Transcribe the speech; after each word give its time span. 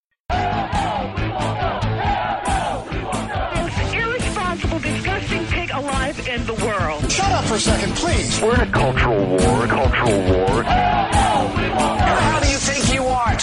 most 3.54 3.78
irresponsible, 3.94 4.80
disgusting 4.80 5.46
pig 5.46 5.70
alive 5.70 6.26
in 6.26 6.44
the 6.46 6.54
world. 6.54 7.08
Shut 7.08 7.30
up 7.30 7.44
for 7.44 7.54
a 7.54 7.60
second, 7.60 7.94
please. 7.94 8.42
We're 8.42 8.54
in 8.54 8.62
a 8.62 8.72
cultural 8.72 9.26
war, 9.26 9.64
a 9.64 9.68
cultural 9.68 10.20
war. 10.24 10.64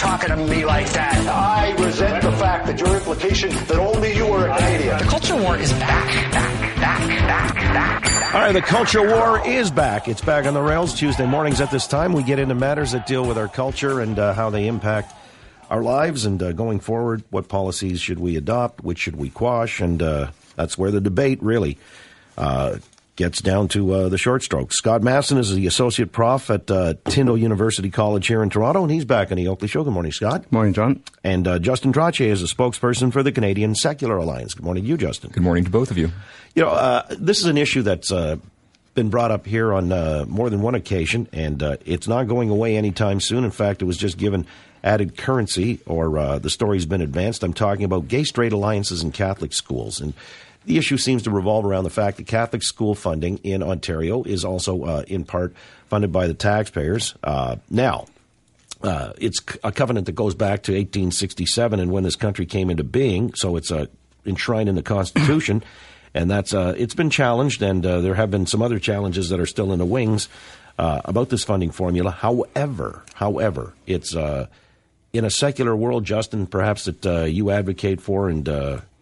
Talking 0.00 0.30
to 0.30 0.36
me 0.36 0.64
like 0.64 0.90
that? 0.92 1.26
I 1.26 1.72
resent 1.72 2.22
the 2.22 2.32
fact 2.32 2.66
that 2.66 2.80
your 2.80 2.96
implication 2.96 3.50
that 3.50 3.76
only 3.76 4.16
you 4.16 4.26
are 4.28 4.48
a 4.48 4.56
Canadian. 4.56 4.98
The 4.98 5.04
culture 5.04 5.36
war 5.36 5.58
is 5.58 5.72
back, 5.74 6.32
back, 6.32 6.76
back, 6.80 7.06
back, 7.06 7.54
back. 7.54 8.02
back. 8.02 8.34
All 8.34 8.40
right, 8.40 8.52
the 8.52 8.62
culture 8.62 9.06
war 9.06 9.46
is 9.46 9.70
back. 9.70 10.08
It's 10.08 10.22
back 10.22 10.46
on 10.46 10.54
the 10.54 10.62
rails 10.62 10.94
Tuesday 10.94 11.26
mornings 11.26 11.60
at 11.60 11.70
this 11.70 11.86
time. 11.86 12.14
We 12.14 12.22
get 12.22 12.38
into 12.38 12.54
matters 12.54 12.92
that 12.92 13.06
deal 13.06 13.26
with 13.26 13.36
our 13.36 13.48
culture 13.48 14.00
and 14.00 14.18
uh, 14.18 14.32
how 14.32 14.48
they 14.48 14.66
impact 14.68 15.14
our 15.68 15.82
lives 15.82 16.24
and 16.24 16.42
uh, 16.42 16.52
going 16.52 16.80
forward. 16.80 17.22
What 17.28 17.48
policies 17.48 18.00
should 18.00 18.18
we 18.18 18.36
adopt? 18.36 18.82
Which 18.82 19.00
should 19.00 19.16
we 19.16 19.28
quash? 19.28 19.80
And 19.80 20.02
uh, 20.02 20.30
that's 20.56 20.78
where 20.78 20.90
the 20.90 21.02
debate 21.02 21.42
really 21.42 21.76
uh, 22.38 22.76
gets 23.20 23.42
down 23.42 23.68
to 23.68 23.92
uh, 23.92 24.08
the 24.08 24.16
short 24.16 24.42
strokes. 24.42 24.78
Scott 24.78 25.02
Masson 25.02 25.36
is 25.36 25.54
the 25.54 25.66
associate 25.66 26.10
prof 26.10 26.48
at 26.48 26.70
uh, 26.70 26.94
Tyndale 27.04 27.36
University 27.36 27.90
College 27.90 28.26
here 28.26 28.42
in 28.42 28.48
Toronto, 28.48 28.82
and 28.82 28.90
he's 28.90 29.04
back 29.04 29.30
on 29.30 29.36
the 29.36 29.46
Oakley 29.46 29.68
Show. 29.68 29.84
Good 29.84 29.92
morning, 29.92 30.10
Scott. 30.10 30.50
Morning, 30.50 30.72
John. 30.72 31.02
And 31.22 31.46
uh, 31.46 31.58
Justin 31.58 31.92
Trottier 31.92 32.28
is 32.28 32.42
a 32.42 32.46
spokesperson 32.46 33.12
for 33.12 33.22
the 33.22 33.30
Canadian 33.30 33.74
Secular 33.74 34.16
Alliance. 34.16 34.54
Good 34.54 34.64
morning 34.64 34.84
to 34.84 34.88
you, 34.88 34.96
Justin. 34.96 35.32
Good 35.32 35.42
morning 35.42 35.64
to 35.64 35.70
both 35.70 35.90
of 35.90 35.98
you. 35.98 36.10
You 36.54 36.62
know, 36.62 36.70
uh, 36.70 37.04
this 37.10 37.40
is 37.40 37.44
an 37.44 37.58
issue 37.58 37.82
that's 37.82 38.10
uh, 38.10 38.36
been 38.94 39.10
brought 39.10 39.30
up 39.30 39.44
here 39.44 39.74
on 39.74 39.92
uh, 39.92 40.24
more 40.26 40.48
than 40.48 40.62
one 40.62 40.74
occasion, 40.74 41.28
and 41.30 41.62
uh, 41.62 41.76
it's 41.84 42.08
not 42.08 42.26
going 42.26 42.48
away 42.48 42.74
anytime 42.78 43.20
soon. 43.20 43.44
In 43.44 43.50
fact, 43.50 43.82
it 43.82 43.84
was 43.84 43.98
just 43.98 44.16
given 44.16 44.46
added 44.82 45.18
currency, 45.18 45.80
or 45.84 46.16
uh, 46.16 46.38
the 46.38 46.48
story's 46.48 46.86
been 46.86 47.02
advanced. 47.02 47.42
I'm 47.42 47.52
talking 47.52 47.84
about 47.84 48.08
gay 48.08 48.24
straight 48.24 48.54
alliances 48.54 49.02
in 49.02 49.12
Catholic 49.12 49.52
schools. 49.52 50.00
And 50.00 50.14
the 50.64 50.78
issue 50.78 50.96
seems 50.96 51.22
to 51.22 51.30
revolve 51.30 51.64
around 51.64 51.84
the 51.84 51.90
fact 51.90 52.18
that 52.18 52.26
Catholic 52.26 52.62
school 52.62 52.94
funding 52.94 53.38
in 53.38 53.62
Ontario 53.62 54.22
is 54.22 54.44
also, 54.44 54.84
uh, 54.84 55.04
in 55.08 55.24
part, 55.24 55.54
funded 55.88 56.12
by 56.12 56.26
the 56.26 56.34
taxpayers. 56.34 57.14
Uh, 57.24 57.56
now, 57.70 58.06
uh, 58.82 59.12
it's 59.18 59.40
a 59.64 59.72
covenant 59.72 60.06
that 60.06 60.12
goes 60.12 60.34
back 60.34 60.62
to 60.64 60.72
1867 60.72 61.80
and 61.80 61.90
when 61.90 62.04
this 62.04 62.16
country 62.16 62.46
came 62.46 62.70
into 62.70 62.84
being. 62.84 63.34
So 63.34 63.56
it's 63.56 63.70
uh, 63.70 63.86
enshrined 64.26 64.68
in 64.68 64.74
the 64.74 64.82
Constitution, 64.82 65.62
and 66.14 66.30
that's 66.30 66.52
uh, 66.52 66.74
it's 66.76 66.94
been 66.94 67.10
challenged, 67.10 67.62
and 67.62 67.84
uh, 67.84 68.00
there 68.00 68.14
have 68.14 68.30
been 68.30 68.46
some 68.46 68.62
other 68.62 68.78
challenges 68.78 69.30
that 69.30 69.40
are 69.40 69.46
still 69.46 69.72
in 69.72 69.78
the 69.78 69.86
wings 69.86 70.28
about 70.78 71.28
this 71.28 71.44
funding 71.44 71.70
formula. 71.70 72.10
However, 72.10 73.02
however, 73.12 73.74
it's 73.86 74.14
in 74.14 75.24
a 75.24 75.30
secular 75.30 75.76
world, 75.76 76.06
Justin, 76.06 76.46
perhaps 76.46 76.86
that 76.86 77.30
you 77.30 77.50
advocate 77.50 78.00
for 78.00 78.30
and 78.30 78.48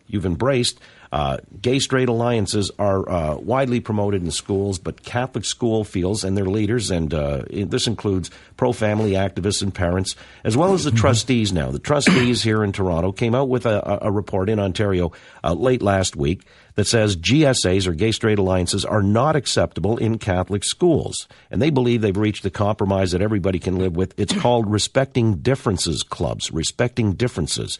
you've 0.08 0.26
embraced. 0.26 0.80
Uh, 1.10 1.38
gay 1.62 1.78
straight 1.78 2.08
alliances 2.08 2.70
are 2.78 3.08
uh, 3.08 3.36
widely 3.36 3.80
promoted 3.80 4.22
in 4.22 4.30
schools, 4.30 4.78
but 4.78 5.02
Catholic 5.02 5.44
school 5.44 5.82
feels 5.84 6.22
and 6.24 6.36
their 6.36 6.44
leaders, 6.44 6.90
and 6.90 7.14
uh, 7.14 7.42
this 7.50 7.86
includes 7.86 8.30
pro 8.56 8.72
family 8.72 9.12
activists 9.12 9.62
and 9.62 9.74
parents, 9.74 10.14
as 10.44 10.56
well 10.56 10.74
as 10.74 10.84
the 10.84 10.90
trustees 10.90 11.52
now. 11.52 11.70
The 11.70 11.78
trustees 11.78 12.42
here 12.42 12.62
in 12.62 12.72
Toronto 12.72 13.12
came 13.12 13.34
out 13.34 13.48
with 13.48 13.64
a, 13.64 14.02
a- 14.04 14.08
a 14.08 14.12
report 14.12 14.48
in 14.50 14.58
Ontario 14.58 15.12
uh, 15.42 15.54
late 15.54 15.80
last 15.82 16.14
week 16.14 16.42
that 16.74 16.86
says 16.86 17.16
GSAs 17.16 17.86
or 17.88 17.92
gay 17.94 18.12
straight 18.12 18.38
alliances 18.38 18.84
are 18.84 19.02
not 19.02 19.34
acceptable 19.34 19.96
in 19.96 20.18
Catholic 20.18 20.62
schools. 20.62 21.26
And 21.50 21.60
they 21.60 21.70
believe 21.70 22.02
they've 22.02 22.16
reached 22.16 22.44
a 22.44 22.50
compromise 22.50 23.10
that 23.12 23.22
everybody 23.22 23.58
can 23.58 23.76
live 23.78 23.96
with. 23.96 24.14
It's 24.18 24.32
called 24.32 24.70
Respecting 24.70 25.38
Differences 25.38 26.02
Clubs, 26.04 26.52
Respecting 26.52 27.14
Differences 27.14 27.78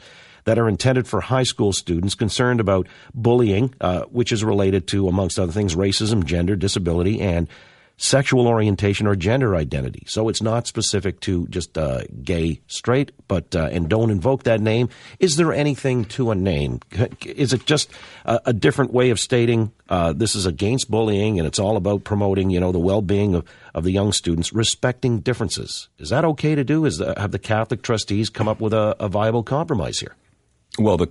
that 0.49 0.59
are 0.59 0.67
intended 0.67 1.07
for 1.07 1.21
high 1.21 1.43
school 1.43 1.75
students 1.75 2.15
concerned 2.15 2.59
about 2.59 2.89
bullying, 3.13 3.75
uh, 3.83 4.05
which 4.05 4.33
is 4.33 4.43
related 4.43 4.87
to, 4.89 5.07
amongst 5.07 5.39
other 5.39 5.53
things, 5.53 5.75
racism, 5.75 6.25
gender, 6.25 6.57
disability, 6.57 7.21
and 7.21 7.49
sexual 7.99 8.47
orientation 8.47 9.07
or 9.07 9.15
gender 9.15 9.55
identity. 9.55 10.05
So 10.07 10.31
it's 10.31 10.41
not 10.41 10.67
specific 10.67 11.21
to 11.21 11.47
just 11.49 11.77
uh, 11.77 12.05
gay, 12.23 12.63
straight, 12.67 13.13
but 13.29 13.55
uh, 13.55 13.69
and 13.71 13.91
don't 13.91 14.11
invoke 14.11 14.45
that 14.45 14.63
name. 14.63 14.89
Is 15.19 15.37
there 15.37 15.53
anything 15.53 16.07
to 16.17 16.31
a 16.31 16.35
name? 16.35 16.81
Is 17.27 17.53
it 17.53 17.67
just 17.67 17.91
a, 18.25 18.41
a 18.47 18.53
different 18.55 18.95
way 18.95 19.11
of 19.11 19.21
stating 19.21 19.73
uh, 19.91 20.15
this 20.15 20.35
is 20.35 20.47
against 20.47 20.91
bullying 20.91 21.39
and 21.39 21.47
it's 21.47 21.59
all 21.59 21.77
about 21.77 22.05
promoting, 22.05 22.49
you 22.49 22.61
know, 22.61 22.73
the 22.73 22.79
well-being 22.79 23.35
of, 23.35 23.45
of 23.75 23.85
the 23.85 23.91
young 23.91 24.13
students, 24.13 24.51
respecting 24.51 25.19
differences? 25.21 25.89
Is 25.99 26.09
that 26.09 26.25
okay 26.25 26.55
to 26.55 26.65
do? 26.65 26.87
Is 26.87 26.97
the, 26.97 27.13
have 27.19 27.33
the 27.33 27.39
Catholic 27.39 27.83
trustees 27.83 28.31
come 28.31 28.49
up 28.49 28.61
with 28.61 28.73
a, 28.73 28.97
a 28.99 29.09
viable 29.09 29.43
compromise 29.43 29.99
here? 29.99 30.15
Well, 30.79 30.97
the 30.97 31.09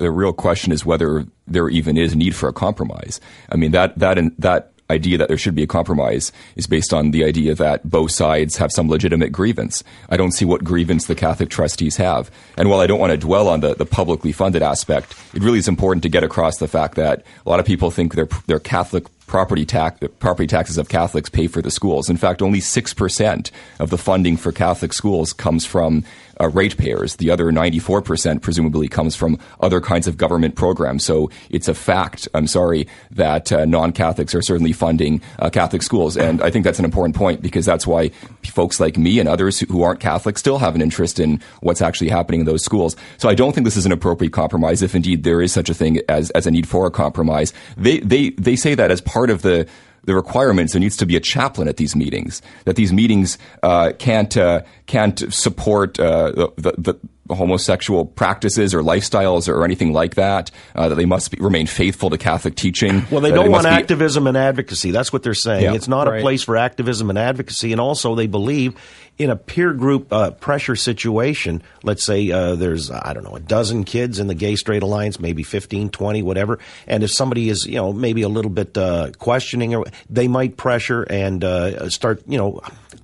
the 0.00 0.10
real 0.10 0.32
question 0.32 0.72
is 0.72 0.86
whether 0.86 1.26
there 1.46 1.68
even 1.68 1.96
is 1.98 2.16
need 2.16 2.34
for 2.34 2.48
a 2.48 2.52
compromise. 2.52 3.20
I 3.50 3.56
mean 3.56 3.72
that 3.72 3.98
that 3.98 4.18
that 4.38 4.74
idea 4.90 5.16
that 5.16 5.28
there 5.28 5.38
should 5.38 5.54
be 5.54 5.62
a 5.62 5.66
compromise 5.66 6.30
is 6.56 6.66
based 6.66 6.92
on 6.92 7.10
the 7.10 7.24
idea 7.24 7.54
that 7.54 7.88
both 7.88 8.10
sides 8.10 8.56
have 8.58 8.70
some 8.70 8.88
legitimate 8.88 9.32
grievance. 9.32 9.82
I 10.10 10.16
don't 10.16 10.32
see 10.32 10.44
what 10.44 10.62
grievance 10.62 11.06
the 11.06 11.14
Catholic 11.14 11.48
trustees 11.48 11.96
have. 11.96 12.30
And 12.58 12.68
while 12.68 12.80
I 12.80 12.86
don't 12.86 13.00
want 13.00 13.12
to 13.12 13.16
dwell 13.16 13.48
on 13.48 13.60
the, 13.60 13.74
the 13.74 13.86
publicly 13.86 14.32
funded 14.32 14.62
aspect, 14.62 15.14
it 15.32 15.42
really 15.42 15.58
is 15.58 15.68
important 15.68 16.02
to 16.02 16.08
get 16.08 16.22
across 16.22 16.58
the 16.58 16.68
fact 16.68 16.96
that 16.96 17.24
a 17.46 17.50
lot 17.50 17.60
of 17.60 17.66
people 17.66 17.90
think 17.90 18.14
their 18.14 18.28
their 18.46 18.60
Catholic 18.60 19.06
property 19.26 19.64
tax 19.64 20.06
property 20.18 20.46
taxes 20.46 20.76
of 20.76 20.88
Catholics 20.88 21.30
pay 21.30 21.46
for 21.46 21.62
the 21.62 21.70
schools. 21.70 22.10
In 22.10 22.18
fact, 22.18 22.42
only 22.42 22.60
six 22.60 22.92
percent 22.92 23.50
of 23.78 23.90
the 23.90 23.98
funding 23.98 24.36
for 24.36 24.52
Catholic 24.52 24.92
schools 24.92 25.32
comes 25.32 25.64
from 25.64 26.04
uh, 26.40 26.48
ratepayers. 26.48 27.16
The 27.16 27.30
other 27.30 27.50
ninety 27.52 27.78
four 27.78 28.02
percent 28.02 28.42
presumably 28.42 28.88
comes 28.88 29.16
from 29.16 29.38
other 29.60 29.80
kinds 29.80 30.06
of 30.06 30.16
government 30.16 30.54
programs. 30.54 31.04
So 31.04 31.30
it's 31.50 31.68
a 31.68 31.74
fact. 31.74 32.28
I'm 32.34 32.46
sorry 32.46 32.86
that 33.10 33.52
uh, 33.52 33.64
non 33.64 33.92
Catholics 33.92 34.34
are 34.34 34.42
certainly 34.42 34.72
funding 34.72 35.22
uh, 35.38 35.50
Catholic 35.50 35.82
schools, 35.82 36.16
and 36.16 36.42
I 36.42 36.50
think 36.50 36.64
that's 36.64 36.78
an 36.78 36.84
important 36.84 37.16
point 37.16 37.42
because 37.42 37.64
that's 37.64 37.86
why 37.86 38.10
folks 38.44 38.80
like 38.80 38.96
me 38.96 39.18
and 39.20 39.28
others 39.28 39.60
who 39.60 39.82
aren't 39.82 40.00
Catholic 40.00 40.38
still 40.38 40.58
have 40.58 40.74
an 40.74 40.82
interest 40.82 41.18
in 41.18 41.40
what's 41.60 41.82
actually 41.82 42.10
happening 42.10 42.40
in 42.40 42.46
those 42.46 42.64
schools. 42.64 42.96
So 43.18 43.28
I 43.28 43.34
don't 43.34 43.52
think 43.52 43.64
this 43.64 43.76
is 43.76 43.86
an 43.86 43.92
appropriate 43.92 44.32
compromise. 44.32 44.82
If 44.82 44.94
indeed 44.94 45.24
there 45.24 45.40
is 45.40 45.52
such 45.52 45.68
a 45.68 45.74
thing 45.74 46.00
as 46.08 46.30
as 46.30 46.46
a 46.46 46.50
need 46.50 46.68
for 46.68 46.86
a 46.86 46.90
compromise, 46.90 47.52
they 47.76 48.00
they 48.00 48.30
they 48.30 48.56
say 48.56 48.74
that 48.74 48.90
as 48.90 49.00
part 49.00 49.30
of 49.30 49.42
the 49.42 49.66
the 50.06 50.14
requirements 50.14 50.72
there 50.72 50.80
needs 50.80 50.96
to 50.96 51.06
be 51.06 51.16
a 51.16 51.20
chaplain 51.20 51.68
at 51.68 51.76
these 51.76 51.96
meetings 51.96 52.42
that 52.64 52.76
these 52.76 52.92
meetings 52.92 53.38
uh, 53.62 53.92
can't 53.98 54.36
uh, 54.36 54.62
can't 54.86 55.32
support 55.32 55.98
uh, 55.98 56.30
the, 56.32 56.52
the, 56.56 56.98
the 57.26 57.34
homosexual 57.34 58.04
practices 58.04 58.74
or 58.74 58.82
lifestyles 58.82 59.48
or 59.48 59.64
anything 59.64 59.92
like 59.92 60.14
that 60.16 60.50
uh, 60.74 60.88
that 60.88 60.96
they 60.96 61.06
must 61.06 61.30
be, 61.30 61.38
remain 61.40 61.66
faithful 61.66 62.10
to 62.10 62.18
Catholic 62.18 62.54
teaching 62.54 63.04
Well, 63.10 63.22
they 63.22 63.30
don't 63.30 63.50
want 63.50 63.64
must 63.64 63.76
be- 63.76 63.82
activism 63.82 64.26
and 64.26 64.36
advocacy. 64.36 64.90
That's 64.90 65.12
what 65.12 65.22
they're 65.22 65.34
saying. 65.34 65.64
Yeah, 65.64 65.74
it's 65.74 65.88
not 65.88 66.06
a 66.06 66.20
place 66.20 66.42
for 66.42 66.56
activism 66.56 67.08
and 67.08 67.18
advocacy. 67.18 67.72
And 67.72 67.80
also, 67.80 68.14
they 68.14 68.26
believe 68.26 68.76
in 69.16 69.30
a 69.30 69.36
peer 69.36 69.72
group 69.72 70.12
uh, 70.12 70.32
pressure 70.32 70.74
situation. 70.74 71.62
Let's 71.82 72.04
say 72.04 72.30
uh, 72.30 72.56
there's, 72.56 72.90
I 72.90 73.12
don't 73.12 73.22
know, 73.22 73.36
a 73.36 73.40
dozen 73.40 73.84
kids 73.84 74.18
in 74.18 74.26
the 74.26 74.34
Gay 74.34 74.56
Straight 74.56 74.82
Alliance, 74.82 75.20
maybe 75.20 75.42
15, 75.42 75.90
20, 75.90 76.22
whatever. 76.22 76.58
And 76.86 77.04
if 77.04 77.12
somebody 77.12 77.48
is, 77.48 77.64
you 77.66 77.76
know, 77.76 77.92
maybe 77.92 78.22
a 78.22 78.28
little 78.28 78.50
bit 78.50 78.76
uh, 78.76 79.12
questioning, 79.18 79.74
or 79.74 79.84
they 80.10 80.26
might 80.26 80.56
pressure 80.56 81.02
and 81.02 81.44
uh, 81.44 81.88
start, 81.90 82.22
you 82.26 82.38
know, 82.38 82.60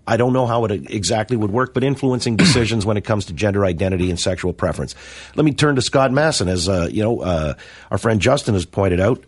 I 0.07 0.17
don't 0.17 0.33
know 0.33 0.47
how 0.47 0.65
it 0.65 0.91
exactly 0.91 1.37
would 1.37 1.53
work, 1.53 1.73
but 1.73 1.85
influencing 1.85 2.35
decisions 2.35 2.85
when 2.85 2.97
it 2.97 3.05
comes 3.05 3.27
to 3.27 3.33
gender 3.33 3.65
identity 3.65 4.11
and 4.11 4.19
sexual 4.19 4.53
preference. 4.53 4.97
Let 5.37 5.45
me 5.45 5.53
turn 5.53 5.77
to 5.77 5.83
Scott 5.83 6.11
Masson. 6.11 6.49
As 6.49 6.69
uh, 6.69 6.89
you 6.91 7.05
know, 7.05 7.21
uh, 7.21 7.55
our 7.93 7.99
friend 7.99 8.21
Justin 8.21 8.55
has 8.55 8.65
pointed 8.65 8.99
out, 8.99 9.23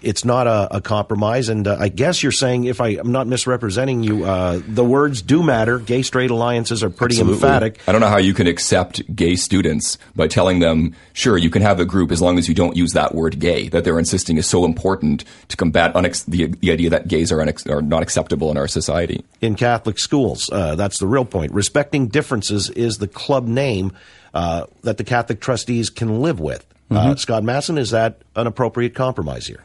it's 0.00 0.24
not 0.24 0.46
a, 0.46 0.76
a 0.76 0.80
compromise, 0.80 1.50
and 1.50 1.68
I 1.68 1.88
guess 1.88 2.22
you're 2.22 2.32
saying, 2.32 2.64
if 2.64 2.80
I, 2.80 2.90
am 2.90 3.12
not 3.12 3.26
misrepresenting 3.26 4.02
you, 4.02 4.24
the 4.24 4.84
words 4.84 5.20
do 5.20 5.42
matter. 5.42 5.78
Gay 5.78 6.00
straight 6.00 6.21
alliances 6.30 6.82
are 6.82 6.90
pretty 6.90 7.14
Absolutely. 7.14 7.34
emphatic. 7.34 7.80
I 7.86 7.92
don't 7.92 8.00
know 8.00 8.08
how 8.08 8.18
you 8.18 8.34
can 8.34 8.46
accept 8.46 9.14
gay 9.14 9.36
students 9.36 9.98
by 10.14 10.28
telling 10.28 10.60
them, 10.60 10.94
sure, 11.12 11.36
you 11.36 11.50
can 11.50 11.62
have 11.62 11.80
a 11.80 11.84
group 11.84 12.12
as 12.12 12.22
long 12.22 12.38
as 12.38 12.48
you 12.48 12.54
don't 12.54 12.76
use 12.76 12.92
that 12.92 13.14
word 13.14 13.38
gay, 13.38 13.68
that 13.68 13.84
they're 13.84 13.98
insisting 13.98 14.36
is 14.36 14.46
so 14.46 14.64
important 14.64 15.24
to 15.48 15.56
combat 15.56 15.94
unex- 15.94 16.24
the, 16.26 16.46
the 16.46 16.70
idea 16.70 16.90
that 16.90 17.08
gays 17.08 17.32
are, 17.32 17.38
unex- 17.38 17.68
are 17.68 17.82
not 17.82 18.02
acceptable 18.02 18.50
in 18.50 18.56
our 18.56 18.68
society. 18.68 19.24
in 19.40 19.54
Catholic 19.54 19.98
schools. 19.98 20.50
Uh, 20.50 20.74
that's 20.74 20.98
the 20.98 21.06
real 21.06 21.24
point. 21.24 21.52
Respecting 21.52 22.08
differences 22.08 22.70
is 22.70 22.98
the 22.98 23.08
club 23.08 23.46
name 23.46 23.92
uh, 24.34 24.66
that 24.82 24.96
the 24.96 25.04
Catholic 25.04 25.40
trustees 25.40 25.90
can 25.90 26.20
live 26.22 26.40
with. 26.40 26.66
Uh, 26.90 27.14
Scott 27.16 27.42
Masson, 27.42 27.78
is 27.78 27.90
that 27.90 28.20
an 28.36 28.46
appropriate 28.46 28.94
compromise 28.94 29.46
here? 29.46 29.64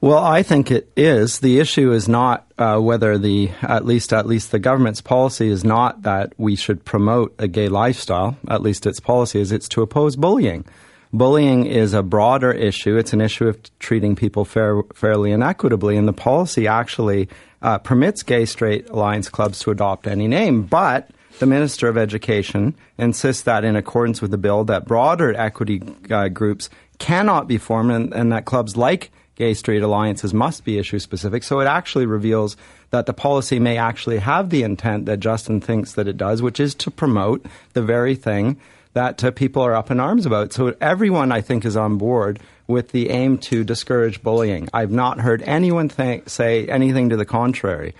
Well, 0.00 0.22
I 0.22 0.42
think 0.42 0.70
it 0.70 0.90
is. 0.94 1.38
The 1.38 1.58
issue 1.58 1.90
is 1.90 2.06
not 2.08 2.46
uh, 2.58 2.78
whether 2.78 3.16
the 3.16 3.50
at 3.62 3.86
least 3.86 4.12
at 4.12 4.26
least 4.26 4.52
the 4.52 4.58
government's 4.58 5.00
policy 5.00 5.48
is 5.48 5.64
not 5.64 6.02
that 6.02 6.34
we 6.36 6.54
should 6.54 6.84
promote 6.84 7.34
a 7.38 7.48
gay 7.48 7.68
lifestyle. 7.68 8.36
At 8.46 8.62
least 8.62 8.86
its 8.86 9.00
policy 9.00 9.40
is 9.40 9.52
it's 9.52 9.68
to 9.70 9.82
oppose 9.82 10.14
bullying. 10.14 10.66
Bullying 11.12 11.64
is 11.64 11.94
a 11.94 12.02
broader 12.02 12.52
issue. 12.52 12.98
It's 12.98 13.14
an 13.14 13.22
issue 13.22 13.48
of 13.48 13.58
treating 13.78 14.16
people 14.16 14.44
fair, 14.44 14.82
fairly 14.94 15.32
and 15.32 15.42
equitably, 15.42 15.96
and 15.96 16.06
the 16.06 16.12
policy 16.12 16.66
actually 16.66 17.30
uh, 17.62 17.78
permits 17.78 18.22
gay 18.22 18.44
straight 18.44 18.90
alliance 18.90 19.30
clubs 19.30 19.60
to 19.60 19.70
adopt 19.70 20.06
any 20.06 20.28
name, 20.28 20.62
but 20.62 21.08
the 21.38 21.46
Minister 21.46 21.88
of 21.88 21.96
Education 21.96 22.74
insists 22.98 23.44
that, 23.44 23.64
in 23.64 23.76
accordance 23.76 24.20
with 24.20 24.30
the 24.30 24.38
bill, 24.38 24.64
that 24.64 24.86
broader 24.86 25.34
equity 25.34 25.82
uh, 26.10 26.28
groups 26.28 26.68
cannot 26.98 27.48
be 27.48 27.56
formed 27.56 27.92
and, 27.92 28.12
and 28.12 28.32
that 28.32 28.44
clubs 28.44 28.76
like 28.76 29.10
gay 29.36 29.54
straight 29.54 29.82
alliances 29.82 30.34
must 30.34 30.64
be 30.64 30.78
issue 30.78 30.98
specific. 30.98 31.42
So 31.42 31.60
it 31.60 31.66
actually 31.66 32.06
reveals 32.06 32.56
that 32.90 33.06
the 33.06 33.12
policy 33.12 33.58
may 33.58 33.76
actually 33.76 34.18
have 34.18 34.50
the 34.50 34.62
intent 34.62 35.06
that 35.06 35.20
Justin 35.20 35.60
thinks 35.60 35.92
that 35.92 36.08
it 36.08 36.16
does, 36.16 36.42
which 36.42 36.58
is 36.58 36.74
to 36.76 36.90
promote 36.90 37.46
the 37.74 37.82
very 37.82 38.14
thing 38.14 38.58
that 38.94 39.22
uh, 39.22 39.30
people 39.30 39.62
are 39.62 39.74
up 39.74 39.90
in 39.90 40.00
arms 40.00 40.24
about. 40.24 40.54
So 40.54 40.74
everyone, 40.80 41.30
I 41.30 41.42
think, 41.42 41.66
is 41.66 41.76
on 41.76 41.98
board 41.98 42.40
with 42.66 42.92
the 42.92 43.10
aim 43.10 43.36
to 43.38 43.62
discourage 43.62 44.22
bullying. 44.22 44.68
I've 44.72 44.90
not 44.90 45.20
heard 45.20 45.42
anyone 45.42 45.90
th- 45.90 46.28
say 46.28 46.66
anything 46.66 47.10
to 47.10 47.16
the 47.16 47.26
contrary. 47.26 47.94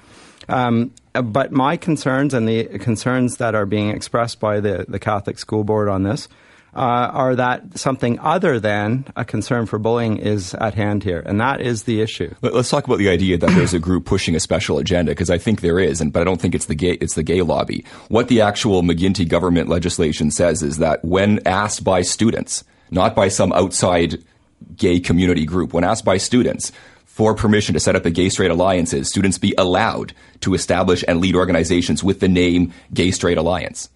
Um, 0.49 0.93
but 1.13 1.53
my 1.53 1.77
concerns 1.77 2.35
and 2.35 2.49
the 2.49 2.79
concerns 2.79 3.37
that 3.37 3.55
are 3.55 3.67
being 3.67 3.91
expressed 3.91 4.41
by 4.41 4.61
the, 4.61 4.87
the 4.89 4.99
Catholic 4.99 5.39
School 5.39 5.65
Board 5.65 5.89
on 5.89 6.03
this 6.03 6.29
uh, 6.77 7.11
are 7.13 7.35
that 7.35 7.79
something 7.79 8.19
other 8.21 8.61
than 8.61 9.07
a 9.17 9.25
concern 9.25 9.67
for 9.67 9.79
bullying 9.79 10.19
is 10.19 10.55
at 10.55 10.75
hand 10.75 11.03
here, 11.03 11.23
and 11.25 11.41
that 11.41 11.61
is 11.61 11.85
the 11.85 12.01
issue. 12.01 12.35
Let's 12.43 12.69
talk 12.69 12.85
about 12.87 12.99
the 12.99 13.09
idea 13.09 13.39
that 13.39 13.51
there's 13.51 13.75
a 13.75 13.79
group 13.79 14.05
pushing 14.05 14.37
a 14.37 14.41
special 14.41 14.79
agenda, 14.79 15.13
because 15.13 15.31
I 15.31 15.39
think 15.39 15.63
there 15.63 15.81
is, 15.81 16.01
and 16.01 16.13
but 16.13 16.21
I 16.21 16.25
don't 16.25 16.41
think 16.41 16.55
it's 16.55 16.67
the 16.67 16.75
gay 16.75 16.93
it's 17.01 17.15
the 17.15 17.23
gay 17.23 17.43
lobby. 17.43 17.85
What 18.09 18.29
the 18.29 18.43
actual 18.43 18.83
McGuinty 18.83 19.27
government 19.29 19.69
legislation 19.69 20.31
says 20.31 20.63
is 20.63 20.79
that 20.79 21.05
when 21.05 21.41
asked 21.47 21.83
by 21.83 22.03
students, 22.03 22.63
not 22.91 23.15
by 23.15 23.29
some 23.29 23.53
outside 23.53 24.23
gay 24.77 25.01
community 25.01 25.45
group, 25.45 25.73
when 25.73 25.85
asked 25.85 26.05
by 26.05 26.19
students, 26.19 26.73
for 27.05 27.35
permission 27.35 27.73
to 27.73 27.81
set 27.81 27.97
up 27.97 28.05
a 28.05 28.11
gay 28.11 28.29
straight 28.29 28.51
alliances, 28.51 29.09
students 29.09 29.39
be 29.39 29.55
allowed 29.57 30.13
to 30.41 30.53
establish 30.53 31.03
and 31.09 31.19
lead 31.19 31.35
organizations 31.35 32.05
with 32.05 32.21
the 32.21 32.29
name 32.29 32.75
Gay 32.93 33.11
Straight 33.11 33.39
Alliance. 33.39 33.89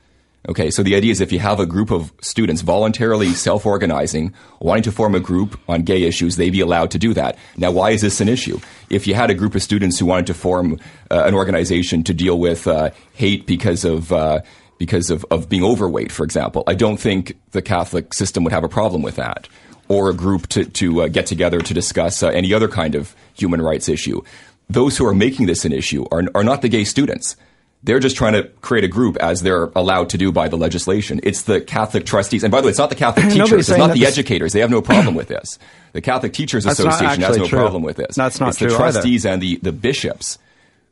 Okay, 0.48 0.70
so 0.70 0.82
the 0.82 0.94
idea 0.94 1.12
is 1.12 1.20
if 1.20 1.32
you 1.32 1.38
have 1.38 1.60
a 1.60 1.66
group 1.66 1.90
of 1.90 2.12
students 2.22 2.62
voluntarily 2.62 3.34
self 3.34 3.66
organizing, 3.66 4.32
wanting 4.60 4.82
to 4.84 4.92
form 4.92 5.14
a 5.14 5.20
group 5.20 5.60
on 5.68 5.82
gay 5.82 6.04
issues, 6.04 6.36
they 6.36 6.48
be 6.48 6.60
allowed 6.60 6.90
to 6.92 6.98
do 6.98 7.12
that. 7.12 7.36
Now, 7.58 7.70
why 7.70 7.90
is 7.90 8.00
this 8.00 8.22
an 8.22 8.28
issue? 8.28 8.58
If 8.88 9.06
you 9.06 9.14
had 9.14 9.30
a 9.30 9.34
group 9.34 9.54
of 9.54 9.62
students 9.62 9.98
who 9.98 10.06
wanted 10.06 10.26
to 10.28 10.34
form 10.34 10.78
uh, 11.10 11.24
an 11.26 11.34
organization 11.34 12.02
to 12.04 12.14
deal 12.14 12.38
with 12.38 12.66
uh, 12.66 12.90
hate 13.12 13.46
because 13.46 13.84
of 13.84 14.12
uh, 14.12 14.40
because 14.78 15.10
of, 15.10 15.26
of 15.30 15.50
being 15.50 15.62
overweight, 15.62 16.10
for 16.10 16.24
example, 16.24 16.64
I 16.66 16.72
don't 16.72 16.96
think 16.96 17.36
the 17.50 17.60
Catholic 17.60 18.14
system 18.14 18.42
would 18.44 18.52
have 18.54 18.64
a 18.64 18.68
problem 18.68 19.02
with 19.02 19.16
that 19.16 19.46
or 19.88 20.08
a 20.08 20.14
group 20.14 20.46
to, 20.46 20.64
to 20.64 21.02
uh, 21.02 21.08
get 21.08 21.26
together 21.26 21.60
to 21.60 21.74
discuss 21.74 22.22
uh, 22.22 22.28
any 22.28 22.54
other 22.54 22.68
kind 22.68 22.94
of 22.94 23.14
human 23.34 23.60
rights 23.60 23.90
issue. 23.90 24.22
Those 24.70 24.96
who 24.96 25.04
are 25.04 25.14
making 25.14 25.46
this 25.46 25.66
an 25.66 25.72
issue 25.72 26.06
are, 26.10 26.22
are 26.34 26.44
not 26.44 26.62
the 26.62 26.68
gay 26.68 26.84
students. 26.84 27.36
They're 27.82 27.98
just 27.98 28.16
trying 28.16 28.34
to 28.34 28.44
create 28.60 28.84
a 28.84 28.88
group 28.88 29.16
as 29.18 29.40
they're 29.40 29.64
allowed 29.74 30.10
to 30.10 30.18
do 30.18 30.32
by 30.32 30.48
the 30.48 30.56
legislation. 30.56 31.20
It's 31.22 31.42
the 31.42 31.62
Catholic 31.62 32.04
trustees. 32.04 32.44
And 32.44 32.50
by 32.50 32.60
the 32.60 32.66
way, 32.66 32.70
it's 32.70 32.78
not 32.78 32.90
the 32.90 32.96
Catholic 32.96 33.30
teachers. 33.30 33.70
It's 33.70 33.78
not 33.78 33.94
the 33.94 34.04
educators. 34.04 34.52
They 34.52 34.60
have 34.60 34.70
no 34.70 34.82
problem 34.82 35.14
with 35.14 35.28
this. 35.28 35.58
The 35.92 36.02
Catholic 36.02 36.34
Teachers 36.34 36.66
Association 36.66 37.22
has 37.22 37.38
no 37.38 37.46
true. 37.46 37.58
problem 37.58 37.82
with 37.82 37.96
this. 37.96 38.16
That's 38.16 38.38
not 38.38 38.50
it's 38.50 38.58
true 38.58 38.68
the 38.68 38.76
trustees 38.76 39.24
either. 39.24 39.32
and 39.32 39.42
the, 39.42 39.56
the 39.56 39.72
bishops 39.72 40.38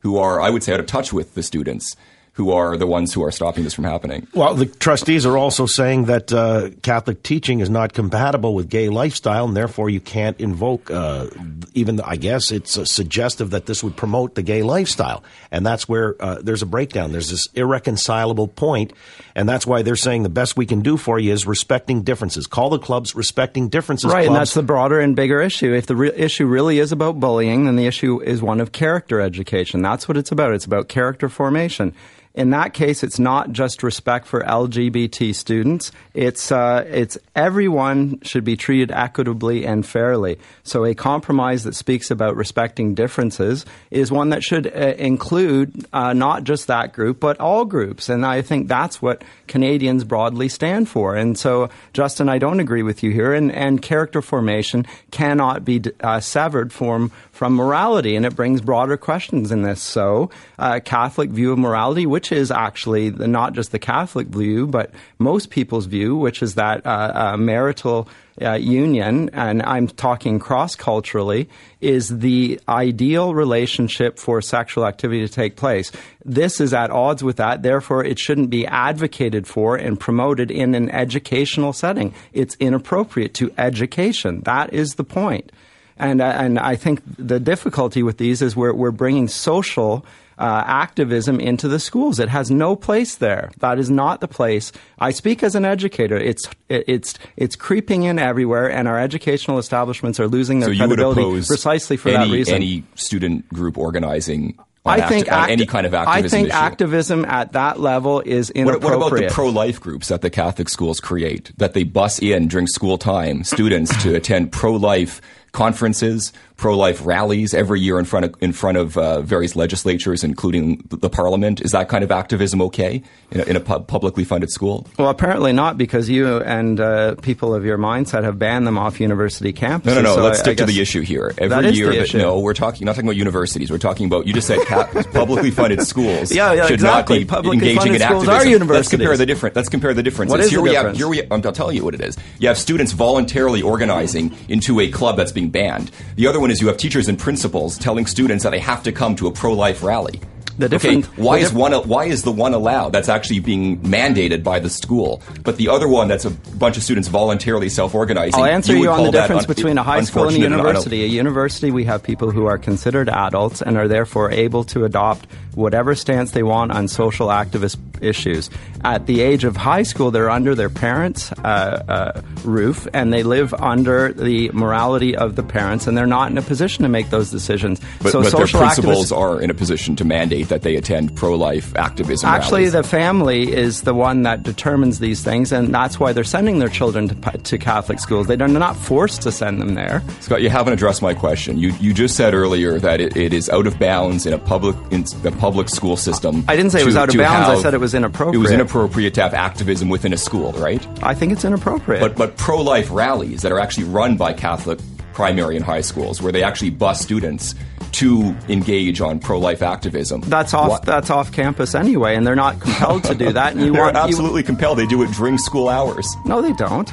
who 0.00 0.16
are, 0.16 0.40
I 0.40 0.50
would 0.50 0.62
say, 0.62 0.72
out 0.72 0.80
of 0.80 0.86
touch 0.86 1.12
with 1.12 1.34
the 1.34 1.42
students 1.42 1.94
who 2.38 2.52
are 2.52 2.76
the 2.76 2.86
ones 2.86 3.12
who 3.12 3.24
are 3.24 3.32
stopping 3.32 3.64
this 3.64 3.74
from 3.74 3.82
happening. 3.82 4.28
Well, 4.32 4.54
the 4.54 4.66
trustees 4.66 5.26
are 5.26 5.36
also 5.36 5.66
saying 5.66 6.04
that 6.04 6.32
uh, 6.32 6.70
Catholic 6.82 7.24
teaching 7.24 7.58
is 7.58 7.68
not 7.68 7.92
compatible 7.92 8.54
with 8.54 8.68
gay 8.70 8.88
lifestyle, 8.88 9.44
and 9.46 9.56
therefore 9.56 9.90
you 9.90 10.00
can't 10.00 10.40
invoke. 10.40 10.88
Uh, 10.88 11.26
even 11.74 12.00
I 12.00 12.14
guess 12.14 12.52
it's 12.52 12.78
uh, 12.78 12.84
suggestive 12.84 13.50
that 13.50 13.66
this 13.66 13.82
would 13.82 13.96
promote 13.96 14.36
the 14.36 14.42
gay 14.42 14.62
lifestyle, 14.62 15.24
and 15.50 15.66
that's 15.66 15.88
where 15.88 16.14
uh, 16.20 16.38
there's 16.40 16.62
a 16.62 16.66
breakdown. 16.66 17.10
There's 17.10 17.28
this 17.28 17.48
irreconcilable 17.54 18.46
point, 18.46 18.92
and 19.34 19.48
that's 19.48 19.66
why 19.66 19.82
they're 19.82 19.96
saying 19.96 20.22
the 20.22 20.28
best 20.28 20.56
we 20.56 20.64
can 20.64 20.80
do 20.80 20.96
for 20.96 21.18
you 21.18 21.32
is 21.32 21.44
respecting 21.44 22.02
differences. 22.02 22.46
Call 22.46 22.70
the 22.70 22.78
clubs 22.78 23.16
respecting 23.16 23.68
differences. 23.68 24.12
Right, 24.12 24.26
clubs. 24.26 24.26
and 24.28 24.36
that's 24.36 24.54
the 24.54 24.62
broader 24.62 25.00
and 25.00 25.16
bigger 25.16 25.42
issue. 25.42 25.74
If 25.74 25.86
the 25.86 25.96
re- 25.96 26.12
issue 26.14 26.46
really 26.46 26.78
is 26.78 26.92
about 26.92 27.18
bullying, 27.18 27.64
then 27.64 27.74
the 27.74 27.86
issue 27.86 28.22
is 28.22 28.40
one 28.40 28.60
of 28.60 28.70
character 28.70 29.20
education. 29.20 29.82
That's 29.82 30.06
what 30.06 30.16
it's 30.16 30.30
about. 30.30 30.54
It's 30.54 30.66
about 30.66 30.86
character 30.86 31.28
formation 31.28 31.94
in 32.38 32.50
that 32.50 32.72
case, 32.72 33.02
it's 33.02 33.18
not 33.18 33.50
just 33.50 33.82
respect 33.82 34.28
for 34.28 34.42
LGBT 34.44 35.34
students. 35.34 35.90
It's 36.14 36.52
uh, 36.52 36.84
it's 36.88 37.18
everyone 37.34 38.20
should 38.22 38.44
be 38.44 38.56
treated 38.56 38.92
equitably 38.92 39.66
and 39.66 39.84
fairly. 39.84 40.38
So 40.62 40.84
a 40.84 40.94
compromise 40.94 41.64
that 41.64 41.74
speaks 41.74 42.12
about 42.12 42.36
respecting 42.36 42.94
differences 42.94 43.66
is 43.90 44.12
one 44.12 44.28
that 44.28 44.44
should 44.44 44.68
uh, 44.68 44.94
include 44.98 45.84
uh, 45.92 46.12
not 46.12 46.44
just 46.44 46.68
that 46.68 46.92
group 46.92 47.18
but 47.18 47.40
all 47.40 47.64
groups. 47.64 48.08
And 48.08 48.24
I 48.24 48.42
think 48.42 48.68
that's 48.68 49.02
what 49.02 49.24
Canadians 49.48 50.04
broadly 50.04 50.48
stand 50.48 50.88
for. 50.88 51.16
And 51.16 51.36
so, 51.36 51.70
Justin, 51.92 52.28
I 52.28 52.38
don't 52.38 52.60
agree 52.60 52.84
with 52.84 53.02
you 53.02 53.10
here. 53.10 53.32
And, 53.32 53.50
and 53.50 53.82
character 53.82 54.22
formation 54.22 54.86
cannot 55.10 55.64
be 55.64 55.82
uh, 56.04 56.20
severed 56.20 56.72
from 56.72 57.10
from 57.38 57.54
morality, 57.54 58.16
and 58.16 58.26
it 58.26 58.34
brings 58.34 58.60
broader 58.60 58.96
questions 58.96 59.52
in 59.52 59.62
this. 59.62 59.80
So, 59.80 60.28
uh, 60.58 60.80
Catholic 60.84 61.30
view 61.30 61.52
of 61.52 61.58
morality, 61.58 62.04
which 62.04 62.32
is 62.32 62.50
actually 62.50 63.10
the, 63.10 63.28
not 63.28 63.52
just 63.52 63.70
the 63.70 63.78
Catholic 63.78 64.26
view, 64.26 64.66
but 64.66 64.90
most 65.20 65.48
people's 65.48 65.86
view, 65.86 66.16
which 66.16 66.42
is 66.42 66.56
that 66.56 66.84
uh, 66.84 67.12
uh, 67.14 67.36
marital 67.36 68.08
uh, 68.42 68.54
union, 68.54 69.30
and 69.32 69.62
I'm 69.62 69.86
talking 69.86 70.40
cross 70.40 70.74
culturally, 70.74 71.48
is 71.80 72.18
the 72.18 72.60
ideal 72.68 73.32
relationship 73.36 74.18
for 74.18 74.42
sexual 74.42 74.84
activity 74.84 75.24
to 75.24 75.32
take 75.32 75.54
place. 75.54 75.92
This 76.24 76.60
is 76.60 76.74
at 76.74 76.90
odds 76.90 77.22
with 77.22 77.36
that, 77.36 77.62
therefore, 77.62 78.04
it 78.04 78.18
shouldn't 78.18 78.50
be 78.50 78.66
advocated 78.66 79.46
for 79.46 79.76
and 79.76 79.98
promoted 79.98 80.50
in 80.50 80.74
an 80.74 80.90
educational 80.90 81.72
setting. 81.72 82.14
It's 82.32 82.56
inappropriate 82.58 83.34
to 83.34 83.52
education. 83.56 84.40
That 84.40 84.72
is 84.72 84.96
the 84.96 85.04
point. 85.04 85.52
And, 85.98 86.20
uh, 86.20 86.24
and 86.24 86.58
I 86.58 86.76
think 86.76 87.02
the 87.18 87.40
difficulty 87.40 88.02
with 88.02 88.18
these 88.18 88.40
is 88.42 88.56
we're, 88.56 88.72
we're 88.72 88.90
bringing 88.90 89.28
social 89.28 90.04
uh, 90.38 90.62
activism 90.66 91.40
into 91.40 91.68
the 91.68 91.80
schools. 91.80 92.18
It 92.20 92.28
has 92.28 92.50
no 92.50 92.76
place 92.76 93.16
there. 93.16 93.50
That 93.58 93.78
is 93.78 93.90
not 93.90 94.20
the 94.20 94.28
place. 94.28 94.70
I 94.98 95.10
speak 95.10 95.42
as 95.42 95.54
an 95.54 95.64
educator. 95.64 96.16
It's 96.16 96.48
it's 96.68 97.18
it's 97.36 97.56
creeping 97.56 98.04
in 98.04 98.18
everywhere, 98.20 98.70
and 98.70 98.86
our 98.86 99.00
educational 99.00 99.58
establishments 99.58 100.20
are 100.20 100.28
losing 100.28 100.60
their 100.60 100.72
so 100.72 100.78
credibility 100.78 101.44
precisely 101.44 101.96
for 101.96 102.10
any, 102.10 102.28
that 102.28 102.32
reason. 102.32 102.54
Any 102.54 102.84
student 102.94 103.48
group 103.48 103.76
organizing. 103.76 104.56
I 104.86 105.06
think 105.06 105.28
acti- 105.28 105.52
any 105.52 105.66
kind 105.66 105.86
of 105.86 105.92
activism 105.92 106.24
I 106.24 106.28
think 106.30 106.48
issue. 106.48 106.56
activism 106.56 107.24
at 107.26 107.52
that 107.52 107.78
level 107.78 108.20
is 108.20 108.48
What, 108.48 108.56
inappropriate. 108.56 109.00
what 109.00 109.12
about 109.18 109.28
the 109.28 109.34
pro-life 109.34 109.80
groups 109.80 110.08
that 110.08 110.22
the 110.22 110.30
Catholic 110.30 110.70
schools 110.70 110.98
create? 110.98 111.52
That 111.58 111.74
they 111.74 111.82
bus 111.82 112.20
in 112.20 112.48
during 112.48 112.66
school 112.68 112.96
time 112.96 113.44
students 113.44 114.02
to 114.02 114.14
attend 114.14 114.50
pro-life 114.52 115.20
conferences, 115.52 116.32
pro-life 116.58 117.06
rallies 117.06 117.54
every 117.54 117.80
year 117.80 117.98
in 117.98 118.04
front 118.04 118.26
of 118.26 118.34
in 118.42 118.52
front 118.52 118.76
of 118.76 118.98
uh, 118.98 119.22
various 119.22 119.56
legislatures, 119.56 120.22
including 120.22 120.84
the, 120.90 121.08
Parliament. 121.08 121.60
Is 121.62 121.70
that 121.72 121.88
kind 121.88 122.04
of 122.04 122.10
activism 122.12 122.60
okay 122.62 123.02
in 123.30 123.40
a, 123.40 123.44
in 123.44 123.56
a 123.56 123.60
pu- 123.60 123.80
publicly 123.80 124.24
funded 124.24 124.50
school? 124.50 124.86
Well, 124.98 125.08
apparently 125.08 125.52
not, 125.54 125.78
because 125.78 126.10
you 126.10 126.38
and 126.38 126.78
uh, 126.78 127.14
people 127.22 127.54
of 127.54 127.64
your 127.64 127.78
mindset 127.78 128.24
have 128.24 128.38
banned 128.38 128.66
them 128.66 128.76
off 128.76 129.00
university 129.00 129.52
campuses. 129.52 129.86
No, 129.86 129.94
no, 129.94 130.02
no. 130.02 130.14
So 130.16 130.22
Let's 130.22 130.40
I- 130.40 130.42
stick 130.42 130.60
I 130.60 130.66
to 130.66 130.72
the 130.72 130.80
issue 130.80 131.00
here. 131.00 131.32
Every 131.38 131.70
year, 131.70 131.86
the 131.86 131.96
that- 131.96 132.02
issue. 132.02 132.18
no, 132.18 132.40
we're 132.40 132.52
talking 132.54 132.84
not 132.84 132.94
talking 132.96 133.08
about 133.08 133.16
universities. 133.16 133.70
We're 133.70 133.78
talking 133.78 134.06
about 134.06 134.26
you 134.26 134.32
just 134.34 134.48
said 134.48 134.66
cap, 134.66 134.90
publicly 135.12 135.50
funded 135.50 135.80
schools. 135.86 136.30
Yeah, 136.34 136.52
yeah, 136.52 136.64
should 136.66 136.74
exactly. 136.74 137.20
not 137.20 137.20
be 137.20 137.24
Publicly 137.24 137.52
engaging 137.70 137.78
funded 137.78 138.00
in 138.02 138.06
schools 138.08 138.28
activism. 138.28 138.70
are 138.70 138.74
Let's 138.74 138.88
compare 138.88 139.16
the 139.16 139.26
different. 139.26 139.56
Let's 139.56 139.68
compare 139.68 139.94
the 139.94 140.02
differences. 140.02 140.30
What 140.32 140.40
is 140.40 140.50
here 140.50 140.58
the 140.58 140.62
we 140.64 140.70
difference? 140.70 140.98
have. 140.98 141.08
Here 141.08 141.08
we. 141.08 141.30
I'll 141.30 141.40
tell 141.52 141.72
you 141.72 141.84
what 141.84 141.94
it 141.94 142.00
is. 142.00 142.16
You 142.40 142.48
have 142.48 142.58
students 142.58 142.92
voluntarily 142.92 143.62
organizing 143.62 144.34
into 144.48 144.80
a 144.80 144.90
club 144.90 145.16
that's 145.16 145.32
being 145.32 145.50
banned. 145.50 145.90
The 146.16 146.26
other 146.26 146.40
one 146.40 146.47
is 146.50 146.60
you 146.60 146.68
have 146.68 146.76
teachers 146.76 147.08
and 147.08 147.18
principals 147.18 147.78
telling 147.78 148.06
students 148.06 148.44
that 148.44 148.50
they 148.50 148.58
have 148.58 148.82
to 148.84 148.92
come 148.92 149.16
to 149.16 149.26
a 149.26 149.32
pro-life 149.32 149.82
rally. 149.82 150.20
Okay, 150.60 151.02
why 151.14 151.38
is 151.38 151.52
one 151.52 151.72
why 151.88 152.06
is 152.06 152.24
the 152.24 152.32
one 152.32 152.52
allowed 152.52 152.90
that's 152.90 153.08
actually 153.08 153.38
being 153.38 153.78
mandated 153.82 154.42
by 154.42 154.58
the 154.58 154.68
school, 154.68 155.22
but 155.44 155.56
the 155.56 155.68
other 155.68 155.86
one 155.86 156.08
that's 156.08 156.24
a 156.24 156.30
bunch 156.30 156.76
of 156.76 156.82
students 156.82 157.06
voluntarily 157.06 157.68
self-organizing? 157.68 158.34
I'll 158.34 158.44
answer 158.44 158.74
you 158.74 158.82
you, 158.82 158.90
on 158.90 159.04
the 159.04 159.12
difference 159.12 159.42
un- 159.42 159.54
between 159.54 159.78
a 159.78 159.84
high 159.84 160.02
school 160.02 160.26
and 160.26 160.36
a 160.36 160.40
university. 160.40 161.04
A 161.04 161.06
university, 161.06 161.70
we 161.70 161.84
have 161.84 162.02
people 162.02 162.32
who 162.32 162.46
are 162.46 162.58
considered 162.58 163.08
adults 163.08 163.62
and 163.62 163.76
are 163.76 163.86
therefore 163.86 164.32
able 164.32 164.64
to 164.64 164.84
adopt 164.84 165.28
whatever 165.54 165.94
stance 165.94 166.32
they 166.32 166.42
want 166.42 166.72
on 166.72 166.88
social 166.88 167.28
activist 167.28 167.76
issues. 168.02 168.50
At 168.84 169.06
the 169.06 169.20
age 169.20 169.44
of 169.44 169.56
high 169.56 169.82
school, 169.82 170.10
they're 170.10 170.30
under 170.30 170.54
their 170.54 170.70
parents' 170.70 171.32
uh, 171.32 171.84
uh, 171.88 172.22
roof 172.44 172.86
and 172.94 173.12
they 173.12 173.22
live 173.22 173.54
under 173.54 174.12
the 174.12 174.50
morality 174.50 175.16
of 175.16 175.36
the 175.36 175.42
parents, 175.42 175.86
and 175.86 175.96
they're 175.96 176.06
not 176.06 176.30
in 176.30 176.38
a 176.38 176.42
position 176.42 176.82
to 176.82 176.88
make 176.88 177.10
those 177.10 177.30
decisions. 177.30 177.80
But, 178.00 178.12
so 178.12 178.22
but 178.22 178.32
their 178.32 178.46
principals 178.46 179.12
are 179.12 179.40
in 179.40 179.50
a 179.50 179.54
position 179.54 179.96
to 179.96 180.04
mandate 180.04 180.48
that 180.48 180.62
they 180.62 180.76
attend 180.76 181.16
pro-life 181.16 181.74
activism. 181.76 182.28
Actually, 182.28 182.62
rallies. 182.62 182.72
the 182.72 182.82
family 182.82 183.52
is 183.52 183.82
the 183.82 183.94
one 183.94 184.22
that 184.22 184.42
determines 184.42 184.98
these 184.98 185.22
things, 185.22 185.52
and 185.52 185.74
that's 185.74 185.98
why 185.98 186.12
they're 186.12 186.24
sending 186.24 186.58
their 186.58 186.68
children 186.68 187.08
to, 187.08 187.38
to 187.38 187.58
Catholic 187.58 187.98
schools. 187.98 188.26
They 188.26 188.36
are 188.36 188.48
not 188.48 188.76
forced 188.76 189.22
to 189.22 189.32
send 189.32 189.60
them 189.60 189.74
there. 189.74 190.02
Scott, 190.20 190.42
you 190.42 190.50
haven't 190.50 190.72
addressed 190.72 191.02
my 191.02 191.14
question. 191.14 191.58
You 191.58 191.72
you 191.80 191.92
just 191.94 192.16
said 192.16 192.34
earlier 192.34 192.78
that 192.78 193.00
it, 193.00 193.16
it 193.16 193.32
is 193.32 193.48
out 193.50 193.66
of 193.66 193.78
bounds 193.78 194.26
in 194.26 194.32
a 194.32 194.38
public 194.38 194.76
in 194.90 195.04
the 195.22 195.34
public 195.38 195.68
school 195.68 195.96
system. 195.96 196.44
I 196.48 196.56
didn't 196.56 196.72
say 196.72 196.80
it 196.80 196.86
was 196.86 196.96
out 196.96 197.08
of 197.08 197.12
to 197.12 197.18
bounds. 197.18 197.48
I 197.48 197.62
said 197.62 197.74
it 197.74 197.80
was 197.80 197.87
inappropriate. 197.94 198.34
It 198.36 198.38
was 198.38 198.50
inappropriate 198.52 199.14
to 199.14 199.22
have 199.22 199.34
activism 199.34 199.88
within 199.88 200.12
a 200.12 200.16
school, 200.16 200.52
right? 200.52 200.84
I 201.02 201.14
think 201.14 201.32
it's 201.32 201.44
inappropriate. 201.44 202.00
But 202.00 202.16
but 202.16 202.36
pro 202.36 202.60
life 202.62 202.88
rallies 202.90 203.42
that 203.42 203.52
are 203.52 203.60
actually 203.60 203.84
run 203.84 204.16
by 204.16 204.32
Catholic 204.32 204.78
primary 205.12 205.56
and 205.56 205.64
high 205.64 205.80
schools, 205.80 206.22
where 206.22 206.30
they 206.32 206.42
actually 206.44 206.70
bus 206.70 207.00
students 207.00 207.54
to 207.90 208.36
engage 208.48 209.00
on 209.00 209.18
pro 209.18 209.38
life 209.38 209.62
activism. 209.62 210.20
that's 210.22 210.54
off. 210.54 210.68
What- 210.68 210.82
That's 210.84 211.10
off 211.10 211.32
campus 211.32 211.74
anyway, 211.74 212.14
and 212.14 212.24
they're 212.26 212.36
not 212.36 212.60
compelled 212.60 213.02
to 213.04 213.14
do 213.14 213.32
that. 213.32 213.54
And 213.54 213.62
you 213.64 213.72
They're 213.72 213.82
want 213.82 213.96
you- 213.96 214.02
absolutely 214.02 214.42
compelled. 214.44 214.78
They 214.78 214.86
do 214.86 215.02
it 215.02 215.10
during 215.12 215.38
school 215.38 215.68
hours. 215.68 216.06
no, 216.26 216.40
they 216.42 216.52
don't. 216.52 216.92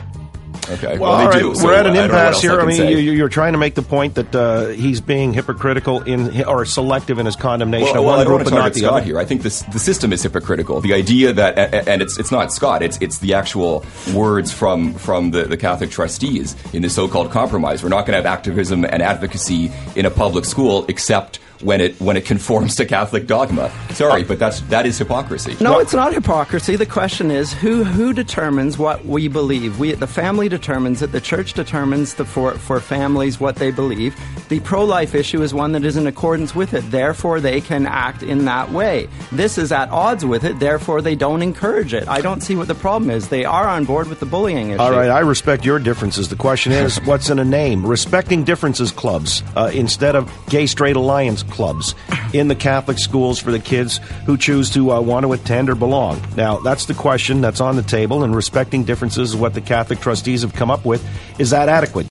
Okay. 0.69 0.97
Well, 0.97 1.11
Well, 1.11 1.27
right, 1.27 1.39
do. 1.39 1.55
so 1.55 1.65
we're 1.65 1.73
at 1.75 1.85
an 1.85 1.93
I 1.93 1.95
don't 1.95 2.07
know 2.09 2.13
what 2.15 2.25
impasse 2.27 2.41
here. 2.41 2.53
I, 2.53 2.57
can 2.57 2.67
mean, 2.67 2.77
say. 2.77 2.91
you, 3.01 3.11
you're 3.11 3.29
trying 3.29 3.53
to 3.53 3.59
make 3.59 3.75
the 3.75 3.81
point 3.81 4.15
that 4.15 4.35
uh, 4.35 4.67
he's 4.69 4.99
being 5.01 5.33
hypocritical 5.33 6.01
in 6.01 6.43
or 6.45 6.65
selective 6.65 7.19
in 7.19 7.25
his 7.25 7.35
condemnation 7.35 7.85
Well, 7.93 7.97
of 7.99 8.05
well, 8.05 8.17
one 8.17 8.19
I 8.21 8.29
group, 8.29 8.43
but 8.45 8.53
not 8.53 8.73
the 8.73 8.79
Scott 8.79 8.93
other. 8.93 9.01
here. 9.03 9.19
I 9.19 9.25
think 9.25 9.41
this, 9.43 9.61
the 9.63 9.79
system 9.79 10.11
is 10.11 10.23
hypocritical. 10.23 10.81
The 10.81 10.93
idea 10.93 11.33
that, 11.33 11.87
and 11.87 12.01
it's 12.01 12.17
it's 12.17 12.31
not 12.31 12.51
Scott. 12.51 12.81
It's 12.81 12.97
it's 13.01 13.19
the 13.19 13.33
actual 13.35 13.85
words 14.13 14.51
from 14.51 14.93
from 14.95 15.31
the, 15.31 15.43
the 15.43 15.57
Catholic 15.57 15.91
trustees 15.91 16.55
in 16.73 16.81
the 16.81 16.89
so-called 16.89 17.31
compromise. 17.31 17.83
We're 17.83 17.89
not 17.89 18.05
going 18.05 18.11
to 18.13 18.17
have 18.17 18.25
activism 18.25 18.85
and 18.85 19.01
advocacy 19.01 19.71
in 19.95 20.05
a 20.05 20.11
public 20.11 20.45
school 20.45 20.85
except 20.87 21.39
when 21.61 21.81
it 21.81 21.99
when 22.01 22.17
it 22.17 22.25
conforms 22.25 22.75
to 22.75 22.85
Catholic 22.85 23.27
dogma. 23.27 23.71
Sorry, 23.91 24.23
but 24.23 24.39
that's 24.39 24.61
that 24.61 24.85
is 24.85 24.97
hypocrisy. 24.97 25.55
No, 25.61 25.79
it's 25.79 25.93
not 25.93 26.13
hypocrisy. 26.13 26.75
The 26.75 26.85
question 26.85 27.31
is 27.31 27.53
who 27.53 27.83
who 27.83 28.13
determines 28.13 28.77
what 28.77 29.05
we 29.05 29.27
believe. 29.27 29.79
We 29.79 29.93
the 29.93 30.07
family 30.07 30.49
determines 30.49 31.01
it. 31.01 31.11
The 31.11 31.21
church 31.21 31.53
determines 31.53 32.15
the 32.15 32.25
for 32.25 32.53
for 32.53 32.79
families 32.79 33.39
what 33.39 33.55
they 33.55 33.71
believe. 33.71 34.15
The 34.49 34.59
pro 34.59 34.83
life 34.83 35.15
issue 35.15 35.41
is 35.41 35.53
one 35.53 35.71
that 35.71 35.85
is 35.85 35.97
in 35.97 36.07
accordance 36.07 36.53
with 36.53 36.73
it. 36.73 36.89
Therefore, 36.91 37.39
they 37.39 37.61
can 37.61 37.87
act 37.87 38.21
in 38.21 38.45
that 38.45 38.71
way. 38.71 39.07
This 39.31 39.57
is 39.57 39.71
at 39.71 39.89
odds 39.89 40.25
with 40.25 40.43
it. 40.43 40.59
Therefore, 40.59 41.01
they 41.01 41.15
don't 41.15 41.41
encourage 41.41 41.93
it. 41.93 42.07
I 42.07 42.21
don't 42.21 42.41
see 42.41 42.55
what 42.55 42.67
the 42.67 42.75
problem 42.75 43.09
is. 43.09 43.29
They 43.29 43.45
are 43.45 43.67
on 43.67 43.85
board 43.85 44.07
with 44.07 44.19
the 44.19 44.25
bullying 44.25 44.71
issue. 44.71 44.81
All 44.81 44.91
right, 44.91 45.09
I 45.09 45.19
respect 45.19 45.65
your 45.65 45.79
differences. 45.79 46.29
The 46.29 46.35
question 46.35 46.71
is, 46.71 46.97
what's 47.05 47.29
in 47.29 47.39
a 47.39 47.45
name? 47.45 47.85
Respecting 47.85 48.43
differences 48.43 48.91
clubs 48.91 49.41
uh, 49.55 49.71
instead 49.73 50.15
of 50.15 50.31
gay 50.47 50.67
straight 50.67 50.95
alliance 50.95 51.44
clubs 51.49 51.95
in 52.33 52.47
the 52.47 52.55
Catholic 52.55 52.99
schools 52.99 53.39
for 53.39 53.51
the 53.51 53.59
kids 53.59 53.99
who 54.25 54.37
choose 54.37 54.69
to 54.71 54.91
uh, 54.91 55.01
want 55.01 55.25
to 55.25 55.33
attend 55.33 55.69
or 55.69 55.75
belong. 55.75 56.21
Now, 56.35 56.57
that's 56.59 56.85
the 56.85 56.93
question 56.93 57.41
that's 57.41 57.61
on 57.61 57.75
the 57.75 57.83
table, 57.83 58.23
and 58.23 58.35
respecting 58.35 58.83
differences 58.83 59.31
is 59.31 59.35
what 59.35 59.53
the 59.53 59.61
Catholic 59.61 59.99
trustees 59.99 60.41
have 60.41 60.53
come 60.53 60.71
up 60.71 60.85
with. 60.85 61.05
Is 61.39 61.51
that 61.51 61.69
adequate? 61.69 62.07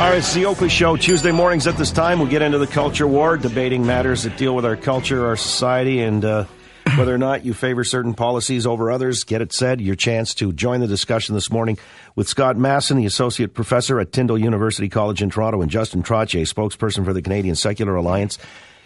All 0.00 0.08
right, 0.08 0.16
it's 0.16 0.32
the 0.32 0.46
Oakley 0.46 0.70
Show. 0.70 0.96
Tuesday 0.96 1.30
mornings 1.30 1.66
at 1.66 1.76
this 1.76 1.90
time, 1.90 2.20
we'll 2.20 2.28
get 2.28 2.40
into 2.40 2.56
the 2.56 2.66
culture 2.66 3.06
war, 3.06 3.36
debating 3.36 3.84
matters 3.84 4.22
that 4.22 4.38
deal 4.38 4.54
with 4.56 4.64
our 4.64 4.76
culture, 4.76 5.26
our 5.26 5.36
society, 5.36 6.00
and 6.00 6.24
uh, 6.24 6.46
whether 6.96 7.14
or 7.14 7.18
not 7.18 7.44
you 7.44 7.54
favor 7.54 7.84
certain 7.84 8.14
policies 8.14 8.66
over 8.66 8.90
others. 8.90 9.24
Get 9.24 9.42
it 9.42 9.52
said. 9.52 9.80
Your 9.80 9.96
chance 9.96 10.34
to 10.34 10.52
join 10.52 10.80
the 10.80 10.86
discussion 10.86 11.34
this 11.34 11.50
morning 11.50 11.78
with 12.16 12.28
Scott 12.28 12.56
Masson, 12.56 12.96
the 12.96 13.06
Associate 13.06 13.52
Professor 13.52 14.00
at 14.00 14.12
Tyndale 14.12 14.38
University 14.38 14.88
College 14.88 15.22
in 15.22 15.30
Toronto, 15.30 15.62
and 15.62 15.70
Justin 15.70 16.02
Trottier, 16.02 16.42
spokesperson 16.42 17.04
for 17.04 17.12
the 17.12 17.22
Canadian 17.22 17.54
Secular 17.54 17.94
Alliance. 17.96 18.38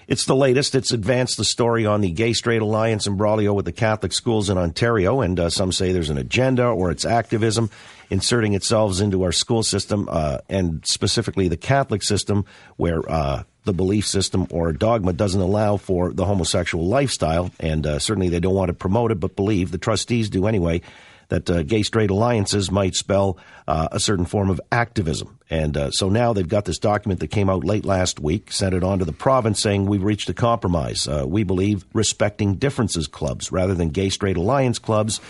It's 0.06 0.26
the 0.26 0.36
latest. 0.36 0.74
It's 0.74 0.92
advanced 0.92 1.38
the 1.38 1.44
story 1.44 1.86
on 1.86 2.02
the 2.02 2.10
Gay 2.10 2.34
Straight 2.34 2.60
Alliance 2.60 3.06
imbroglio 3.06 3.54
with 3.54 3.64
the 3.64 3.72
Catholic 3.72 4.12
schools 4.12 4.50
in 4.50 4.58
Ontario, 4.58 5.20
and 5.20 5.40
uh, 5.40 5.48
some 5.48 5.72
say 5.72 5.92
there's 5.92 6.10
an 6.10 6.18
agenda 6.18 6.66
or 6.66 6.90
it's 6.90 7.04
activism 7.04 7.70
inserting 8.10 8.52
itself 8.52 9.00
into 9.00 9.22
our 9.22 9.32
school 9.32 9.62
system, 9.62 10.08
uh, 10.10 10.38
and 10.48 10.84
specifically 10.86 11.48
the 11.48 11.56
Catholic 11.56 12.02
system, 12.02 12.44
where 12.76 13.00
uh, 13.10 13.44
the 13.64 13.72
belief 13.72 14.06
system 14.06 14.46
or 14.50 14.72
dogma 14.72 15.12
doesn't 15.12 15.40
allow 15.40 15.76
for 15.76 16.12
the 16.12 16.24
homosexual 16.24 16.86
lifestyle, 16.86 17.50
and 17.58 17.86
uh, 17.86 17.98
certainly 17.98 18.28
they 18.28 18.40
don't 18.40 18.54
want 18.54 18.68
to 18.68 18.74
promote 18.74 19.10
it, 19.10 19.20
but 19.20 19.36
believe 19.36 19.70
the 19.70 19.78
trustees 19.78 20.30
do 20.30 20.46
anyway 20.46 20.80
that 21.28 21.48
uh, 21.50 21.62
gay 21.62 21.82
straight 21.82 22.10
alliances 22.10 22.70
might 22.70 22.94
spell 22.94 23.38
uh, 23.66 23.88
a 23.92 24.00
certain 24.00 24.24
form 24.24 24.50
of 24.50 24.60
activism. 24.70 25.38
And 25.50 25.76
uh, 25.76 25.90
so 25.90 26.08
now 26.08 26.32
they've 26.32 26.46
got 26.46 26.64
this 26.64 26.78
document 26.78 27.20
that 27.20 27.28
came 27.28 27.48
out 27.48 27.64
late 27.64 27.84
last 27.84 28.20
week, 28.20 28.52
sent 28.52 28.74
it 28.74 28.84
on 28.84 28.98
to 28.98 29.04
the 29.04 29.12
province 29.12 29.60
saying 29.60 29.86
we've 29.86 30.02
reached 30.02 30.28
a 30.28 30.34
compromise. 30.34 31.08
Uh, 31.08 31.24
we 31.26 31.44
believe 31.44 31.84
respecting 31.92 32.56
differences 32.56 33.06
clubs 33.06 33.52
rather 33.52 33.74
than 33.74 33.88
gay 33.88 34.10
straight 34.10 34.36
alliance 34.36 34.78
clubs 34.78 35.20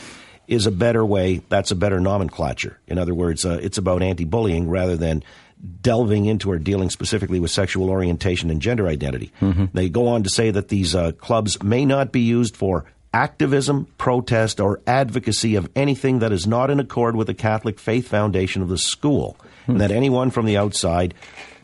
is 0.46 0.66
a 0.66 0.70
better 0.70 1.04
way. 1.04 1.40
That's 1.48 1.70
a 1.70 1.76
better 1.76 2.00
nomenclature. 2.00 2.78
In 2.86 2.98
other 2.98 3.14
words, 3.14 3.44
uh, 3.46 3.58
it's 3.62 3.78
about 3.78 4.02
anti 4.02 4.24
bullying 4.24 4.68
rather 4.68 4.96
than 4.96 5.22
delving 5.80 6.26
into 6.26 6.50
or 6.50 6.58
dealing 6.58 6.90
specifically 6.90 7.40
with 7.40 7.50
sexual 7.50 7.90
orientation 7.90 8.50
and 8.50 8.60
gender 8.60 8.86
identity. 8.86 9.32
They 9.72 9.88
go 9.88 10.08
on 10.08 10.22
to 10.24 10.30
say 10.30 10.50
that 10.50 10.68
these 10.68 10.94
uh, 10.94 11.12
clubs 11.12 11.62
may 11.62 11.84
not 11.84 12.12
be 12.12 12.20
used 12.20 12.56
for 12.56 12.84
activism, 13.12 13.86
protest, 13.96 14.60
or 14.60 14.80
advocacy 14.86 15.54
of 15.54 15.70
anything 15.76 16.18
that 16.18 16.32
is 16.32 16.46
not 16.46 16.70
in 16.70 16.80
accord 16.80 17.14
with 17.16 17.28
the 17.28 17.34
Catholic 17.34 17.78
faith 17.78 18.08
foundation 18.08 18.60
of 18.60 18.68
the 18.68 18.76
school, 18.78 19.36
and 19.66 19.80
that 19.80 19.90
anyone 19.90 20.30
from 20.30 20.46
the 20.46 20.56
outside 20.56 21.14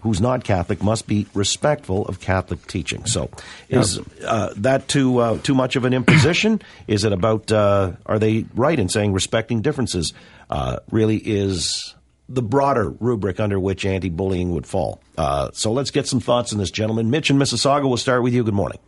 who's 0.03 0.21
not 0.21 0.45
Catholic 0.45 0.83
must 0.83 1.07
be 1.07 1.27
respectful 1.35 2.07
of 2.07 2.21
Catholic 2.21 2.67
teaching. 2.67 3.05
So, 3.05 3.31
is 3.69 4.01
uh, 4.25 4.55
that 4.59 4.89
too 4.89 5.19
uh, 5.19 5.39
too 5.39 5.55
much 5.55 5.77
of 5.77 5.85
an 5.85 5.93
imposition? 5.93 6.63
Is 6.87 7.05
it 7.05 7.13
about? 7.13 7.51
Uh, 7.53 7.93
are 8.07 8.19
they 8.19 8.47
right 8.55 8.79
in 8.79 8.89
saying 8.89 9.13
respecting 9.13 9.61
differences 9.61 10.13
uh, 10.49 10.79
really 10.91 11.17
is 11.17 11.95
the 12.33 12.43
broader 12.43 12.91
rubric 13.01 13.41
under 13.41 13.59
which 13.59 13.85
anti-bullying 13.85 14.55
would 14.55 14.67
fall? 14.67 15.01
Uh, 15.19 15.51
so, 15.53 15.73
let's 15.73 15.91
get 15.91 16.07
some 16.07 16.21
thoughts 16.21 16.53
on 16.53 16.59
this, 16.59 16.71
gentlemen. 16.71 17.11
Mitch 17.11 17.31
in 17.31 17.37
Mississauga, 17.39 17.87
we'll 17.89 17.97
start 17.97 18.23
with 18.23 18.33
you. 18.33 18.45
Good 18.45 18.55
morning. 18.55 18.79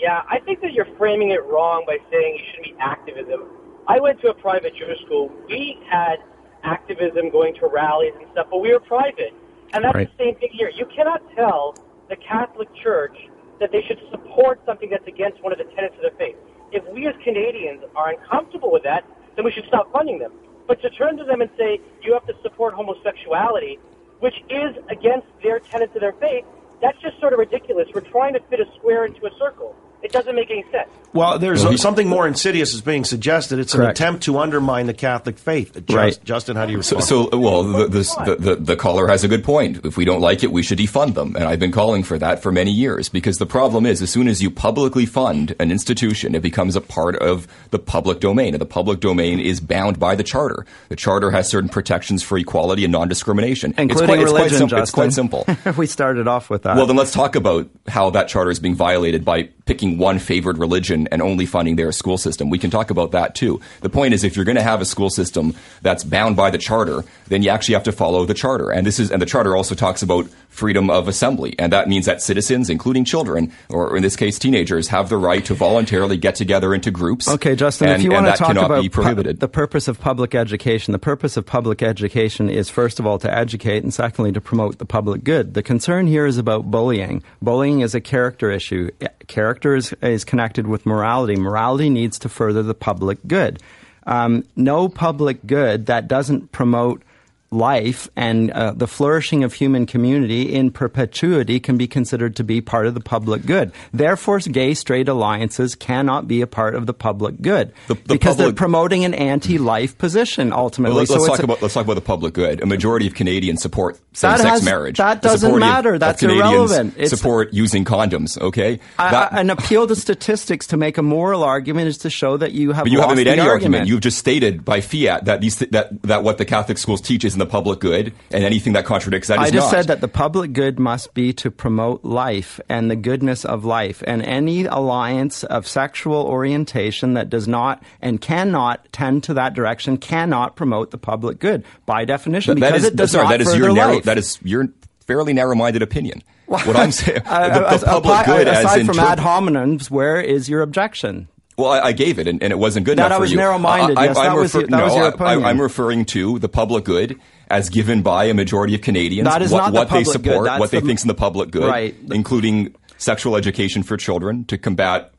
Yeah, 0.00 0.22
I 0.28 0.38
think 0.40 0.60
that 0.62 0.72
you're 0.72 0.88
framing 0.96 1.30
it 1.30 1.44
wrong 1.44 1.84
by 1.86 1.98
saying 2.10 2.36
you 2.38 2.44
shouldn't 2.50 2.76
be 2.76 2.80
activism. 2.80 3.44
I 3.88 4.00
went 4.00 4.20
to 4.22 4.28
a 4.28 4.34
private 4.34 4.74
Jewish 4.76 5.00
school. 5.04 5.30
We 5.48 5.78
had 5.90 6.16
activism 6.62 7.30
going 7.30 7.54
to 7.56 7.66
rallies 7.66 8.12
and 8.18 8.26
stuff, 8.32 8.46
but 8.50 8.60
we 8.60 8.72
were 8.72 8.80
private. 8.80 9.32
And 9.72 9.84
that's 9.84 9.94
Right. 9.94 10.08
the 10.16 10.24
same 10.24 10.34
thing 10.36 10.50
here. 10.52 10.70
You 10.70 10.86
cannot 10.86 11.22
tell 11.34 11.74
the 12.08 12.16
Catholic 12.16 12.68
Church 12.82 13.16
that 13.60 13.70
they 13.72 13.82
should 13.82 13.98
support 14.10 14.60
something 14.64 14.88
that's 14.90 15.06
against 15.06 15.42
one 15.42 15.52
of 15.52 15.58
the 15.58 15.64
tenets 15.74 15.94
of 15.96 16.02
their 16.02 16.12
faith. 16.18 16.36
If 16.72 16.86
we 16.92 17.06
as 17.06 17.14
Canadians 17.24 17.82
are 17.96 18.10
uncomfortable 18.10 18.70
with 18.70 18.82
that, 18.84 19.04
then 19.36 19.44
we 19.44 19.50
should 19.52 19.64
stop 19.66 19.90
funding 19.92 20.18
them. 20.18 20.32
But 20.68 20.82
to 20.82 20.90
turn 20.90 21.16
to 21.16 21.24
them 21.24 21.40
and 21.40 21.50
say, 21.58 21.80
you 22.04 22.12
have 22.12 22.26
to 22.26 22.34
support 22.42 22.74
homosexuality, 22.74 23.80
which 24.20 24.36
is 24.50 24.76
against 24.90 25.26
their 25.42 25.60
tenets 25.72 25.94
of 25.96 26.02
their 26.02 26.14
faith, 26.20 26.44
that's 26.82 27.00
just 27.02 27.18
sort 27.20 27.32
of 27.32 27.40
ridiculous. 27.40 27.88
We're 27.94 28.02
trying 28.02 28.34
to 28.34 28.40
fit 28.50 28.60
a 28.60 28.66
square 28.78 29.06
into 29.06 29.26
a 29.26 29.30
circle. 29.40 29.74
It 30.00 30.12
doesn't 30.12 30.34
make 30.36 30.50
any 30.50 30.62
sense. 30.70 30.88
Well, 31.12 31.38
there's 31.38 31.62
Well, 31.62 31.72
he- 31.72 31.76
something 31.78 32.06
more 32.08 32.28
insidious 32.28 32.72
is 32.72 32.80
being 32.82 33.02
suggested. 33.04 33.58
It's 33.58 33.74
an 33.74 33.82
attempt 33.82 34.22
to 34.24 34.38
undermine 34.38 34.86
the 34.86 34.94
Catholic 34.94 35.38
faith. 35.38 35.76
Uh, 35.76 35.80
Just, 35.80 35.96
Right. 35.96 36.18
Justin, 36.24 36.54
how 36.56 36.66
do 36.66 36.72
you 36.72 36.78
respond? 36.78 37.02
so 37.04 37.28
well, 37.36 37.64
the, 37.64 37.88
this, 37.88 38.14
the, 38.14 38.36
the, 38.36 38.54
the 38.56 38.76
caller 38.76 39.08
has 39.08 39.24
a 39.24 39.28
good 39.28 39.42
point. 39.42 39.84
If 39.84 39.96
we 39.96 40.04
don't 40.04 40.20
like 40.20 40.44
it, 40.44 40.52
we 40.52 40.62
should 40.62 40.78
defund 40.78 41.14
them. 41.14 41.34
And 41.34 41.44
I've 41.46 41.58
been 41.58 41.72
calling 41.72 42.04
for 42.04 42.16
that 42.18 42.40
for 42.42 42.52
many 42.52 42.70
years 42.70 43.08
because 43.08 43.38
the 43.38 43.46
problem 43.46 43.86
is 43.86 44.00
as 44.02 44.10
soon 44.10 44.28
as 44.28 44.40
you 44.42 44.50
publicly 44.50 45.04
fund 45.06 45.56
an 45.58 45.72
institution, 45.72 46.34
it 46.36 46.42
becomes 46.42 46.76
a 46.76 46.80
part 46.80 47.16
of 47.16 47.48
the 47.70 47.78
public 47.80 48.20
domain. 48.20 48.54
And 48.54 48.60
the 48.60 48.66
public 48.66 49.00
domain 49.00 49.40
is 49.40 49.58
bound 49.60 49.98
by 49.98 50.14
the 50.14 50.22
charter. 50.22 50.64
The 50.90 50.96
charter 50.96 51.30
has 51.32 51.48
certain 51.48 51.70
protections 51.70 52.22
for 52.22 52.38
equality 52.38 52.84
and 52.84 52.92
non-discrimination. 52.92 53.74
including 53.78 53.90
it's 54.20 54.30
quite, 54.30 54.46
it's 54.52 54.60
religion. 54.60 54.68
quite 54.68 54.68
sim- 54.68 54.78
It's 54.82 54.90
quite 54.92 55.12
simple. 55.12 55.46
we 55.76 55.86
started 55.86 56.28
off 56.28 56.50
with 56.50 56.62
that. 56.62 56.76
Well, 56.76 56.86
then 56.86 56.96
let's 56.96 57.12
talk 57.12 57.34
about 57.34 57.68
how 57.88 58.10
that 58.10 58.28
charter 58.28 58.50
is 58.50 58.60
being 58.60 58.74
violated 58.76 59.24
by 59.24 59.48
picking 59.64 59.87
one 59.96 60.18
favored 60.18 60.58
religion 60.58 61.08
and 61.10 61.22
only 61.22 61.46
funding 61.46 61.76
their 61.76 61.92
school 61.92 62.18
system. 62.18 62.50
We 62.50 62.58
can 62.58 62.70
talk 62.70 62.90
about 62.90 63.12
that 63.12 63.34
too. 63.34 63.60
The 63.80 63.88
point 63.88 64.12
is, 64.12 64.24
if 64.24 64.36
you're 64.36 64.44
going 64.44 64.56
to 64.56 64.62
have 64.62 64.82
a 64.82 64.84
school 64.84 65.08
system 65.08 65.54
that's 65.80 66.04
bound 66.04 66.36
by 66.36 66.50
the 66.50 66.58
charter, 66.58 67.04
then 67.28 67.42
you 67.42 67.48
actually 67.48 67.74
have 67.74 67.84
to 67.84 67.92
follow 67.92 68.26
the 68.26 68.34
charter. 68.34 68.70
And 68.70 68.86
this 68.86 68.98
is, 68.98 69.10
and 69.10 69.22
the 69.22 69.26
charter 69.26 69.56
also 69.56 69.74
talks 69.74 70.02
about 70.02 70.28
freedom 70.48 70.90
of 70.90 71.08
assembly, 71.08 71.54
and 71.58 71.72
that 71.72 71.88
means 71.88 72.06
that 72.06 72.20
citizens, 72.20 72.68
including 72.68 73.04
children, 73.04 73.52
or 73.68 73.96
in 73.96 74.02
this 74.02 74.16
case 74.16 74.38
teenagers, 74.38 74.88
have 74.88 75.08
the 75.08 75.16
right 75.16 75.44
to 75.44 75.54
voluntarily 75.54 76.16
get 76.16 76.34
together 76.34 76.74
into 76.74 76.90
groups. 76.90 77.28
Okay, 77.28 77.54
Justin, 77.54 77.88
and, 77.88 78.00
if 78.00 78.02
you 78.02 78.10
want 78.10 78.26
to 78.26 78.32
talk 78.32 78.56
about 78.56 78.82
be 78.82 78.88
pu- 78.88 79.32
the 79.32 79.48
purpose 79.48 79.86
of 79.86 80.00
public 80.00 80.34
education, 80.34 80.92
the 80.92 80.98
purpose 80.98 81.36
of 81.36 81.46
public 81.46 81.82
education 81.82 82.50
is 82.50 82.68
first 82.68 82.98
of 82.98 83.06
all 83.06 83.18
to 83.18 83.32
educate, 83.32 83.82
and 83.82 83.94
secondly 83.94 84.32
to 84.32 84.40
promote 84.40 84.78
the 84.78 84.84
public 84.84 85.22
good. 85.22 85.54
The 85.54 85.62
concern 85.62 86.06
here 86.06 86.26
is 86.26 86.38
about 86.38 86.70
bullying. 86.70 87.22
Bullying 87.40 87.80
is 87.80 87.94
a 87.94 88.00
character 88.00 88.50
issue. 88.50 88.90
Eh, 89.00 89.08
character 89.28 89.76
is, 89.78 89.94
is 90.02 90.24
connected 90.24 90.66
with 90.66 90.84
morality. 90.84 91.36
Morality 91.36 91.88
needs 91.88 92.18
to 92.20 92.28
further 92.28 92.62
the 92.62 92.74
public 92.74 93.18
good. 93.26 93.62
Um, 94.06 94.44
no 94.56 94.88
public 94.88 95.46
good 95.46 95.86
that 95.86 96.08
doesn't 96.08 96.52
promote 96.52 97.02
life 97.50 98.08
and 98.14 98.50
uh, 98.50 98.72
the 98.72 98.86
flourishing 98.86 99.42
of 99.42 99.54
human 99.54 99.86
community 99.86 100.54
in 100.54 100.70
perpetuity 100.70 101.58
can 101.58 101.78
be 101.78 101.86
considered 101.86 102.36
to 102.36 102.44
be 102.44 102.60
part 102.60 102.86
of 102.86 102.94
the 102.94 103.00
public 103.00 103.44
good. 103.46 103.72
Therefore, 103.92 104.38
gay 104.40 104.74
straight 104.74 105.08
alliances 105.08 105.74
cannot 105.74 106.28
be 106.28 106.42
a 106.42 106.46
part 106.46 106.74
of 106.74 106.86
the 106.86 106.92
public 106.92 107.40
good 107.40 107.72
The- 107.86 107.94
the 107.94 108.00
because 108.06 108.36
they're 108.36 108.52
promoting 108.52 109.04
an 109.04 109.14
anti-life 109.14 109.96
position 109.96 110.52
ultimately. 110.52 110.94
Well, 110.94 110.98
let's, 111.00 111.10
So 111.10 111.20
let's 111.20 111.36
talk 111.36 111.44
about 111.44 111.62
let's 111.62 111.74
talk 111.74 111.84
about 111.84 111.94
the 111.94 112.00
public 112.02 112.34
good. 112.34 112.62
A 112.62 112.66
majority 112.66 113.06
of 113.06 113.14
Canadians 113.14 113.62
support 113.62 113.98
same-sex 114.18 114.48
has- 114.50 114.62
marriage. 114.64 114.98
that 114.98 115.22
doesn't 115.22 115.58
matter. 115.58 115.98
That's 115.98 116.22
irrelevant. 116.22 116.94
It's- 116.96 117.10
support 117.10 117.52
using 117.52 117.84
condoms. 117.84 118.40
Okay, 118.40 118.80
I- 118.98 119.10
That- 119.10 119.32
I- 119.32 119.40
an 119.40 119.50
appeal 119.50 119.86
to 119.86 119.96
statistics 119.96 120.66
to 120.68 120.76
make 120.76 120.98
a 120.98 121.02
moral 121.02 121.42
argument 121.44 121.88
is 121.88 121.98
to 121.98 122.10
show 122.10 122.36
that 122.36 122.52
you 122.52 122.72
have. 122.72 122.84
But 122.84 122.92
you 122.92 123.00
haven't 123.00 123.16
made 123.16 123.26
any 123.28 123.40
argument. 123.40 123.48
argument. 123.64 123.88
You've 123.88 124.00
just 124.00 124.18
stated 124.18 124.64
by 124.64 124.80
fiat 124.80 125.24
that 125.26 125.40
these 125.40 125.56
that 125.70 126.02
that 126.02 126.22
what 126.24 126.38
the 126.38 126.44
Catholic 126.44 126.78
schools 126.78 127.00
teach 127.00 127.24
is 127.24 127.32
in 127.34 127.38
the 127.38 127.46
public 127.46 127.80
good, 127.80 128.12
and 128.30 128.44
anything 128.44 128.72
that 128.74 128.84
contradicts 128.84 129.28
that 129.28 129.40
is 129.40 129.48
I 129.48 129.50
just 129.50 129.66
not. 129.66 129.70
said 129.70 129.86
that 129.88 130.00
the 130.00 130.08
public 130.08 130.52
good 130.52 130.78
must 130.78 131.14
be 131.14 131.32
to 131.34 131.50
promote 131.50 132.04
life 132.04 132.60
and 132.68 132.90
the 132.90 132.96
goodness 132.96 133.44
of 133.44 133.64
life, 133.64 134.02
and 134.06 134.22
any 134.22 134.64
alliance 134.66 135.44
of 135.44 135.66
sexual 135.66 136.22
orientation 136.26 137.14
that 137.14 137.30
does 137.30 137.46
not 137.46 137.82
and 138.02 138.20
cannot 138.20 138.80
tend 138.92 139.22
to 139.24 139.34
that 139.34 139.54
direction 139.54 139.96
cannot 139.96 140.56
promote 140.56 140.90
the 140.90 140.98
public 140.98 141.38
good 141.38 141.62
by 141.86 142.04
definition 142.04 142.54
That- 142.54 142.60
that 142.60 142.66
because 142.72 142.82
is- 142.84 142.90
it 142.92 142.96
does 142.96 143.10
sorry, 143.12 143.24
not 143.24 143.30
that 143.30 143.40
is 143.42 143.56
your 143.56 143.72
narrow. 143.72 143.94
life. 143.94 144.04
That 144.08 144.18
is 144.18 144.38
your 144.42 144.68
fairly 145.06 145.32
narrow-minded 145.32 145.82
opinion. 145.82 146.22
What 146.46 146.76
I'm 146.76 146.92
saying, 146.92 147.20
Uh, 147.26 147.58
the, 147.60 147.68
as- 147.68 147.80
the 147.82 147.86
public 147.86 148.26
good 148.26 148.48
as 148.48 148.64
aside 148.64 148.80
in 148.80 148.86
from 148.86 148.98
ad 148.98 149.18
hominems, 149.18 149.90
where 149.90 150.20
is 150.20 150.48
your 150.48 150.62
objection? 150.62 151.28
Well, 151.56 151.70
I, 151.70 151.80
I 151.88 151.92
gave 151.92 152.18
it, 152.18 152.28
and, 152.28 152.40
and 152.42 152.52
it 152.52 152.58
wasn't 152.58 152.86
good 152.86 152.98
That 152.98 153.06
enough 153.06 153.12
I 153.12 153.16
for 153.16 153.20
was 153.22 153.30
you. 153.32 153.36
narrow-minded, 153.38 153.98
I, 153.98 154.04
yes, 154.04 154.16
that 154.16 154.34
was 154.36 154.54
your- 154.54 154.62
that 154.64 154.70
no, 154.70 154.84
was 154.84 154.94
your 154.94 155.08
opinion. 155.08 155.44
I, 155.44 155.50
am 155.50 155.60
referring 155.60 156.04
to 156.06 156.38
the 156.38 156.48
public 156.48 156.84
good 156.84 157.18
as 157.50 157.68
given 157.68 158.02
by 158.02 158.24
a 158.26 158.34
majority 158.34 158.74
of 158.74 158.80
Canadians. 158.82 159.26
That 159.28 159.42
is 159.42 159.50
what, 159.50 159.58
not 159.58 159.72
the 159.72 159.78
what 159.78 159.84
they 159.88 160.04
public 160.04 160.04
good, 160.06 160.12
support, 160.12 160.44
that's 160.46 160.60
what 160.60 160.70
they 160.70 160.80
the- 160.80 160.86
think's 160.86 161.02
in 161.02 161.08
the 161.08 161.14
public 161.14 161.50
good, 161.50 161.64
Right. 161.68 161.94
including 162.12 162.74
sexual 162.96 163.34
education 163.36 163.82
for 163.82 163.96
children 163.96 164.44
to 164.46 164.56
combat 164.58 165.12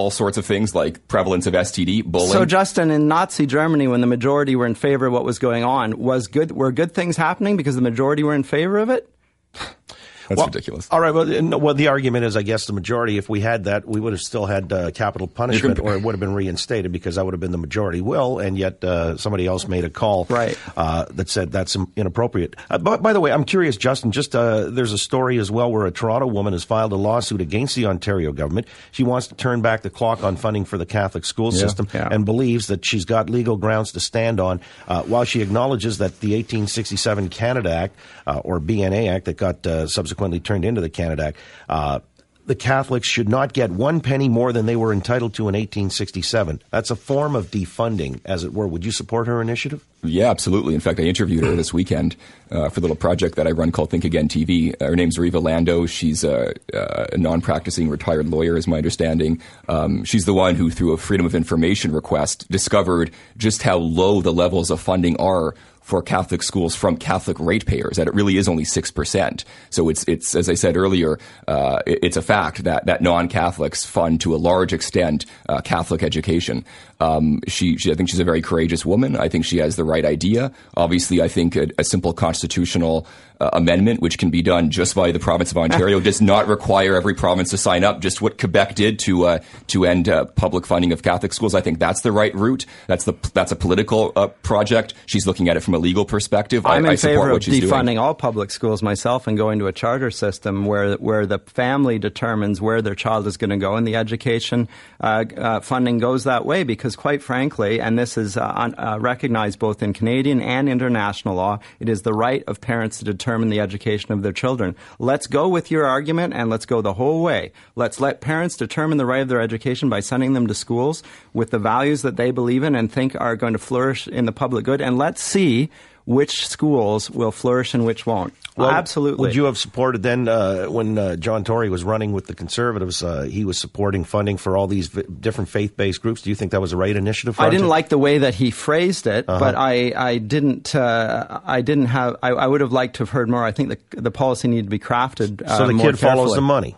all 0.00 0.10
sorts 0.10 0.38
of 0.38 0.46
things 0.46 0.74
like 0.74 1.06
prevalence 1.08 1.46
of 1.46 1.52
STD, 1.52 2.04
bullying. 2.06 2.32
So, 2.32 2.46
Justin, 2.46 2.90
in 2.90 3.06
Nazi 3.06 3.44
Germany, 3.44 3.86
when 3.86 4.00
the 4.00 4.06
majority 4.06 4.56
were 4.56 4.64
in 4.64 4.74
favor 4.74 5.06
of 5.06 5.12
what 5.12 5.24
was 5.24 5.38
going 5.38 5.62
on, 5.62 5.98
was 5.98 6.26
good 6.26 6.52
were 6.52 6.72
good 6.72 6.92
things 6.92 7.18
happening 7.18 7.58
because 7.58 7.74
the 7.74 7.82
majority 7.82 8.22
were 8.22 8.34
in 8.34 8.42
favor 8.42 8.78
of 8.78 8.88
it? 8.88 9.08
That's 10.30 10.38
Well, 10.38 10.46
ridiculous. 10.46 10.86
All 10.92 11.00
right. 11.00 11.12
Well, 11.12 11.26
no, 11.26 11.58
well, 11.58 11.74
the 11.74 11.88
argument 11.88 12.24
is, 12.24 12.36
I 12.36 12.42
guess, 12.42 12.66
the 12.66 12.72
majority. 12.72 13.18
If 13.18 13.28
we 13.28 13.40
had 13.40 13.64
that, 13.64 13.86
we 13.86 13.98
would 14.00 14.12
have 14.12 14.22
still 14.22 14.46
had 14.46 14.72
uh, 14.72 14.92
capital 14.92 15.26
punishment, 15.26 15.76
can- 15.76 15.84
or 15.84 15.94
it 15.96 16.02
would 16.04 16.12
have 16.14 16.20
been 16.20 16.34
reinstated 16.34 16.92
because 16.92 17.16
that 17.16 17.24
would 17.24 17.34
have 17.34 17.40
been 17.40 17.50
the 17.50 17.58
majority 17.58 18.00
will. 18.00 18.38
And 18.38 18.56
yet, 18.56 18.82
uh, 18.84 19.16
somebody 19.16 19.46
else 19.46 19.66
made 19.66 19.84
a 19.84 19.90
call 19.90 20.26
Right. 20.30 20.56
uh, 20.76 21.06
that 21.10 21.28
said 21.28 21.50
that's 21.50 21.76
inappropriate. 21.96 22.54
Uh, 22.70 22.78
but 22.78 23.02
by 23.02 23.12
the 23.12 23.18
way, 23.20 23.32
I'm 23.32 23.42
curious, 23.44 23.76
Justin. 23.76 24.12
Just 24.12 24.36
uh, 24.36 24.70
there's 24.70 24.92
a 24.92 24.98
story 24.98 25.36
as 25.38 25.50
well 25.50 25.70
where 25.70 25.84
a 25.84 25.90
Toronto 25.90 26.28
woman 26.28 26.52
has 26.52 26.62
filed 26.62 26.92
a 26.92 26.96
lawsuit 26.96 27.40
against 27.40 27.74
the 27.74 27.86
Ontario 27.86 28.30
government. 28.32 28.68
She 28.92 29.02
wants 29.02 29.26
to 29.26 29.34
turn 29.34 29.62
back 29.62 29.82
the 29.82 29.90
clock 29.90 30.22
on 30.22 30.36
funding 30.36 30.64
for 30.64 30.78
the 30.78 30.86
Catholic 30.86 31.24
school 31.24 31.50
system 31.50 31.88
yeah. 31.92 32.08
and 32.08 32.24
believes 32.24 32.68
that 32.68 32.84
she's 32.84 33.04
got 33.04 33.28
legal 33.28 33.56
grounds 33.56 33.90
to 33.92 34.00
stand 34.00 34.38
on. 34.38 34.60
Uh, 34.86 35.02
while 35.02 35.24
she 35.24 35.42
acknowledges 35.42 35.98
that 35.98 36.20
the 36.20 36.34
1867 36.34 37.28
Canada 37.30 37.72
Act 37.72 37.96
uh, 38.28 38.38
or 38.44 38.60
BNA 38.60 39.10
Act 39.10 39.24
that 39.24 39.36
got 39.36 39.66
uh, 39.66 39.86
subsequently 40.20 40.40
turned 40.40 40.64
into 40.64 40.80
the 40.80 40.90
Canada 40.90 41.28
Act. 41.28 41.36
Uh, 41.68 42.00
the 42.46 42.54
Catholics 42.54 43.06
should 43.06 43.28
not 43.28 43.52
get 43.52 43.70
one 43.70 44.00
penny 44.00 44.28
more 44.28 44.52
than 44.52 44.66
they 44.66 44.74
were 44.74 44.92
entitled 44.92 45.34
to 45.34 45.42
in 45.42 45.54
1867. 45.54 46.60
That's 46.70 46.90
a 46.90 46.96
form 46.96 47.36
of 47.36 47.50
defunding, 47.50 48.20
as 48.24 48.42
it 48.42 48.52
were. 48.52 48.66
Would 48.66 48.84
you 48.84 48.90
support 48.90 49.28
her 49.28 49.40
initiative? 49.40 49.86
Yeah, 50.02 50.30
absolutely. 50.30 50.74
In 50.74 50.80
fact, 50.80 50.98
I 50.98 51.04
interviewed 51.04 51.44
her 51.44 51.54
this 51.54 51.72
weekend 51.72 52.16
uh, 52.50 52.68
for 52.70 52.80
a 52.80 52.82
little 52.82 52.96
project 52.96 53.36
that 53.36 53.46
I 53.46 53.52
run 53.52 53.70
called 53.70 53.90
Think 53.90 54.04
Again 54.04 54.28
TV. 54.28 54.74
Uh, 54.80 54.86
her 54.86 54.96
name's 54.96 55.16
Reva 55.16 55.38
Landau. 55.38 55.86
She's 55.86 56.24
a, 56.24 56.54
a 56.72 57.16
non-practicing 57.16 57.88
retired 57.88 58.26
lawyer, 58.28 58.56
is 58.56 58.66
my 58.66 58.78
understanding. 58.78 59.40
Um, 59.68 60.02
she's 60.04 60.24
the 60.24 60.34
one 60.34 60.56
who, 60.56 60.70
through 60.70 60.92
a 60.92 60.96
Freedom 60.96 61.26
of 61.26 61.36
Information 61.36 61.92
request, 61.92 62.50
discovered 62.50 63.12
just 63.36 63.62
how 63.62 63.76
low 63.76 64.22
the 64.22 64.32
levels 64.32 64.70
of 64.70 64.80
funding 64.80 65.16
are 65.20 65.54
for 65.90 66.02
Catholic 66.02 66.42
schools 66.44 66.76
from 66.76 66.96
Catholic 66.96 67.36
ratepayers. 67.40 67.96
That 67.96 68.06
it 68.06 68.14
really 68.14 68.36
is 68.36 68.48
only 68.48 68.64
six 68.64 68.92
percent. 68.92 69.44
So 69.70 69.88
it's 69.88 70.04
it's 70.04 70.36
as 70.36 70.48
I 70.48 70.54
said 70.54 70.76
earlier, 70.76 71.18
uh, 71.48 71.80
it's 71.84 72.16
a 72.16 72.22
fact 72.22 72.62
that 72.62 72.86
that 72.86 73.02
non-Catholics 73.02 73.84
fund 73.84 74.20
to 74.20 74.34
a 74.34 74.38
large 74.38 74.72
extent 74.72 75.26
uh, 75.48 75.60
Catholic 75.60 76.04
education. 76.04 76.64
Um, 77.00 77.40
she, 77.48 77.76
she, 77.76 77.90
I 77.90 77.94
think 77.94 78.10
she's 78.10 78.20
a 78.20 78.24
very 78.24 78.42
courageous 78.42 78.84
woman. 78.84 79.16
I 79.16 79.28
think 79.28 79.44
she 79.44 79.58
has 79.58 79.76
the 79.76 79.84
right 79.84 80.04
idea. 80.04 80.52
Obviously, 80.76 81.22
I 81.22 81.28
think 81.28 81.56
a, 81.56 81.68
a 81.78 81.84
simple 81.84 82.12
constitutional 82.12 83.06
uh, 83.40 83.48
amendment, 83.54 84.00
which 84.00 84.18
can 84.18 84.30
be 84.30 84.42
done 84.42 84.70
just 84.70 84.94
by 84.94 85.10
the 85.12 85.18
province 85.18 85.50
of 85.50 85.56
Ontario, 85.58 85.98
does 86.00 86.20
not 86.20 86.46
require 86.46 86.94
every 86.94 87.14
province 87.14 87.50
to 87.50 87.58
sign 87.58 87.84
up. 87.84 88.00
Just 88.00 88.20
what 88.20 88.38
Quebec 88.38 88.74
did 88.74 88.98
to 89.00 89.24
uh, 89.24 89.38
to 89.68 89.86
end 89.86 90.08
uh, 90.08 90.26
public 90.26 90.66
funding 90.66 90.92
of 90.92 91.02
Catholic 91.02 91.32
schools. 91.32 91.54
I 91.54 91.60
think 91.60 91.78
that's 91.78 92.02
the 92.02 92.12
right 92.12 92.34
route. 92.34 92.66
That's 92.86 93.04
the 93.04 93.14
that's 93.32 93.50
a 93.50 93.56
political 93.56 94.12
uh, 94.14 94.28
project. 94.28 94.94
She's 95.06 95.26
looking 95.26 95.48
at 95.48 95.56
it 95.56 95.60
from 95.60 95.74
a 95.74 95.78
legal 95.78 96.04
perspective. 96.04 96.66
I'm 96.66 96.72
I, 96.72 96.78
in 96.78 96.86
I 96.86 96.94
support 96.96 97.14
favor 97.14 97.28
of 97.28 97.32
what 97.34 97.42
she's 97.44 97.64
defunding 97.64 97.84
doing. 97.86 97.98
all 97.98 98.14
public 98.14 98.50
schools 98.50 98.82
myself 98.82 99.26
and 99.26 99.36
going 99.36 99.58
to 99.60 99.66
a 99.66 99.72
charter 99.72 100.10
system 100.10 100.66
where 100.66 100.94
where 100.96 101.24
the 101.24 101.38
family 101.38 101.98
determines 101.98 102.60
where 102.60 102.82
their 102.82 102.94
child 102.94 103.26
is 103.26 103.36
going 103.36 103.50
to 103.50 103.56
go, 103.56 103.76
and 103.76 103.86
the 103.86 103.96
education 103.96 104.68
uh, 105.00 105.24
uh, 105.36 105.60
funding 105.60 105.98
goes 105.98 106.24
that 106.24 106.44
way. 106.44 106.62
Because, 106.62 106.89
quite 106.96 107.22
frankly, 107.22 107.80
and 107.80 107.98
this 107.98 108.16
is 108.16 108.36
uh, 108.36 108.52
un- 108.54 108.74
uh, 108.78 108.98
recognized 109.00 109.58
both 109.58 109.82
in 109.82 109.92
Canadian 109.92 110.40
and 110.40 110.68
international 110.68 111.34
law, 111.34 111.58
it 111.78 111.88
is 111.88 112.02
the 112.02 112.12
right 112.12 112.44
of 112.46 112.60
parents 112.60 112.98
to 112.98 113.04
determine 113.04 113.50
the 113.50 113.60
education 113.60 114.12
of 114.12 114.22
their 114.22 114.32
children. 114.32 114.76
Let's 114.98 115.26
go 115.26 115.48
with 115.48 115.70
your 115.70 115.86
argument, 115.86 116.34
and 116.34 116.50
let's 116.50 116.66
go 116.66 116.80
the 116.80 116.94
whole 116.94 117.22
way. 117.22 117.52
Let's 117.76 118.00
let 118.00 118.20
parents 118.20 118.56
determine 118.56 118.98
the 118.98 119.06
right 119.06 119.22
of 119.22 119.28
their 119.28 119.40
education 119.40 119.88
by 119.88 120.00
sending 120.00 120.32
them 120.32 120.46
to 120.46 120.54
schools 120.54 121.02
with 121.32 121.50
the 121.50 121.58
values 121.58 122.02
that 122.02 122.16
they 122.16 122.30
believe 122.30 122.62
in 122.62 122.74
and 122.74 122.90
think 122.90 123.14
are 123.20 123.36
going 123.36 123.52
to 123.52 123.58
flourish 123.58 124.08
in 124.08 124.26
the 124.26 124.32
public 124.32 124.64
good, 124.64 124.80
and 124.80 124.98
let's 124.98 125.22
see 125.22 125.70
which 126.10 126.46
schools 126.48 127.08
will 127.10 127.30
flourish 127.30 127.72
and 127.74 127.86
which 127.86 128.04
won't. 128.06 128.32
Absolutely. 128.58 129.20
Would 129.26 129.34
you 129.34 129.44
have 129.44 129.56
supported 129.56 130.02
then 130.02 130.28
uh, 130.28 130.66
when 130.66 130.98
uh, 130.98 131.16
John 131.16 131.44
Tory 131.44 131.70
was 131.70 131.82
running 131.84 132.12
with 132.12 132.26
the 132.26 132.34
Conservatives? 132.34 133.02
Uh, 133.02 133.22
he 133.22 133.44
was 133.44 133.56
supporting 133.56 134.04
funding 134.04 134.36
for 134.36 134.56
all 134.56 134.66
these 134.66 134.88
v- 134.88 135.02
different 135.20 135.48
faith-based 135.48 136.02
groups. 136.02 136.20
Do 136.22 136.28
you 136.30 136.36
think 136.36 136.50
that 136.52 136.60
was 136.60 136.72
the 136.72 136.76
right 136.76 136.94
initiative? 136.94 137.36
For 137.36 137.42
I 137.42 137.46
didn't 137.46 137.62
Ontario? 137.62 137.70
like 137.70 137.88
the 137.88 137.98
way 137.98 138.18
that 138.18 138.34
he 138.34 138.50
phrased 138.50 139.06
it, 139.06 139.24
Uh-huh. 139.28 139.38
but 139.40 139.54
I, 139.54 139.92
I 139.96 140.18
didn't 140.18 140.74
uh, 140.74 141.40
I 141.44 141.62
didn't 141.62 141.86
have 141.86 142.16
I, 142.22 142.30
I 142.30 142.46
would 142.46 142.60
have 142.60 142.72
liked 142.72 142.96
to 142.96 143.02
have 143.04 143.10
heard 143.10 143.30
more. 143.30 143.44
I 143.44 143.52
think 143.52 143.68
the 143.70 144.00
the 144.02 144.10
policy 144.10 144.48
needed 144.48 144.64
to 144.66 144.70
be 144.70 144.78
crafted. 144.80 145.40
Uh, 145.42 145.56
So 145.58 145.66
the 145.66 145.72
more 145.72 145.86
kid 145.86 145.98
follows 145.98 146.34
the 146.34 146.42
money. 146.42 146.76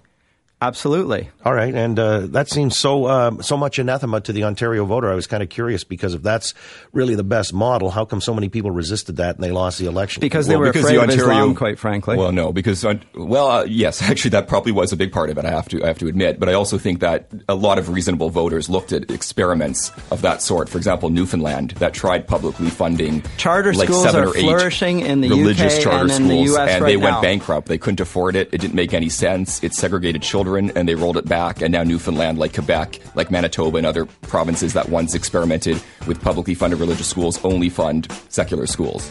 Absolutely. 0.63 1.29
All 1.45 1.53
right, 1.53 1.75
and 1.75 1.99
uh, 1.99 2.21
that 2.29 2.49
seems 2.49 2.77
so 2.77 3.07
uh, 3.07 3.43
so 3.43 3.57
much 3.57 3.81
anathema 3.81 4.21
to 4.21 4.33
the 4.33 4.45
Ontario 4.45 4.85
voter. 4.85 5.11
I 5.11 5.17
was 5.17 5.27
kind 5.27 5.43
of 5.43 5.49
curious 5.49 5.83
because 5.83 6.15
if 6.15 6.23
that's 6.23 6.55
really 6.93 7.17
the 7.17 7.25
best 7.25 7.53
model, 7.53 7.91
how 7.91 8.05
come 8.05 8.21
so 8.21 8.33
many 8.33 8.49
people 8.49 8.71
resisted 8.71 9.17
that 9.17 9.35
and 9.35 9.43
they 9.43 9.51
lost 9.51 9.81
the 9.81 9.87
election? 9.87 10.21
Because 10.21 10.47
they 10.47 10.57
were 10.57 10.69
afraid 10.69 10.99
of 10.99 11.11
Islam, 11.11 11.57
quite 11.57 11.81
frankly. 11.81 12.17
Well, 12.17 12.31
no, 12.31 12.53
because 12.53 12.87
well, 13.17 13.49
uh, 13.49 13.65
yes, 13.65 14.01
actually, 14.11 14.31
that 14.31 14.47
probably 14.47 14.71
was 14.71 14.93
a 14.93 14.97
big 14.97 15.11
part 15.11 15.31
of 15.31 15.39
it. 15.39 15.45
I 15.45 15.51
have 15.51 15.69
to 15.71 15.83
I 15.83 15.89
have 15.89 15.99
to 15.99 16.07
admit, 16.07 16.39
but 16.39 16.49
I 16.49 16.53
also 16.53 16.79
think 16.79 17.01
that 17.01 17.29
a 17.49 17.57
lot 17.57 17.81
of 17.81 17.89
reasonable 17.89 18.31
voters 18.31 18.71
looked 18.71 18.93
at 18.93 19.11
experiments 19.11 19.91
of 20.13 20.23
that 20.23 20.43
sort. 20.43 20.69
For 20.69 20.79
example, 20.79 21.11
Newfoundland 21.11 21.73
that 21.73 21.93
tried 21.93 22.29
publicly 22.29 22.71
funding 22.71 23.25
Charter 23.37 23.75
like 23.75 23.89
schools 23.89 24.05
seven 24.05 24.23
are 24.23 24.29
or 24.29 24.37
eight 24.37 24.43
flourishing 24.43 25.01
in 25.01 25.23
the 25.23 25.29
religious 25.31 25.79
UK 25.79 25.83
charter 25.83 26.03
and 26.03 26.11
in 26.13 26.29
the 26.29 26.45
schools, 26.45 26.57
US 26.57 26.71
and 26.71 26.85
right 26.85 26.89
they 26.89 26.97
went 26.97 27.17
now. 27.17 27.21
bankrupt. 27.21 27.67
They 27.67 27.79
couldn't 27.79 27.99
afford 27.99 28.37
it. 28.37 28.49
It 28.53 28.61
didn't 28.61 28.77
make 28.77 28.95
any 28.95 29.09
sense. 29.09 29.61
It 29.65 29.75
segregated 29.75 30.23
children, 30.23 30.52
and 30.57 30.89
they 30.89 30.95
rolled 30.95 31.17
it 31.17 31.27
back. 31.27 31.63
And 31.63 31.73
now 31.73 31.83
Newfoundland, 31.83 32.39
like 32.39 32.55
Quebec, 32.55 32.99
like 33.15 33.31
Manitoba, 33.31 33.79
and 33.79 33.87
other 33.87 34.07
provinces 34.23 34.73
that 34.73 34.89
once 34.89 35.15
experimented 35.15 35.83
with 36.07 36.21
publicly 36.21 36.55
funded 36.55 36.81
religious 36.81 37.09
schools, 37.09 37.43
only 37.45 37.69
fund 37.69 38.11
secular 38.29 38.67
schools. 38.67 39.11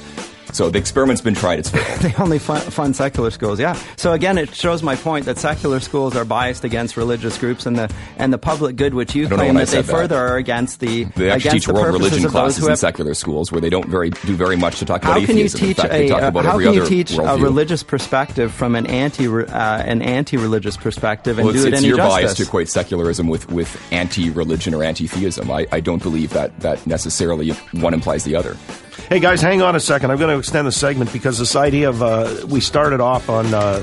So 0.54 0.70
the 0.70 0.80
experiment's 0.80 1.22
been 1.22 1.36
tried; 1.36 1.60
it's 1.60 1.70
failed. 1.70 2.00
they 2.02 2.14
only 2.22 2.40
fund, 2.40 2.64
fund 2.74 2.96
secular 2.96 3.32
schools. 3.32 3.60
Yeah. 3.60 3.74
So 3.98 4.14
again, 4.14 4.38
it 4.38 4.56
shows 4.56 4.84
my 4.84 4.96
point 4.96 5.26
that 5.26 5.38
secular 5.38 5.80
schools 5.80 6.16
are 6.16 6.26
biased 6.26 6.64
against 6.64 6.98
religious 6.98 7.38
groups, 7.38 7.66
and 7.66 7.78
the 7.78 7.94
and 8.18 8.32
the 8.32 8.38
public 8.38 8.76
good, 8.76 8.94
which 8.94 9.16
you 9.16 9.26
I 9.26 9.30
don't 9.30 9.38
know 9.40 9.44
claim 9.46 9.56
that 9.56 9.68
they 9.68 9.82
that. 9.82 9.92
further 9.92 10.18
are 10.18 10.38
against 10.38 10.80
the 10.80 11.04
They 11.04 11.30
actually 11.30 11.50
against 11.50 11.52
teach 11.52 11.66
the 11.66 11.74
world 11.74 11.94
religion 11.94 12.30
classes 12.30 12.68
in 12.68 12.76
secular 12.76 13.14
schools 13.14 13.52
where 13.52 13.62
they 13.62 13.70
don't 13.70 13.88
very 13.88 14.10
do 14.10 14.36
very 14.36 14.58
much 14.58 14.80
to 14.80 14.86
talk 14.86 15.04
about 15.04 15.20
how 15.20 15.26
can 15.26 15.38
you 15.38 15.50
teach 15.50 15.78
fact, 15.78 15.94
a 15.94 16.12
uh, 16.12 16.42
how 16.42 16.60
can 16.60 16.74
you 16.74 16.86
teach 16.86 17.14
a 17.14 17.38
religious 17.38 17.84
perspective 17.84 18.54
from 18.54 18.76
an 18.76 18.86
anti 18.88 19.28
uh, 19.28 19.84
an 19.84 20.02
anti 20.02 20.38
religious 20.38 20.78
perspective 20.78 21.38
and 21.38 21.46
well, 21.46 21.54
do 21.54 21.60
it's, 21.60 21.66
it 21.66 21.74
it's 21.74 21.82
any 21.82 21.88
your 21.88 21.98
justice? 21.98 22.22
bias 22.22 22.34
to 22.36 22.44
equate 22.44 22.70
secularism 22.70 23.28
with, 23.28 23.50
with 23.52 23.82
anti-religion 23.92 24.74
or 24.74 24.84
anti-theism. 24.84 25.50
I, 25.50 25.68
I 25.72 25.80
don't 25.80 26.02
believe 26.02 26.32
that, 26.32 26.58
that 26.60 26.86
necessarily 26.86 27.52
one 27.74 27.94
implies 27.94 28.24
the 28.24 28.36
other. 28.36 28.58
Hey 28.92 29.22
guys, 29.22 29.42
hang 29.42 29.62
on 29.62 29.76
a 29.76 29.80
second. 29.80 30.12
I'm 30.12 30.18
going 30.18 30.34
to 30.34 30.38
extend 30.38 30.68
the 30.68 30.72
segment 30.72 31.14
because 31.14 31.40
this 31.40 31.56
idea 31.56 31.88
of 31.88 32.04
uh, 32.04 32.46
we 32.48 32.60
started 32.60 33.00
off 33.00 33.30
on 33.30 33.54
uh, 33.54 33.80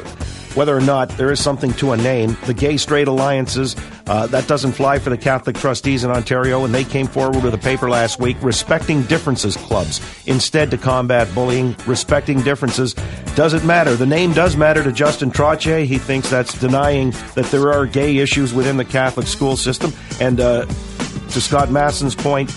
whether 0.55 0.77
or 0.77 0.83
not 0.83 1.09
there 1.11 1.31
is 1.33 1.43
something 1.43 1.73
to 1.75 1.93
a 1.93 1.97
name. 1.97 2.37
The 2.45 2.53
gay 2.53 2.77
straight 2.77 3.09
alliances 3.09 3.75
uh, 4.07 4.27
that 4.27 4.47
doesn't 4.49 4.73
fly 4.73 4.99
for 4.99 5.09
the 5.09 5.17
Catholic 5.17 5.57
trustees 5.57 6.05
in 6.05 6.11
Ontario, 6.11 6.63
and 6.67 6.75
they 6.75 6.85
came 6.85 7.07
forward 7.07 7.43
with 7.43 7.55
a 7.55 7.59
paper 7.59 7.89
last 7.89 8.21
week, 8.21 8.37
respecting 8.43 9.03
differences 9.05 9.57
clubs 9.57 10.03
instead 10.27 10.71
to 10.73 10.77
combat 10.77 11.27
bullying. 11.35 11.75
Respecting 11.87 12.43
differences 12.43 12.93
doesn't 13.35 13.65
matter. 13.65 13.97
The 13.97 14.07
name 14.07 14.35
does 14.35 14.57
matter 14.57 14.85
to 14.85 14.93
Justin 14.93 15.31
Trottier. 15.31 15.87
He 15.87 15.97
thinks 15.97 16.29
that's 16.29 16.59
denying 16.59 17.13
that 17.35 17.47
there 17.51 17.73
are 17.73 17.87
gay 17.87 18.19
issues 18.19 18.53
within 18.53 18.77
the 18.77 18.85
Catholic 18.85 19.27
school 19.27 19.57
system, 19.57 19.91
and 20.21 20.39
uh, 20.39 20.67
to 20.67 21.41
Scott 21.41 21.71
Masson's 21.71 22.15
point 22.15 22.55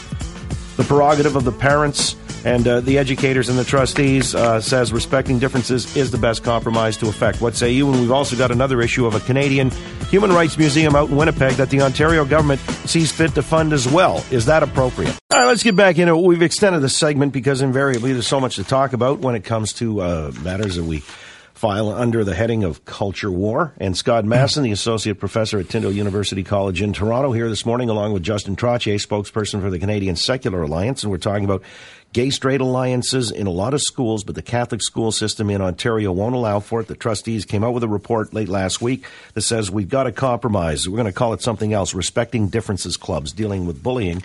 the 0.77 0.83
prerogative 0.83 1.35
of 1.35 1.43
the 1.43 1.51
parents 1.51 2.15
and 2.43 2.67
uh, 2.67 2.81
the 2.81 2.97
educators 2.97 3.49
and 3.49 3.57
the 3.57 3.63
trustees 3.63 4.33
uh, 4.33 4.59
says 4.61 4.91
respecting 4.91 5.39
differences 5.39 5.95
is 5.95 6.11
the 6.11 6.17
best 6.17 6.43
compromise 6.43 6.97
to 6.97 7.07
effect. 7.07 7.41
What 7.41 7.55
say 7.55 7.71
you? 7.71 7.89
And 7.91 8.01
we've 8.01 8.11
also 8.11 8.35
got 8.35 8.51
another 8.51 8.81
issue 8.81 9.05
of 9.05 9.15
a 9.15 9.19
Canadian 9.19 9.71
human 10.09 10.31
rights 10.31 10.57
museum 10.57 10.95
out 10.95 11.09
in 11.09 11.15
Winnipeg 11.15 11.53
that 11.53 11.69
the 11.69 11.81
Ontario 11.81 12.25
government 12.25 12.59
sees 12.85 13.11
fit 13.11 13.35
to 13.35 13.43
fund 13.43 13.73
as 13.73 13.87
well. 13.87 14.23
Is 14.31 14.45
that 14.45 14.63
appropriate? 14.63 15.17
All 15.31 15.39
right, 15.39 15.45
let's 15.45 15.63
get 15.63 15.75
back 15.75 15.97
into 15.97 16.15
it. 16.15 16.21
We've 16.21 16.41
extended 16.41 16.81
the 16.81 16.89
segment 16.89 17.33
because 17.33 17.61
invariably 17.61 18.13
there's 18.13 18.27
so 18.27 18.39
much 18.39 18.55
to 18.55 18.63
talk 18.63 18.93
about 18.93 19.19
when 19.19 19.35
it 19.35 19.43
comes 19.43 19.73
to 19.73 20.01
uh, 20.01 20.31
matters 20.41 20.75
that 20.75 20.83
we 20.83 21.03
file 21.61 21.89
under 21.89 22.23
the 22.23 22.33
heading 22.33 22.63
of 22.63 22.83
culture 22.85 23.29
war. 23.29 23.71
And 23.77 23.95
Scott 23.95 24.25
Masson, 24.25 24.63
the 24.63 24.71
associate 24.71 25.19
professor 25.19 25.59
at 25.59 25.69
Tyndale 25.69 25.91
University 25.91 26.41
College 26.41 26.81
in 26.81 26.91
Toronto, 26.91 27.33
here 27.33 27.47
this 27.49 27.67
morning, 27.67 27.87
along 27.87 28.13
with 28.13 28.23
Justin 28.23 28.55
Trottier, 28.55 28.95
spokesperson 28.95 29.61
for 29.61 29.69
the 29.69 29.77
Canadian 29.77 30.15
Secular 30.15 30.63
Alliance. 30.63 31.03
And 31.03 31.11
we're 31.11 31.19
talking 31.19 31.45
about 31.45 31.61
gay 32.13 32.29
straight 32.29 32.61
alliances 32.61 33.31
in 33.31 33.47
a 33.47 33.51
lot 33.51 33.73
of 33.73 33.81
schools, 33.81 34.23
but 34.23 34.35
the 34.35 34.41
Catholic 34.41 34.81
school 34.81 35.11
system 35.11 35.49
in 35.49 35.61
Ontario 35.61 36.11
won't 36.11 36.35
allow 36.35 36.59
for 36.59 36.81
it. 36.81 36.87
The 36.87 36.95
trustees 36.95 37.45
came 37.45 37.63
out 37.63 37.73
with 37.73 37.83
a 37.83 37.87
report 37.87 38.33
late 38.33 38.49
last 38.49 38.81
week 38.81 39.05
that 39.33 39.41
says 39.41 39.71
we've 39.71 39.89
got 39.89 40.03
to 40.03 40.11
compromise. 40.11 40.87
We're 40.87 40.97
going 40.97 41.05
to 41.05 41.13
call 41.13 41.33
it 41.33 41.41
something 41.41 41.73
else, 41.73 41.93
respecting 41.93 42.49
differences 42.49 42.97
clubs 42.97 43.31
dealing 43.31 43.65
with 43.65 43.81
bullying. 43.81 44.23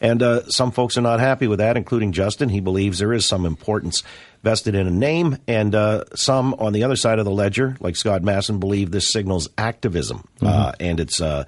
And 0.00 0.22
uh, 0.22 0.48
some 0.48 0.70
folks 0.70 0.98
are 0.98 1.02
not 1.02 1.20
happy 1.20 1.46
with 1.46 1.60
that, 1.60 1.76
including 1.76 2.12
Justin. 2.12 2.48
He 2.48 2.60
believes 2.60 2.98
there 2.98 3.12
is 3.12 3.26
some 3.26 3.46
importance 3.46 4.02
vested 4.42 4.74
in 4.74 4.86
a 4.86 4.90
name, 4.90 5.38
and 5.48 5.74
uh, 5.74 6.04
some 6.14 6.52
on 6.54 6.74
the 6.74 6.84
other 6.84 6.96
side 6.96 7.18
of 7.18 7.24
the 7.24 7.30
ledger, 7.30 7.76
like 7.80 7.96
Scott 7.96 8.22
Masson, 8.22 8.58
believe 8.58 8.90
this 8.90 9.10
signals 9.10 9.48
activism, 9.56 10.28
uh, 10.42 10.72
and 10.78 11.00
it's 11.00 11.22
uh, 11.22 11.44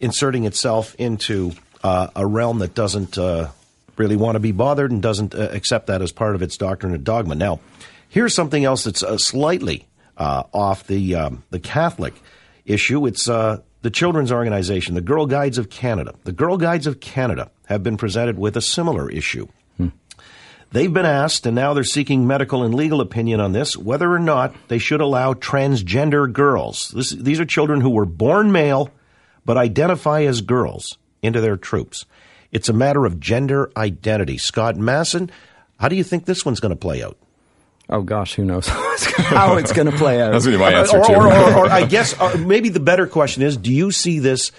inserting 0.00 0.44
itself 0.44 0.94
into 0.96 1.52
uh, 1.82 2.08
a 2.14 2.26
realm 2.26 2.58
that 2.58 2.74
doesn't 2.74 3.16
uh, 3.16 3.48
really 3.96 4.16
want 4.16 4.36
to 4.36 4.40
be 4.40 4.52
bothered 4.52 4.90
and 4.90 5.02
doesn't 5.02 5.34
uh, 5.34 5.48
accept 5.52 5.86
that 5.88 6.02
as 6.02 6.12
part 6.12 6.34
of 6.34 6.42
its 6.42 6.56
doctrine 6.56 6.94
and 6.94 7.04
dogma. 7.04 7.34
Now, 7.34 7.60
here's 8.08 8.34
something 8.34 8.64
else 8.64 8.84
that's 8.84 9.02
uh, 9.02 9.18
slightly 9.18 9.86
uh, 10.16 10.44
off 10.52 10.86
the 10.86 11.14
um, 11.14 11.44
the 11.50 11.60
Catholic 11.60 12.14
issue. 12.64 13.06
It's 13.06 13.28
uh, 13.28 13.60
the 13.82 13.90
children's 13.90 14.32
organization, 14.32 14.94
the 14.94 15.00
Girl 15.00 15.26
Guides 15.26 15.58
of 15.58 15.70
Canada. 15.70 16.14
The 16.24 16.32
Girl 16.32 16.56
Guides 16.56 16.86
of 16.86 17.00
Canada 17.00 17.50
have 17.66 17.82
been 17.82 17.96
presented 17.96 18.38
with 18.38 18.56
a 18.56 18.62
similar 18.62 19.10
issue. 19.10 19.48
They've 20.74 20.92
been 20.92 21.06
asked, 21.06 21.46
and 21.46 21.54
now 21.54 21.72
they're 21.72 21.84
seeking 21.84 22.26
medical 22.26 22.64
and 22.64 22.74
legal 22.74 23.00
opinion 23.00 23.38
on 23.38 23.52
this, 23.52 23.76
whether 23.76 24.12
or 24.12 24.18
not 24.18 24.56
they 24.66 24.78
should 24.78 25.00
allow 25.00 25.32
transgender 25.32 26.32
girls. 26.32 26.88
This, 26.88 27.10
these 27.10 27.38
are 27.38 27.44
children 27.44 27.80
who 27.80 27.90
were 27.90 28.04
born 28.04 28.50
male 28.50 28.90
but 29.44 29.56
identify 29.56 30.22
as 30.22 30.40
girls 30.40 30.98
into 31.22 31.40
their 31.40 31.56
troops. 31.56 32.06
It's 32.54 32.68
a 32.68 32.72
matter 32.72 33.04
of 33.04 33.20
gender 33.20 33.70
identity. 33.76 34.38
Scott 34.38 34.76
Masson, 34.76 35.30
how 35.78 35.88
do 35.88 35.96
you 35.96 36.04
think 36.04 36.24
this 36.24 36.46
one's 36.46 36.60
going 36.60 36.70
to 36.70 36.76
play 36.76 37.02
out? 37.02 37.18
Oh 37.90 38.00
gosh, 38.00 38.34
who 38.34 38.44
knows 38.44 38.66
how 38.68 39.56
it's 39.56 39.72
going 39.72 39.90
to 39.90 39.96
play 39.96 40.22
out? 40.22 40.32
That's 40.32 40.46
going 40.46 40.58
to 40.58 40.64
be 40.64 40.70
my 40.70 40.78
answer 40.78 40.98
or, 40.98 41.04
too. 41.04 41.12
or, 41.12 41.26
or, 41.26 41.58
or 41.58 41.66
I 41.70 41.84
guess 41.84 42.18
uh, 42.18 42.38
maybe 42.38 42.70
the 42.70 42.80
better 42.80 43.06
question 43.06 43.42
is: 43.42 43.58
Do 43.58 43.72
you 43.72 43.90
see 43.90 44.20
this 44.20 44.52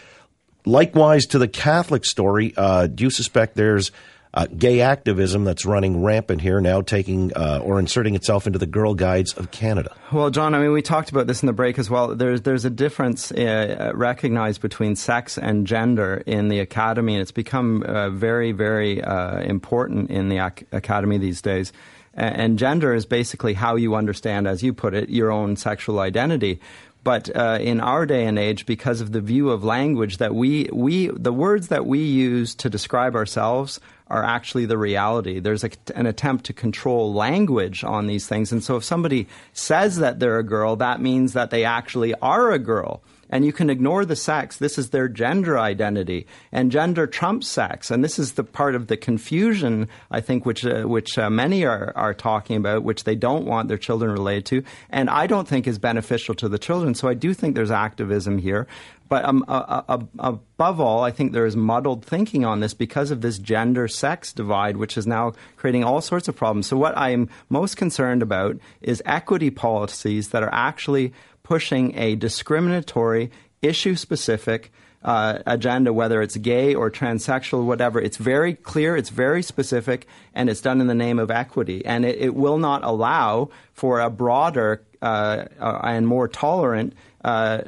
likewise 0.66 1.26
to 1.28 1.40
the 1.40 1.48
Catholic 1.48 2.06
story? 2.06 2.54
Uh, 2.56 2.86
do 2.88 3.06
you 3.06 3.10
suspect 3.10 3.56
there's 3.56 3.92
uh, 4.36 4.48
gay 4.58 4.82
activism 4.82 5.46
that's 5.46 5.66
running 5.66 6.04
rampant 6.04 6.42
here 6.42 6.60
now, 6.60 6.82
taking 6.82 7.32
uh, 7.36 7.62
or 7.64 7.80
inserting 7.80 8.16
itself 8.16 8.46
into 8.46 8.60
the 8.60 8.66
Girl 8.66 8.94
Guides 8.94 9.34
of 9.34 9.52
Canada? 9.52 9.96
Well, 10.12 10.30
John, 10.30 10.54
I 10.54 10.60
mean, 10.60 10.74
we 10.74 10.82
talked 10.82 11.10
about 11.10 11.26
this 11.26 11.42
in 11.42 11.48
the 11.48 11.54
break 11.54 11.80
as 11.80 11.90
well. 11.90 12.16
There's 12.16 12.42
there's 12.42 12.66
a 12.66 12.70
difference 12.70 13.32
uh, 13.32 13.92
recognized 13.96 14.62
between 14.62 14.96
sex 14.96 15.38
and 15.38 15.66
gender 15.66 16.22
in 16.26 16.50
the 16.50 16.60
academy, 16.60 17.16
and 17.16 17.22
it's 17.22 17.32
become 17.32 17.84
uh, 17.84 18.10
very, 18.10 18.52
very 18.52 19.02
uh, 19.02 19.40
important 19.40 20.12
in 20.12 20.28
the 20.30 20.46
ac- 20.46 20.66
academy 20.72 21.18
these 21.18 21.42
days. 21.42 21.72
And 22.18 22.58
gender 22.58 22.94
is 22.94 23.06
basically 23.06 23.54
how 23.54 23.76
you 23.76 23.96
understand, 23.96 24.48
as 24.48 24.64
you 24.64 24.74
put 24.74 24.94
it, 24.94 25.10
your 25.10 25.32
own 25.34 25.58
sexual 25.58 26.00
identity. 26.00 26.62
But 27.04 27.30
uh, 27.36 27.60
in 27.62 27.82
our 27.82 28.06
day 28.06 28.26
and 28.26 28.40
age, 28.40 28.66
because 28.66 29.02
of 29.02 29.12
the 29.12 29.22
view 29.22 29.50
of 29.50 29.64
language 29.64 30.18
that 30.18 30.34
we, 30.34 30.70
we 30.72 31.08
the 31.08 31.34
words 31.34 31.68
that 31.68 31.86
we 31.86 32.00
use 32.00 32.56
to 32.56 32.70
describe 32.70 33.16
ourselves 33.16 33.80
are 34.08 34.24
actually 34.24 34.66
the 34.66 34.78
reality. 34.78 35.40
There's 35.40 35.64
a, 35.64 35.72
an 35.96 36.06
attempt 36.06 36.46
to 36.46 36.54
control 36.54 37.14
language 37.14 37.84
on 37.84 38.08
these 38.08 38.28
things. 38.28 38.52
And 38.52 38.64
so 38.64 38.78
if 38.78 38.84
somebody 38.84 39.28
says 39.54 39.98
that 39.98 40.20
they're 40.20 40.40
a 40.40 40.44
girl, 40.44 40.76
that 40.76 41.02
means 41.02 41.34
that 41.34 41.50
they 41.50 41.64
actually 41.64 42.14
are 42.16 42.52
a 42.52 42.60
girl. 42.60 43.02
And 43.36 43.46
you 43.46 43.52
can 43.52 43.70
ignore 43.70 44.06
the 44.06 44.16
sex. 44.16 44.56
This 44.56 44.78
is 44.78 44.92
their 44.92 45.10
gender 45.10 45.60
identity. 45.60 46.26
And 46.54 46.72
gender 46.72 47.06
trumps 47.06 47.50
sex. 47.50 47.92
And 47.92 48.02
this 48.02 48.18
is 48.18 48.32
the 48.36 48.46
part 48.46 48.76
of 48.76 48.88
the 48.88 48.96
confusion, 48.96 49.90
I 50.10 50.22
think, 50.22 50.46
which, 50.46 50.66
uh, 50.66 50.84
which 50.84 51.18
uh, 51.18 51.30
many 51.30 51.66
are, 51.66 51.92
are 51.98 52.14
talking 52.14 52.56
about, 52.56 52.84
which 52.84 53.04
they 53.04 53.16
don't 53.16 53.46
want 53.46 53.68
their 53.68 53.78
children 53.78 54.14
related 54.14 54.46
to. 54.46 54.64
And 54.90 55.10
I 55.10 55.28
don't 55.28 55.50
think 55.50 55.68
is 55.68 55.78
beneficial 55.78 56.34
to 56.36 56.48
the 56.48 56.58
children. 56.58 56.96
So 56.96 57.10
I 57.10 57.14
do 57.14 57.34
think 57.34 57.56
there's 57.56 57.72
activism 57.72 58.38
here. 58.38 58.68
But 59.10 59.26
um, 59.26 59.44
uh, 59.50 59.82
above 60.18 60.80
all, 60.80 61.04
I 61.04 61.12
think 61.12 61.34
there 61.34 61.46
is 61.46 61.58
muddled 61.58 62.06
thinking 62.06 62.46
on 62.46 62.62
this 62.62 62.74
because 62.74 63.12
of 63.12 63.20
this 63.20 63.38
gender 63.38 63.90
sex 63.90 64.32
divide, 64.32 64.78
which 64.78 64.98
is 64.98 65.06
now 65.06 65.34
creating 65.58 65.84
all 65.84 66.00
sorts 66.00 66.30
of 66.30 66.38
problems. 66.38 66.68
So, 66.68 66.78
what 66.78 66.98
I 66.98 67.12
am 67.12 67.30
most 67.50 67.78
concerned 67.78 68.24
about 68.24 68.58
is 68.82 69.04
equity 69.06 69.52
policies 69.52 70.30
that 70.30 70.42
are 70.42 70.50
actually 70.52 71.14
pushing 71.46 71.96
a 71.98 72.16
discriminatory, 72.16 73.32
issue 73.62 73.96
specific, 73.96 74.72
uh, 75.04 75.38
agenda, 75.46 75.94
whether 75.94 76.22
it's 76.24 76.36
gay 76.38 76.74
or 76.74 76.90
transsexual, 76.90 77.64
whatever. 77.64 78.02
It's 78.02 78.18
very 78.18 78.56
clear, 78.56 78.98
it's 78.98 79.12
very 79.12 79.44
specific, 79.44 80.08
and 80.34 80.50
it's 80.50 80.62
done 80.62 80.82
in 80.82 80.88
the 80.88 80.96
name 80.96 81.20
of 81.20 81.30
equity. 81.30 81.86
And 81.86 82.04
it, 82.04 82.18
it 82.18 82.36
will 82.36 82.58
not 82.58 82.84
allow 82.84 83.50
for 83.72 84.00
a 84.00 84.10
broader 84.10 84.82
uh, 85.04 85.46
uh, 85.60 85.80
and 85.84 86.08
more 86.08 86.28
tolerant. 86.28 86.94
Uh, 87.24 87.62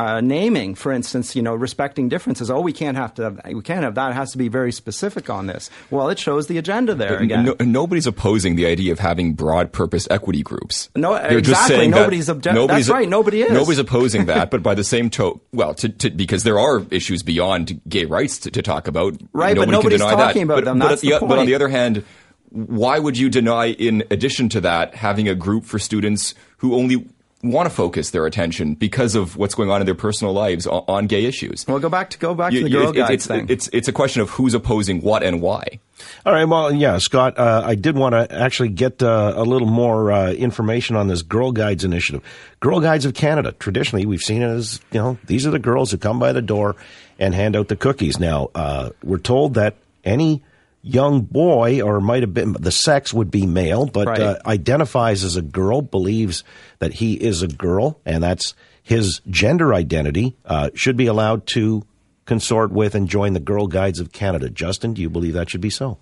uh, 0.00 0.20
naming, 0.20 0.74
for 0.74 0.90
instance, 0.90 1.36
you 1.36 1.42
know, 1.42 1.54
respecting 1.54 2.08
differences. 2.08 2.50
Oh, 2.50 2.60
we 2.60 2.72
can't 2.72 2.96
have 2.96 3.14
to. 3.14 3.22
Have, 3.22 3.40
we 3.52 3.62
can't 3.62 3.84
have 3.84 3.94
that. 3.94 4.10
It 4.10 4.14
has 4.14 4.32
to 4.32 4.38
be 4.38 4.48
very 4.48 4.72
specific 4.72 5.30
on 5.30 5.46
this. 5.46 5.70
Well, 5.90 6.08
it 6.08 6.18
shows 6.18 6.48
the 6.48 6.58
agenda 6.58 6.94
there 6.94 7.18
again. 7.18 7.44
No, 7.44 7.56
nobody's 7.60 8.06
opposing 8.06 8.56
the 8.56 8.66
idea 8.66 8.92
of 8.92 8.98
having 8.98 9.34
broad 9.34 9.72
purpose 9.72 10.08
equity 10.10 10.42
groups. 10.42 10.90
No, 10.96 11.14
They're 11.14 11.38
exactly. 11.38 11.88
nobody's 11.88 12.26
that 12.26 12.38
obje- 12.38 12.54
nobody's 12.54 12.86
That's 12.86 12.94
right. 12.94 13.08
Nobody 13.08 13.42
is. 13.42 13.52
Nobody's 13.52 13.78
opposing 13.78 14.26
that, 14.26 14.50
but 14.50 14.62
by 14.62 14.74
the 14.74 14.84
same 14.84 15.08
token, 15.08 15.40
well, 15.52 15.74
to, 15.74 15.88
to, 15.88 16.10
because 16.10 16.42
there 16.42 16.58
are 16.58 16.84
issues 16.90 17.22
beyond 17.22 17.80
gay 17.88 18.04
rights 18.04 18.38
to, 18.38 18.50
to 18.50 18.62
talk 18.62 18.88
about. 18.88 19.14
Right, 19.32 19.56
but 19.56 19.68
nobody's 19.68 20.00
can 20.00 20.08
deny 20.08 20.24
talking 20.24 20.46
that. 20.46 20.54
about 20.54 20.56
but, 20.56 20.64
them. 20.64 20.78
But, 20.78 20.88
That's 20.88 21.04
at 21.04 21.10
the 21.10 21.18
the, 21.20 21.26
but 21.26 21.38
on 21.38 21.46
the 21.46 21.54
other 21.54 21.68
hand, 21.68 22.04
why 22.50 22.98
would 22.98 23.16
you 23.16 23.30
deny, 23.30 23.66
in 23.66 24.04
addition 24.10 24.48
to 24.50 24.60
that, 24.62 24.94
having 24.94 25.28
a 25.28 25.34
group 25.34 25.64
for 25.64 25.78
students 25.78 26.34
who 26.58 26.74
only 26.74 27.06
want 27.42 27.68
to 27.68 27.74
focus 27.74 28.10
their 28.10 28.24
attention 28.26 28.74
because 28.74 29.14
of 29.16 29.36
what's 29.36 29.54
going 29.56 29.68
on 29.70 29.80
in 29.80 29.84
their 29.86 29.96
personal 29.96 30.32
lives 30.32 30.66
on, 30.66 30.84
on 30.86 31.06
gay 31.08 31.24
issues? 31.24 31.66
Well, 31.66 31.78
go 31.80 31.88
back 31.88 32.10
to 32.10 32.18
go 32.18 32.34
back 32.34 32.52
You- 32.52 32.60
to 32.60 32.64
the 32.64 32.70
Girl 32.70 32.90
it- 32.90 32.94
Guides 32.96 33.10
it's, 33.12 33.26
thing. 33.26 33.46
it's 33.48 33.68
it's 33.72 33.88
a 33.88 33.92
question 33.92 34.22
of 34.22 34.30
who's 34.30 34.54
opposing 34.54 35.00
what 35.00 35.22
and 35.22 35.40
why. 35.40 35.80
All 36.26 36.32
right. 36.32 36.44
Well, 36.44 36.72
yeah, 36.72 36.98
Scott, 36.98 37.38
uh, 37.38 37.62
I 37.64 37.74
did 37.76 37.96
want 37.96 38.14
to 38.14 38.32
actually 38.34 38.70
get 38.70 39.02
uh, 39.02 39.34
a 39.36 39.44
little 39.44 39.68
more 39.68 40.10
uh, 40.10 40.32
information 40.32 40.96
on 40.96 41.06
this 41.06 41.22
Girl 41.22 41.52
Guides 41.52 41.84
initiative. 41.84 42.22
Girl 42.60 42.80
Guides 42.80 43.04
of 43.04 43.14
Canada. 43.14 43.52
Traditionally, 43.52 44.04
we've 44.06 44.20
seen 44.22 44.42
it 44.42 44.48
as 44.48 44.80
you 44.92 45.00
know 45.00 45.18
these 45.26 45.46
are 45.46 45.50
the 45.50 45.58
girls 45.60 45.90
who 45.90 45.98
come 45.98 46.18
by 46.18 46.32
the 46.32 46.42
door 46.42 46.76
and 47.18 47.34
hand 47.34 47.54
out 47.56 47.68
the 47.68 47.76
cookies. 47.76 48.18
Now, 48.18 48.50
uh, 48.54 48.90
we're 49.04 49.18
told 49.18 49.54
that 49.54 49.76
any 50.04 50.42
young 50.82 51.20
boy, 51.22 51.80
or 51.80 52.00
might 52.00 52.22
have 52.22 52.34
been 52.34 52.54
the 52.54 52.72
sex 52.72 53.14
would 53.14 53.30
be 53.30 53.46
male, 53.46 53.86
but 53.86 54.08
Right. 54.08 54.20
uh, 54.20 54.36
identifies 54.46 55.22
as 55.24 55.36
a 55.36 55.42
girl, 55.42 55.80
believes 55.82 56.42
that 56.80 56.94
he 56.94 57.14
is 57.14 57.42
a 57.42 57.48
girl, 57.48 58.00
and 58.04 58.22
that's 58.22 58.54
his 58.82 59.20
gender 59.30 59.72
identity, 59.74 60.34
uh, 60.44 60.70
should 60.74 60.96
be 60.96 61.06
allowed 61.06 61.46
to 61.46 61.84
consort 62.26 62.72
with 62.72 62.94
and 62.94 63.08
join 63.08 63.32
the 63.32 63.40
Girl 63.40 63.66
Guides 63.68 64.00
of 64.00 64.12
Canada. 64.12 64.48
Justin, 64.50 64.92
do 64.94 65.02
you 65.02 65.08
believe 65.10 65.34
that 65.34 65.50
should 65.50 65.60
be 65.60 65.70
so? 65.70 65.98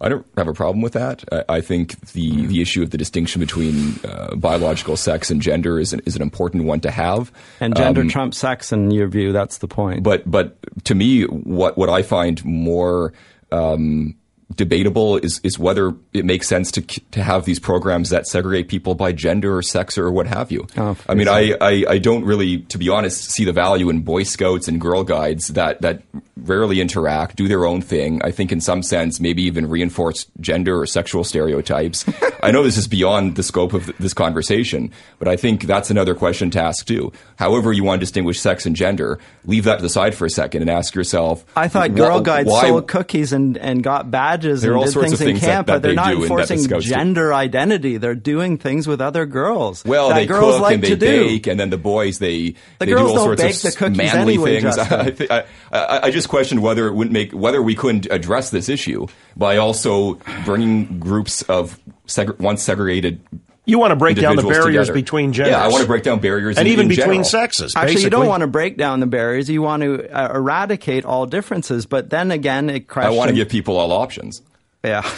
I 0.00 0.08
don't 0.08 0.26
have 0.36 0.48
a 0.48 0.52
problem 0.52 0.82
with 0.82 0.94
that. 0.94 1.22
I, 1.30 1.56
I 1.56 1.60
think 1.60 1.98
the, 2.12 2.46
the 2.46 2.60
issue 2.60 2.82
of 2.82 2.90
the 2.90 2.98
distinction 2.98 3.38
between 3.40 4.00
uh, 4.04 4.34
biological 4.34 4.96
sex 4.96 5.30
and 5.30 5.40
gender 5.40 5.78
is 5.78 5.92
an, 5.92 6.00
is 6.04 6.16
an 6.16 6.22
important 6.22 6.64
one 6.64 6.80
to 6.80 6.90
have. 6.90 7.30
And 7.60 7.76
gender 7.76 8.00
Um, 8.00 8.08
trumps 8.08 8.36
sex, 8.38 8.72
in 8.72 8.90
your 8.90 9.06
view, 9.06 9.32
that's 9.32 9.58
the 9.58 9.68
point. 9.68 10.02
but 10.02 10.28
but 10.28 10.56
to 10.84 10.94
me, 10.96 11.22
what 11.24 11.78
what 11.78 11.88
I 11.88 12.02
find 12.02 12.44
more 12.44 13.12
um, 13.52 14.16
debatable 14.56 15.16
is 15.18 15.40
is 15.42 15.58
whether 15.58 15.94
it 16.12 16.24
makes 16.24 16.48
sense 16.48 16.70
to 16.72 16.82
to 16.82 17.22
have 17.22 17.44
these 17.44 17.58
programs 17.58 18.10
that 18.10 18.26
segregate 18.26 18.68
people 18.68 18.94
by 18.94 19.12
gender 19.12 19.56
or 19.56 19.62
sex 19.62 19.98
or 19.98 20.10
what 20.10 20.26
have 20.26 20.50
you. 20.50 20.66
Oh, 20.76 20.96
I 21.08 21.14
mean, 21.14 21.28
I, 21.28 21.54
I 21.60 21.84
I 21.88 21.98
don't 21.98 22.24
really, 22.24 22.58
to 22.58 22.78
be 22.78 22.88
honest, 22.88 23.30
see 23.30 23.44
the 23.44 23.52
value 23.52 23.88
in 23.90 24.00
Boy 24.00 24.22
Scouts 24.22 24.68
and 24.68 24.80
Girl 24.80 25.04
Guides 25.04 25.48
that 25.48 25.80
that 25.82 26.02
rarely 26.36 26.80
interact, 26.80 27.36
do 27.36 27.48
their 27.48 27.66
own 27.66 27.80
thing. 27.80 28.20
I 28.24 28.30
think 28.30 28.52
in 28.52 28.60
some 28.60 28.82
sense 28.82 29.20
maybe 29.20 29.42
even 29.42 29.68
reinforce 29.68 30.26
gender 30.40 30.80
or 30.80 30.86
sexual 30.86 31.24
stereotypes. 31.24 32.04
I 32.42 32.50
know 32.50 32.62
this 32.62 32.76
is 32.76 32.88
beyond 32.88 33.36
the 33.36 33.42
scope 33.42 33.72
of 33.72 33.86
th- 33.86 33.96
this 33.98 34.14
conversation, 34.14 34.90
but 35.18 35.28
I 35.28 35.36
think 35.36 35.64
that's 35.64 35.90
another 35.90 36.14
question 36.14 36.50
to 36.52 36.60
ask 36.60 36.86
too. 36.86 37.12
However 37.36 37.72
you 37.72 37.84
want 37.84 38.00
to 38.00 38.02
distinguish 38.02 38.40
sex 38.40 38.66
and 38.66 38.74
gender, 38.74 39.18
leave 39.44 39.64
that 39.64 39.76
to 39.76 39.82
the 39.82 39.88
side 39.88 40.14
for 40.14 40.26
a 40.26 40.30
second 40.30 40.62
and 40.62 40.70
ask 40.70 40.94
yourself. 40.94 41.44
I 41.54 41.68
thought 41.68 41.94
Girl 41.94 42.20
Guides 42.20 42.50
sold 42.50 42.88
cookies 42.88 43.32
and, 43.32 43.56
and 43.58 43.82
got 43.82 44.10
badges 44.42 44.62
There 44.62 44.72
are 44.72 44.74
and 44.74 44.78
all 44.80 44.84
did 44.86 44.92
sorts 44.92 45.08
things 45.10 45.20
of 45.20 45.26
in 45.26 45.32
things 45.34 45.40
that- 45.40 45.46
camp, 45.46 45.66
that 45.66 45.72
but 45.74 45.82
they're 45.82 45.92
they 45.92 45.96
not 45.96 46.04
do 46.06 46.10
and 46.12 46.22
that 46.38 46.50
enforcing 46.50 46.80
gender 46.80 47.32
identity. 47.34 47.96
They're 47.96 48.14
doing 48.14 48.58
things 48.58 48.86
with 48.86 49.00
other 49.00 49.26
girls. 49.26 49.84
Well, 49.84 50.08
that 50.10 50.14
they 50.16 50.26
girls 50.26 50.54
cook 50.54 50.62
like 50.62 50.74
and 50.74 50.84
they 50.84 50.88
to 50.90 50.96
do. 50.96 51.24
bake, 51.28 51.46
and 51.46 51.58
then 51.58 51.70
the 51.70 51.78
boys 51.78 52.18
they 52.18 52.50
The 52.50 52.56
they 52.80 52.86
girls 52.86 53.00
do 53.00 53.06
all 53.08 53.14
don't 53.14 53.38
sorts 53.38 53.42
bake 53.42 53.54
of 53.56 53.62
the 53.62 53.78
cookies 53.78 53.96
manly 53.98 54.34
anyway, 54.34 54.60
things. 54.60 54.78
I, 54.78 55.10
thi- 55.10 55.30
I, 55.30 55.44
I, 55.72 56.00
I 56.04 56.10
just 56.10 56.28
questioned 56.28 56.62
whether 56.62 56.86
it 56.86 56.94
wouldn't 56.94 57.12
make 57.12 57.32
whether 57.32 57.62
we 57.62 57.74
couldn't 57.74 58.06
address 58.10 58.50
this 58.50 58.68
issue 58.68 59.06
by 59.36 59.56
also 59.56 60.14
bringing 60.44 60.98
groups 60.98 61.42
of 61.42 61.78
seg- 62.06 62.38
once 62.38 62.62
segregated. 62.62 63.20
You 63.64 63.78
want 63.78 63.92
to 63.92 63.96
break 63.96 64.16
down 64.16 64.34
the 64.34 64.42
barriers 64.42 64.64
together. 64.88 64.92
between 64.92 65.32
genders. 65.32 65.52
Yeah, 65.52 65.64
I 65.64 65.68
want 65.68 65.82
to 65.82 65.86
break 65.86 66.02
down 66.02 66.18
barriers 66.18 66.58
and 66.58 66.66
in- 66.66 66.72
even 66.72 66.84
in 66.84 66.88
between 66.88 67.06
general. 67.06 67.24
sexes. 67.24 67.76
Actually, 67.76 68.02
you 68.02 68.10
don't 68.10 68.26
want 68.26 68.40
to 68.40 68.48
break 68.48 68.76
down 68.76 68.98
the 69.00 69.06
barriers. 69.06 69.48
You 69.48 69.62
want 69.62 69.82
to 69.84 70.08
uh, 70.08 70.34
eradicate 70.34 71.04
all 71.04 71.26
differences. 71.26 71.86
But 71.86 72.10
then 72.10 72.32
again, 72.32 72.68
it 72.68 72.88
crashes. 72.88 73.14
I 73.14 73.16
want 73.16 73.28
to 73.28 73.36
give 73.36 73.48
people 73.48 73.76
all 73.76 73.92
options. 73.92 74.42
Yeah. 74.82 75.08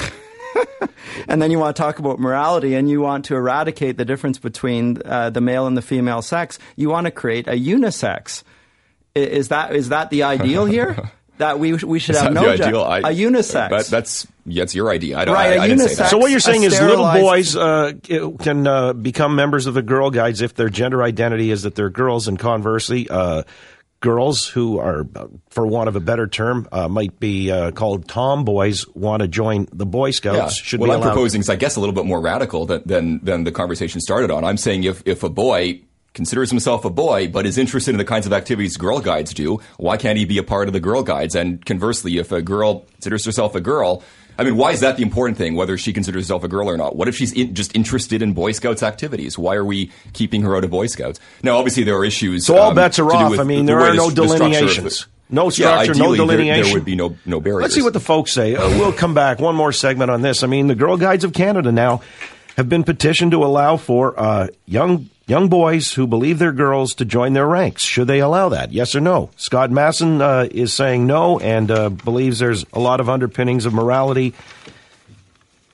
and 1.28 1.40
then 1.40 1.50
you 1.50 1.58
want 1.58 1.74
to 1.74 1.82
talk 1.82 1.98
about 1.98 2.18
morality 2.18 2.74
and 2.74 2.88
you 2.88 3.00
want 3.00 3.24
to 3.26 3.34
eradicate 3.34 3.96
the 3.96 4.04
difference 4.04 4.38
between 4.38 4.98
uh, 5.04 5.30
the 5.30 5.40
male 5.40 5.66
and 5.66 5.76
the 5.76 5.82
female 5.82 6.20
sex. 6.20 6.58
You 6.76 6.90
want 6.90 7.06
to 7.06 7.10
create 7.10 7.48
a 7.48 7.52
unisex. 7.52 8.42
Is 9.14 9.48
that 9.48 9.74
is 9.74 9.88
that 9.88 10.10
the 10.10 10.24
ideal 10.24 10.66
here? 10.66 11.10
that 11.38 11.58
we 11.58 11.74
we 11.74 11.98
should 11.98 12.16
have 12.16 12.32
no 12.32 12.50
the 12.50 12.56
gen- 12.56 12.68
ideal? 12.68 12.82
I- 12.82 12.98
a 12.98 13.14
unisex. 13.14 13.70
That, 13.70 13.86
that's 13.86 14.26
that's 14.46 14.74
your 14.74 14.90
idea. 14.90 15.18
I 15.18 15.24
don't. 15.24 15.34
Right, 15.34 15.52
I, 15.52 15.54
a 15.54 15.60
I 15.60 15.68
didn't 15.68 15.88
say 15.88 15.94
unisex. 15.94 15.96
that. 15.98 16.10
So 16.10 16.18
what 16.18 16.30
you're 16.30 16.40
saying 16.40 16.62
is 16.64 16.78
little 16.80 17.10
boys 17.12 17.56
uh, 17.56 17.92
can 18.40 18.66
uh, 18.66 18.92
become 18.92 19.34
members 19.36 19.66
of 19.66 19.74
the 19.74 19.82
Girl 19.82 20.10
Guides 20.10 20.40
if 20.42 20.54
their 20.54 20.68
gender 20.68 21.02
identity 21.02 21.50
is 21.50 21.62
that 21.62 21.74
they're 21.74 21.90
girls, 21.90 22.28
and 22.28 22.38
conversely, 22.38 23.08
uh, 23.08 23.42
girls 24.00 24.46
who 24.46 24.78
are, 24.78 25.06
uh, 25.16 25.28
for 25.48 25.66
want 25.66 25.88
of 25.88 25.96
a 25.96 26.00
better 26.00 26.26
term, 26.26 26.68
uh, 26.72 26.88
might 26.88 27.18
be 27.18 27.50
uh, 27.50 27.70
called 27.70 28.06
tomboys 28.06 28.86
want 28.94 29.22
to 29.22 29.28
join 29.28 29.66
the 29.72 29.86
Boy 29.86 30.10
Scouts. 30.10 30.58
Yeah. 30.58 30.62
Should 30.62 30.80
what 30.80 30.86
be 30.86 30.92
I'm 30.92 30.98
allowed. 31.00 31.12
proposing 31.12 31.40
is, 31.40 31.48
I 31.48 31.56
guess, 31.56 31.76
a 31.76 31.80
little 31.80 31.94
bit 31.94 32.04
more 32.04 32.20
radical 32.20 32.66
than, 32.66 32.82
than 32.84 33.20
than 33.24 33.44
the 33.44 33.52
conversation 33.52 34.00
started 34.02 34.30
on. 34.30 34.44
I'm 34.44 34.58
saying 34.58 34.84
if 34.84 35.02
if 35.06 35.22
a 35.22 35.30
boy 35.30 35.80
considers 36.14 36.48
himself 36.50 36.84
a 36.84 36.90
boy 36.90 37.28
but 37.28 37.44
is 37.44 37.58
interested 37.58 37.90
in 37.90 37.98
the 37.98 38.04
kinds 38.04 38.26
of 38.26 38.32
activities 38.32 38.76
Girl 38.76 39.00
Guides 39.00 39.34
do, 39.34 39.60
why 39.76 39.96
can't 39.96 40.16
he 40.16 40.24
be 40.24 40.38
a 40.38 40.42
part 40.42 40.68
of 40.68 40.72
the 40.72 40.80
Girl 40.80 41.02
Guides? 41.02 41.34
And 41.34 41.64
conversely, 41.66 42.16
if 42.18 42.32
a 42.32 42.40
girl 42.40 42.86
considers 42.94 43.24
herself 43.24 43.54
a 43.54 43.60
girl. 43.60 44.02
I 44.36 44.42
mean, 44.42 44.56
why 44.56 44.72
is 44.72 44.80
that 44.80 44.96
the 44.96 45.02
important 45.04 45.38
thing, 45.38 45.54
whether 45.54 45.78
she 45.78 45.92
considers 45.92 46.24
herself 46.24 46.42
a 46.42 46.48
girl 46.48 46.68
or 46.68 46.76
not? 46.76 46.96
What 46.96 47.06
if 47.06 47.14
she's 47.14 47.32
in, 47.32 47.54
just 47.54 47.76
interested 47.76 48.20
in 48.20 48.32
Boy 48.32 48.50
Scouts 48.50 48.82
activities? 48.82 49.38
Why 49.38 49.54
are 49.54 49.64
we 49.64 49.92
keeping 50.12 50.42
her 50.42 50.56
out 50.56 50.64
of 50.64 50.70
Boy 50.70 50.86
Scouts? 50.88 51.20
Now, 51.44 51.56
obviously, 51.58 51.84
there 51.84 51.96
are 51.96 52.04
issues. 52.04 52.46
So 52.46 52.56
all 52.56 52.70
um, 52.70 52.74
bets 52.74 52.98
are 52.98 53.12
off. 53.12 53.30
with 53.30 53.38
I 53.38 53.44
mean, 53.44 53.66
the 53.66 53.72
there 53.74 53.80
way 53.80 53.90
are 53.90 53.94
no 53.94 54.10
the 54.10 54.22
of 54.22 54.28
the- 54.30 54.36
delineations. 54.38 55.06
No 55.30 55.44
Yeah, 55.44 55.50
structure, 55.50 55.94
no 55.94 56.12
ideally, 56.14 56.36
there- 56.36 56.64
There, 56.64 56.74
would 56.74 56.84
be 56.84 56.96
no 56.96 57.16
no 57.24 57.40
barriers. 57.40 57.62
Let's 57.62 57.74
see 57.74 57.82
what 57.82 57.92
the 57.92 58.00
folks 58.00 58.32
say. 58.32 58.56
Uh, 58.56 58.68
we'll 58.70 58.92
come 58.92 59.14
back. 59.14 59.38
One 59.38 59.54
more 59.54 59.72
segment 59.72 60.10
on 60.10 60.20
this. 60.22 60.42
I 60.42 60.48
mean, 60.48 60.66
the 60.66 60.74
Girl 60.74 60.96
Guides 60.96 61.22
of 61.24 61.32
Canada 61.32 61.70
now 61.72 62.02
have 62.56 62.68
been 62.68 62.84
petitioned 62.84 63.32
to 63.32 63.44
allow 63.44 63.76
for 63.76 64.18
uh, 64.18 64.48
young 64.66 65.08
young 65.26 65.48
boys 65.48 65.92
who 65.94 66.06
believe 66.06 66.38
they're 66.38 66.52
girls 66.52 66.94
to 66.94 67.04
join 67.04 67.32
their 67.32 67.46
ranks. 67.46 67.82
Should 67.82 68.06
they 68.06 68.20
allow 68.20 68.50
that? 68.50 68.72
Yes 68.72 68.94
or 68.94 69.00
no? 69.00 69.30
Scott 69.36 69.70
Masson 69.70 70.20
uh, 70.20 70.48
is 70.50 70.72
saying 70.72 71.06
no 71.06 71.38
and 71.38 71.70
uh, 71.70 71.88
believes 71.88 72.38
there's 72.38 72.64
a 72.72 72.78
lot 72.78 73.00
of 73.00 73.08
underpinnings 73.08 73.64
of 73.64 73.72
morality 73.72 74.34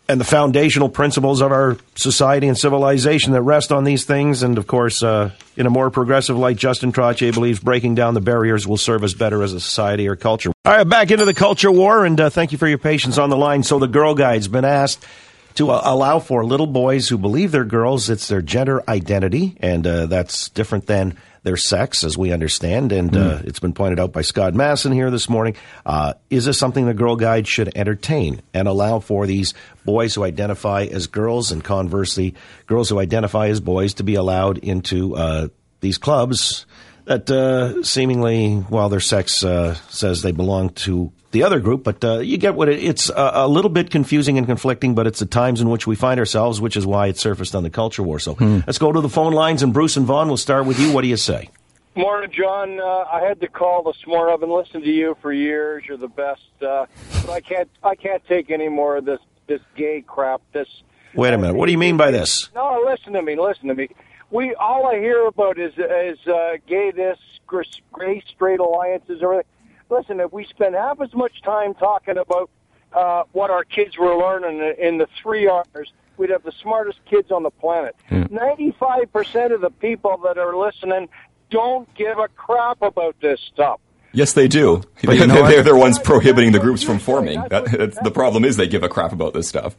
and 0.08 0.20
the 0.20 0.24
foundational 0.24 0.88
principles 0.88 1.40
of 1.40 1.52
our 1.52 1.76
society 1.94 2.48
and 2.48 2.58
civilization 2.58 3.32
that 3.32 3.42
rest 3.42 3.70
on 3.70 3.84
these 3.84 4.04
things. 4.04 4.42
And 4.42 4.58
of 4.58 4.66
course, 4.66 5.04
uh, 5.04 5.30
in 5.56 5.66
a 5.66 5.70
more 5.70 5.88
progressive 5.88 6.36
light, 6.36 6.56
Justin 6.56 6.92
Trottier 6.92 7.32
believes 7.32 7.60
breaking 7.60 7.94
down 7.94 8.14
the 8.14 8.20
barriers 8.20 8.66
will 8.66 8.76
serve 8.76 9.04
us 9.04 9.14
better 9.14 9.40
as 9.44 9.52
a 9.52 9.60
society 9.60 10.08
or 10.08 10.16
culture. 10.16 10.50
All 10.64 10.72
right, 10.72 10.88
back 10.88 11.12
into 11.12 11.26
the 11.26 11.34
culture 11.34 11.70
war, 11.70 12.04
and 12.04 12.20
uh, 12.20 12.28
thank 12.28 12.50
you 12.50 12.58
for 12.58 12.66
your 12.66 12.78
patience 12.78 13.18
on 13.18 13.30
the 13.30 13.36
line. 13.36 13.62
So 13.62 13.78
the 13.78 13.86
Girl 13.86 14.16
Guide's 14.16 14.48
been 14.48 14.64
asked 14.64 15.06
to 15.54 15.70
allow 15.70 16.18
for 16.18 16.44
little 16.44 16.66
boys 16.66 17.08
who 17.08 17.18
believe 17.18 17.52
they're 17.52 17.64
girls. 17.64 18.10
It's 18.10 18.28
their 18.28 18.42
gender 18.42 18.82
identity, 18.88 19.56
and 19.60 19.86
uh, 19.86 20.06
that's 20.06 20.48
different 20.50 20.86
than 20.86 21.16
their 21.42 21.56
sex, 21.56 22.04
as 22.04 22.18
we 22.18 22.32
understand. 22.32 22.92
And 22.92 23.16
uh, 23.16 23.38
it's 23.44 23.60
been 23.60 23.72
pointed 23.72 23.98
out 23.98 24.12
by 24.12 24.20
Scott 24.20 24.54
Masson 24.54 24.92
here 24.92 25.10
this 25.10 25.28
morning. 25.28 25.56
Uh, 25.86 26.14
is 26.28 26.44
this 26.44 26.58
something 26.58 26.84
the 26.86 26.94
Girl 26.94 27.16
Guide 27.16 27.48
should 27.48 27.74
entertain 27.76 28.42
and 28.52 28.68
allow 28.68 29.00
for 29.00 29.26
these 29.26 29.54
boys 29.84 30.14
who 30.14 30.22
identify 30.22 30.84
as 30.84 31.06
girls, 31.06 31.50
and 31.50 31.64
conversely, 31.64 32.34
girls 32.66 32.90
who 32.90 32.98
identify 32.98 33.48
as 33.48 33.60
boys 33.60 33.94
to 33.94 34.04
be 34.04 34.16
allowed 34.16 34.58
into 34.58 35.16
uh, 35.16 35.48
these 35.80 35.96
clubs 35.96 36.66
that 37.10 37.30
uh, 37.30 37.82
seemingly, 37.82 38.54
while 38.56 38.88
their 38.88 39.00
sex 39.00 39.42
uh, 39.42 39.74
says 39.88 40.22
they 40.22 40.32
belong 40.32 40.70
to 40.70 41.10
the 41.30 41.42
other 41.42 41.60
group, 41.60 41.84
but 41.84 42.04
uh, 42.04 42.18
you 42.18 42.36
get 42.36 42.54
what 42.54 42.68
it, 42.68 42.82
it's 42.82 43.08
a, 43.08 43.30
a 43.34 43.48
little 43.48 43.70
bit 43.70 43.90
confusing 43.90 44.36
and 44.38 44.46
conflicting, 44.46 44.94
but 44.94 45.06
it's 45.06 45.20
the 45.20 45.26
times 45.26 45.60
in 45.60 45.70
which 45.70 45.86
we 45.86 45.94
find 45.94 46.18
ourselves, 46.18 46.60
which 46.60 46.76
is 46.76 46.86
why 46.86 47.06
it 47.06 47.18
surfaced 47.18 47.54
on 47.54 47.62
the 47.62 47.70
culture 47.70 48.02
war. 48.02 48.18
So 48.18 48.36
let's 48.66 48.78
go 48.78 48.92
to 48.92 49.00
the 49.00 49.08
phone 49.08 49.32
lines, 49.32 49.62
and 49.62 49.72
Bruce 49.72 49.96
and 49.96 50.06
Vaughan, 50.06 50.28
we'll 50.28 50.36
start 50.36 50.66
with 50.66 50.78
you. 50.80 50.92
What 50.92 51.02
do 51.02 51.08
you 51.08 51.16
say? 51.16 51.50
Morning, 51.96 52.30
John. 52.32 52.78
Uh, 52.80 53.04
I 53.12 53.20
had 53.26 53.40
to 53.40 53.48
call 53.48 53.82
this 53.82 54.06
morning. 54.06 54.32
I've 54.32 54.40
been 54.40 54.50
listening 54.50 54.84
to 54.84 54.90
you 54.90 55.16
for 55.20 55.32
years. 55.32 55.84
You're 55.88 55.96
the 55.96 56.08
best, 56.08 56.40
uh, 56.62 56.86
but 57.26 57.30
I 57.30 57.40
can't. 57.40 57.68
I 57.82 57.96
can't 57.96 58.24
take 58.26 58.50
any 58.50 58.68
more 58.68 58.96
of 58.96 59.04
this 59.04 59.18
this 59.48 59.60
gay 59.76 60.04
crap. 60.06 60.40
This. 60.52 60.68
Wait 61.14 61.34
a 61.34 61.38
minute. 61.38 61.56
What 61.56 61.66
do 61.66 61.72
you 61.72 61.78
mean 61.78 61.96
by 61.96 62.12
this? 62.12 62.48
No, 62.54 62.84
listen 62.86 63.12
to 63.14 63.22
me. 63.22 63.34
Listen 63.34 63.66
to 63.68 63.74
me. 63.74 63.88
We 64.30 64.54
all 64.54 64.86
I 64.86 65.00
hear 65.00 65.26
about 65.26 65.58
is 65.58 65.72
is 65.76 66.18
uh, 66.28 66.58
gay 66.68 66.92
this, 66.92 67.18
gr- 67.48 67.62
gay 67.98 68.22
straight 68.32 68.60
alliances, 68.60 69.20
everything. 69.20 69.44
Listen, 69.90 70.20
if 70.20 70.32
we 70.32 70.44
spend 70.46 70.74
half 70.74 71.00
as 71.00 71.12
much 71.14 71.42
time 71.42 71.74
talking 71.74 72.16
about 72.16 72.48
uh, 72.92 73.24
what 73.32 73.50
our 73.50 73.64
kids 73.64 73.98
were 73.98 74.16
learning 74.16 74.58
in- 74.58 74.76
in 74.86 74.98
the 74.98 75.08
three 75.22 75.46
R's, 75.48 75.92
we'd 76.16 76.30
have 76.30 76.42
the 76.42 76.52
smartest 76.62 77.00
kids 77.06 77.30
on 77.30 77.42
the 77.42 77.50
planet. 77.50 77.96
Ninety-five 78.10 79.12
percent 79.12 79.52
of 79.52 79.60
the 79.60 79.70
people 79.70 80.16
that 80.24 80.38
are 80.38 80.56
listening 80.56 81.08
don't 81.50 81.92
give 81.94 82.18
a 82.18 82.28
crap 82.28 82.80
about 82.82 83.16
this 83.20 83.40
stuff. 83.52 83.80
Yes, 84.12 84.32
they 84.32 84.48
do. 84.48 84.82
But 85.04 85.16
you 85.18 85.26
know 85.28 85.46
they're, 85.46 85.62
the 85.62 85.76
ones 85.76 85.98
prohibiting 85.98 86.52
the 86.52 86.58
groups 86.60 86.82
from 86.82 86.98
forming. 86.98 87.40
That, 87.48 87.66
that's, 87.66 87.98
the 88.00 88.10
problem 88.10 88.44
is 88.44 88.56
they 88.56 88.66
give 88.68 88.82
a 88.82 88.88
crap 88.88 89.12
about 89.12 89.34
this 89.34 89.48
stuff. 89.48 89.76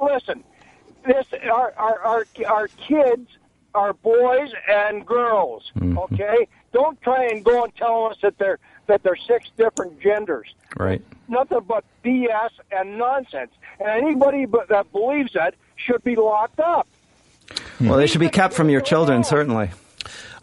listen, 0.00 0.44
this 1.06 1.26
our 1.50 1.72
our 1.76 1.98
our, 2.00 2.26
our 2.46 2.68
kids 2.68 3.28
are 3.74 3.92
boys 3.92 4.50
and 4.68 5.04
girls. 5.04 5.70
Okay, 5.82 6.48
don't 6.72 7.00
try 7.02 7.26
and 7.26 7.44
go 7.44 7.64
and 7.64 7.74
tell 7.76 8.06
us 8.06 8.16
that 8.22 8.38
they're 8.38 8.58
that 8.86 9.02
they're 9.02 9.16
six 9.16 9.50
different 9.56 10.00
genders. 10.00 10.54
Right. 10.76 11.02
Nothing 11.28 11.60
but 11.66 11.84
BS 12.04 12.50
and 12.70 12.98
nonsense. 12.98 13.50
And 13.80 13.88
anybody 13.88 14.46
but 14.46 14.68
that 14.68 14.90
believes 14.92 15.32
that 15.34 15.54
should 15.76 16.02
be 16.04 16.16
locked 16.16 16.60
up. 16.60 16.86
Well, 17.80 17.96
they 17.96 18.06
should 18.06 18.20
be 18.20 18.28
kept 18.28 18.54
from 18.54 18.70
your 18.70 18.80
children, 18.80 19.24
certainly. 19.24 19.70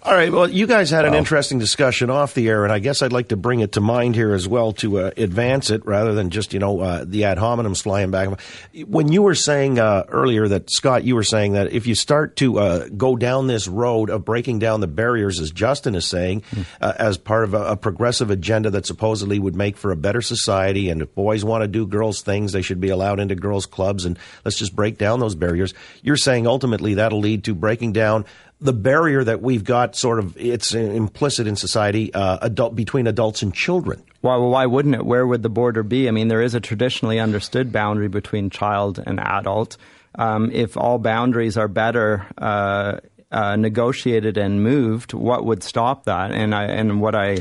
All 0.03 0.15
right. 0.15 0.31
Well, 0.31 0.49
you 0.49 0.65
guys 0.65 0.89
had 0.89 1.05
an 1.05 1.13
interesting 1.13 1.59
discussion 1.59 2.09
off 2.09 2.33
the 2.33 2.49
air, 2.49 2.63
and 2.63 2.73
I 2.73 2.79
guess 2.79 3.03
I'd 3.03 3.13
like 3.13 3.27
to 3.27 3.37
bring 3.37 3.59
it 3.59 3.73
to 3.73 3.81
mind 3.81 4.15
here 4.15 4.33
as 4.33 4.47
well 4.47 4.71
to 4.73 4.97
uh, 4.97 5.11
advance 5.15 5.69
it 5.69 5.85
rather 5.85 6.15
than 6.15 6.31
just, 6.31 6.53
you 6.53 6.59
know, 6.59 6.79
uh, 6.79 7.05
the 7.05 7.25
ad 7.25 7.37
hominems 7.37 7.83
flying 7.83 8.09
back. 8.09 8.41
When 8.87 9.11
you 9.11 9.21
were 9.21 9.35
saying 9.35 9.77
uh, 9.77 10.05
earlier 10.09 10.47
that, 10.47 10.71
Scott, 10.71 11.03
you 11.03 11.13
were 11.13 11.23
saying 11.23 11.53
that 11.53 11.71
if 11.71 11.85
you 11.85 11.93
start 11.93 12.35
to 12.37 12.57
uh, 12.57 12.87
go 12.97 13.15
down 13.15 13.45
this 13.45 13.67
road 13.67 14.09
of 14.09 14.25
breaking 14.25 14.57
down 14.57 14.79
the 14.81 14.87
barriers, 14.87 15.39
as 15.39 15.51
Justin 15.51 15.93
is 15.93 16.07
saying, 16.07 16.41
uh, 16.81 16.93
as 16.97 17.19
part 17.19 17.43
of 17.43 17.53
a, 17.53 17.63
a 17.65 17.77
progressive 17.77 18.31
agenda 18.31 18.71
that 18.71 18.87
supposedly 18.87 19.37
would 19.37 19.55
make 19.55 19.77
for 19.77 19.91
a 19.91 19.95
better 19.95 20.21
society, 20.23 20.89
and 20.89 21.03
if 21.03 21.13
boys 21.13 21.45
want 21.45 21.61
to 21.61 21.67
do 21.67 21.85
girls' 21.85 22.23
things, 22.23 22.53
they 22.53 22.63
should 22.63 22.81
be 22.81 22.89
allowed 22.89 23.19
into 23.19 23.35
girls' 23.35 23.67
clubs, 23.67 24.05
and 24.05 24.17
let's 24.45 24.57
just 24.57 24.75
break 24.75 24.97
down 24.97 25.19
those 25.19 25.35
barriers. 25.35 25.75
You're 26.01 26.17
saying 26.17 26.47
ultimately 26.47 26.95
that'll 26.95 27.19
lead 27.19 27.43
to 27.43 27.53
breaking 27.53 27.91
down 27.93 28.25
the 28.61 28.73
barrier 28.73 29.23
that 29.23 29.41
we've 29.41 29.63
got 29.63 29.95
sort 29.95 30.19
of 30.19 30.37
it's 30.37 30.73
implicit 30.73 31.47
in 31.47 31.55
society 31.55 32.13
uh, 32.13 32.37
adult 32.41 32.75
between 32.75 33.07
adults 33.07 33.41
and 33.41 33.53
children 33.53 34.03
Why, 34.21 34.37
well, 34.37 34.49
why 34.49 34.67
wouldn't 34.67 34.95
it? 34.95 35.05
Where 35.05 35.25
would 35.25 35.41
the 35.41 35.49
border 35.49 35.81
be? 35.81 36.07
I 36.07 36.11
mean, 36.11 36.27
there 36.27 36.43
is 36.43 36.53
a 36.53 36.59
traditionally 36.59 37.19
understood 37.19 37.71
boundary 37.71 38.07
between 38.07 38.51
child 38.51 39.01
and 39.03 39.19
adult. 39.19 39.77
Um, 40.13 40.51
if 40.51 40.77
all 40.77 40.99
boundaries 40.99 41.57
are 41.57 41.67
better 41.67 42.27
uh, 42.37 42.99
uh, 43.31 43.55
negotiated 43.55 44.37
and 44.37 44.61
moved, 44.61 45.13
what 45.13 45.45
would 45.45 45.63
stop 45.63 46.03
that? 46.05 46.31
And 46.31 46.53
I, 46.53 46.65
and 46.65 47.01
what 47.01 47.15
I 47.15 47.39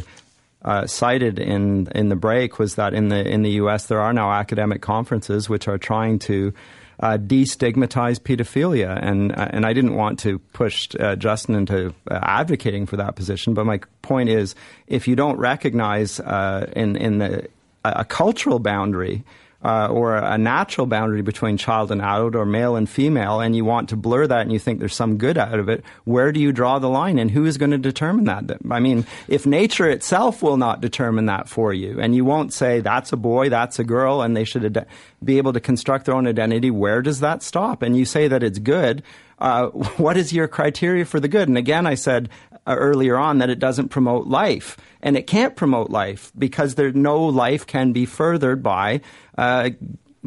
uh, 0.65 0.87
cited 0.87 1.39
in 1.39 1.89
in 1.95 2.09
the 2.09 2.17
break 2.17 2.59
was 2.59 2.77
that 2.77 2.95
in 2.95 3.09
the 3.09 3.29
in 3.29 3.43
the 3.43 3.51
U.S. 3.63 3.87
there 3.87 4.01
are 4.01 4.13
now 4.13 4.33
academic 4.33 4.81
conferences 4.81 5.49
which 5.49 5.69
are 5.69 5.79
trying 5.79 6.19
to 6.21 6.55
uh, 7.01 7.17
destigmatize 7.19 8.21
pedophilia, 8.21 8.99
and 9.03 9.33
uh, 9.33 9.49
and 9.51 9.65
I 9.65 9.73
didn't 9.73 9.95
want 9.95 10.19
to 10.21 10.39
push 10.53 10.89
uh, 10.99 11.17
Justin 11.17 11.55
into 11.55 11.95
uh, 12.11 12.19
advocating 12.23 12.87
for 12.87 12.97
that 12.97 13.17
position, 13.17 13.55
but 13.55 13.65
my 13.65 13.81
point 14.03 14.29
is, 14.29 14.55
if 14.87 15.09
you 15.09 15.17
don't 15.17 15.39
recognize 15.39 16.21
uh, 16.21 16.71
in 16.77 16.97
in 16.97 17.19
the 17.19 17.49
a 17.85 17.93
a 18.01 18.05
cultural 18.05 18.59
boundary. 18.59 19.25
Uh, 19.63 19.89
or 19.89 20.17
a 20.17 20.39
natural 20.39 20.87
boundary 20.87 21.21
between 21.21 21.59
child 21.59 21.93
and 21.93 22.01
adult 22.01 22.35
or 22.35 22.47
male 22.47 22.77
and 22.77 22.89
female, 22.89 23.41
and 23.41 23.55
you 23.55 23.63
want 23.63 23.91
to 23.91 23.97
blur 23.97 24.27
that 24.27 24.41
and 24.41 24.51
you 24.51 24.59
think 24.59 24.79
there's 24.79 24.95
some 24.95 25.19
good 25.19 25.37
out 25.37 25.59
of 25.59 25.69
it, 25.69 25.85
where 26.05 26.33
do 26.33 26.41
you 26.41 26.51
draw 26.51 26.79
the 26.79 26.89
line 26.89 27.19
and 27.19 27.31
who 27.31 27.45
is 27.45 27.59
going 27.59 27.71
to 27.71 27.77
determine 27.77 28.25
that? 28.25 28.45
I 28.71 28.81
mean, 28.81 29.05
if 29.29 29.45
nature 29.45 29.91
itself 29.91 30.43
will 30.43 30.57
not 30.57 30.81
determine 30.81 31.27
that 31.27 31.47
for 31.47 31.75
you, 31.75 32.01
and 32.01 32.15
you 32.15 32.25
won't 32.25 32.55
say 32.55 32.81
that's 32.81 33.13
a 33.13 33.19
boy, 33.19 33.51
that's 33.51 33.79
a 33.79 33.85
girl, 33.85 34.23
and 34.23 34.35
they 34.35 34.45
should 34.45 34.65
ad- 34.65 34.87
be 35.23 35.37
able 35.37 35.53
to 35.53 35.61
construct 35.61 36.07
their 36.07 36.15
own 36.15 36.27
identity, 36.27 36.71
where 36.71 37.03
does 37.03 37.21
that 37.21 37.43
stop? 37.43 37.83
And 37.83 37.95
you 37.97 38.07
say 38.07 38.29
that 38.29 38.43
it's 38.43 38.59
good. 38.59 39.03
Uh, 39.39 39.67
what 39.97 40.17
is 40.17 40.33
your 40.33 40.49
criteria 40.49 41.05
for 41.05 41.21
the 41.21 41.29
good? 41.29 41.49
And 41.49 41.59
again, 41.59 41.87
I 41.87 41.95
said 41.95 42.29
earlier 42.67 43.17
on 43.17 43.39
that 43.39 43.51
it 43.51 43.59
doesn't 43.59 43.89
promote 43.89 44.27
life. 44.27 44.77
And 45.03 45.17
it 45.17 45.27
can't 45.27 45.57
promote 45.57 45.91
life 45.91 46.33
because 46.39 46.75
there 46.75 46.93
no 46.93 47.25
life 47.25 47.67
can 47.67 47.93
be 47.93 48.07
furthered 48.07 48.63
by 48.63 49.01
uh, 49.39 49.71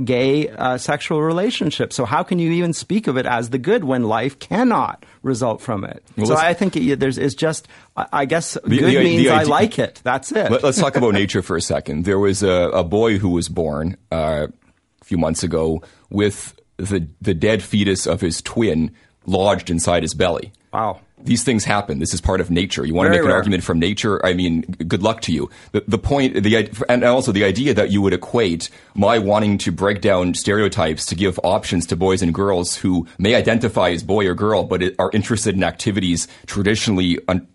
gay 0.04 0.50
uh, 0.50 0.78
sexual 0.78 1.22
relationships. 1.22 1.96
So 1.96 2.06
how 2.06 2.24
can 2.24 2.40
you 2.40 2.52
even 2.52 2.74
speak 2.74 3.08
of 3.08 3.18
it 3.18 3.26
as 3.26 3.52
the 3.52 3.60
good 3.60 3.84
when 3.84 4.04
life 4.04 4.40
cannot 4.40 5.06
result 5.22 5.62
from 5.62 5.84
it? 5.84 6.04
Well, 6.18 6.28
so 6.28 6.36
I 6.36 6.54
think 6.54 6.76
it, 6.76 7.00
there's 7.00 7.18
is 7.18 7.36
just 7.36 7.68
I 7.96 8.26
guess 8.26 8.54
The- 8.54 8.78
good 8.80 8.94
the 8.94 9.04
means 9.04 9.24
the 9.24 9.30
I 9.30 9.44
like 9.44 9.78
it. 9.78 10.02
That's 10.04 10.32
it. 10.32 10.52
Let, 10.52 10.64
us 10.64 10.80
talk 10.80 10.96
about 10.96 11.14
nature 11.14 11.42
for 11.42 11.56
a 11.56 11.62
second. 11.62 12.06
There 12.06 12.20
was 12.20 12.42
a, 12.42 12.70
a 12.74 12.84
boy 12.84 13.20
who 13.20 13.30
was 13.30 13.50
born 13.50 13.98
uh, 14.12 14.48
a 15.02 15.06
few 15.06 15.18
months 15.18 15.44
ago 15.44 15.84
with 16.10 16.60
the 16.78 17.08
the 17.22 17.36
dead 17.36 17.62
fetus 17.62 18.08
of 18.08 18.22
his 18.22 18.42
twin 18.42 18.92
lodged 19.28 19.70
inside 19.70 20.02
his 20.02 20.16
belly. 20.16 20.52
Wow. 20.74 21.02
These 21.26 21.44
things 21.44 21.64
happen. 21.64 22.00
This 22.00 22.14
is 22.14 22.22
part 22.22 22.42
of 22.42 22.52
nature. 22.52 22.86
You 22.86 22.94
want 22.94 23.08
Very 23.08 23.18
to 23.18 23.22
make 23.22 23.26
an 23.26 23.30
rare. 23.30 23.38
argument 23.38 23.64
from 23.64 23.80
nature? 23.80 24.24
I 24.26 24.34
mean, 24.34 24.62
good 24.88 25.02
luck 25.04 25.22
to 25.22 25.32
you. 25.32 25.50
The, 25.72 25.84
the 25.88 25.98
point, 25.98 26.44
the 26.44 26.70
and 26.90 27.04
also 27.04 27.32
the 27.32 27.44
idea 27.44 27.74
that 27.74 27.92
you 27.92 28.02
would 28.02 28.14
equate 28.14 28.70
my 28.96 29.18
wanting 29.20 29.58
to 29.60 29.72
break 29.72 30.02
down 30.02 30.34
stereotypes 30.34 31.06
to 31.08 31.16
give 31.16 31.40
options 31.44 31.86
to 31.88 31.96
boys 31.96 32.22
and 32.22 32.34
girls 32.34 32.76
who 32.76 33.08
may 33.18 33.36
identify 33.36 33.90
as 33.90 34.04
boy 34.04 34.28
or 34.28 34.36
girl, 34.36 34.64
but 34.64 34.84
are 35.00 35.10
interested 35.14 35.56
in 35.56 35.64
activities 35.64 36.28
traditionally 36.46 37.20
un- 37.28 37.48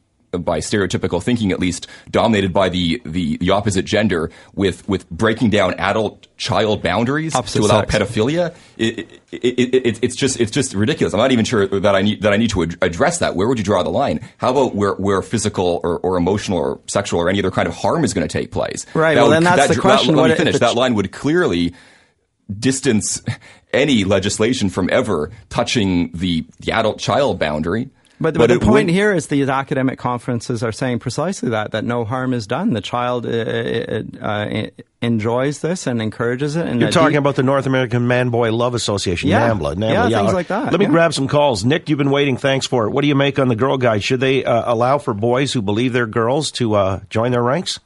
by 0.42 0.58
stereotypical 0.58 1.22
thinking 1.22 1.52
at 1.52 1.58
least 1.58 1.86
dominated 2.10 2.52
by 2.52 2.68
the, 2.68 3.00
the, 3.04 3.36
the 3.38 3.50
opposite 3.50 3.84
gender 3.84 4.30
with, 4.54 4.88
with 4.88 5.08
breaking 5.10 5.50
down 5.50 5.74
adult 5.74 6.26
child 6.36 6.82
boundaries 6.82 7.34
Opposite 7.34 7.58
to 7.60 7.64
allow 7.64 7.80
sex. 7.84 7.94
pedophilia. 7.94 8.54
It, 8.76 8.98
it, 9.32 9.42
it, 9.44 9.74
it, 9.74 9.98
it's 10.02 10.14
just 10.16 10.40
it's 10.40 10.50
just 10.52 10.72
ridiculous. 10.74 11.12
I'm 11.12 11.18
not 11.18 11.32
even 11.32 11.44
sure 11.44 11.66
that 11.66 11.94
i 11.94 12.00
need 12.02 12.22
that 12.22 12.32
i 12.32 12.36
need 12.36 12.50
to 12.50 12.62
ad- 12.62 12.78
address 12.80 13.18
that. 13.18 13.34
Where 13.34 13.48
would 13.48 13.58
you 13.58 13.64
draw 13.64 13.82
the 13.82 13.90
line? 13.90 14.20
How 14.38 14.50
about 14.50 14.74
where, 14.74 14.94
where 14.94 15.20
physical 15.22 15.80
or, 15.82 15.98
or 15.98 16.16
emotional 16.16 16.58
or 16.58 16.80
sexual 16.86 17.20
or 17.20 17.28
any 17.28 17.40
other 17.40 17.50
kind 17.50 17.66
of 17.66 17.74
harm 17.74 18.04
is 18.04 18.14
going 18.14 18.26
to 18.26 18.32
take 18.32 18.52
place? 18.52 18.86
Right, 18.94 19.14
That 19.14 19.22
well, 19.22 19.28
would- 19.28 19.34
then 19.34 19.44
that's 19.44 19.68
that 19.68 19.74
the 19.74 19.80
question. 19.80 20.14
let 20.14 20.30
me 20.30 20.36
finish. 20.36 20.58
that 20.60 20.74
line 20.76 20.94
would 20.94 21.10
clearly 21.12 21.74
distance 22.58 23.22
any 23.72 24.04
legislation 24.04 24.70
from 24.70 24.88
ever 24.90 25.30
touching 25.50 26.10
the, 26.12 26.46
the 26.60 26.72
adult 26.72 26.98
child 26.98 27.38
boundary 27.38 27.90
But, 28.20 28.34
but, 28.34 28.48
the 28.48 28.58
point 28.58 28.86
would- 28.86 28.94
here 28.94 29.12
is 29.12 29.28
these 29.28 29.48
academic 29.48 29.98
conferences 29.98 30.62
are 30.64 30.72
saying 30.72 30.98
precisely 30.98 31.50
that 31.50 31.70
that 31.70 31.84
no 31.84 32.04
harm 32.04 32.34
is 32.34 32.46
done. 32.46 32.72
The 32.72 32.80
child 32.80 33.26
uh, 33.26 33.28
uh, 33.30 34.02
uh, 34.20 34.66
enjoys 35.00 35.60
this 35.60 35.86
and 35.86 36.02
encourages 36.02 36.56
it. 36.56 36.66
And 36.66 36.80
You're 36.80 36.90
talking 36.90 37.12
de- 37.12 37.18
about 37.18 37.36
the 37.36 37.44
North 37.44 37.66
American 37.66 38.08
Man 38.08 38.30
Boy 38.30 38.52
Love 38.52 38.74
Association, 38.74 39.28
Yeah. 39.28 39.48
NAMBLA. 39.48 39.76
NAMBLA. 39.76 40.10
Yeah, 40.10 40.18
things 40.22 40.32
like 40.34 40.48
that, 40.48 40.72
Let 40.72 40.80
me 40.80 40.86
yeah. 40.86 40.90
grab 40.90 41.14
some 41.14 41.28
calls. 41.28 41.64
Nick, 41.64 41.88
you've 41.88 41.98
been 41.98 42.10
waiting. 42.10 42.36
Thanks 42.36 42.66
for 42.66 42.86
it. 42.86 42.90
What 42.90 43.02
do 43.02 43.08
you 43.08 43.14
make 43.14 43.38
on 43.38 43.46
the 43.48 43.56
Girl 43.56 43.78
Guide? 43.78 44.02
Should 44.02 44.20
they 44.20 44.44
uh, 44.44 44.72
allow 44.72 44.98
for 44.98 45.14
boys 45.14 45.52
who 45.52 45.62
believe 45.62 45.92
they're 45.92 46.06
girls 46.06 46.50
to 46.52 46.74
uh, 46.74 47.00
join 47.10 47.30
their 47.30 47.42
ranks? 47.44 47.78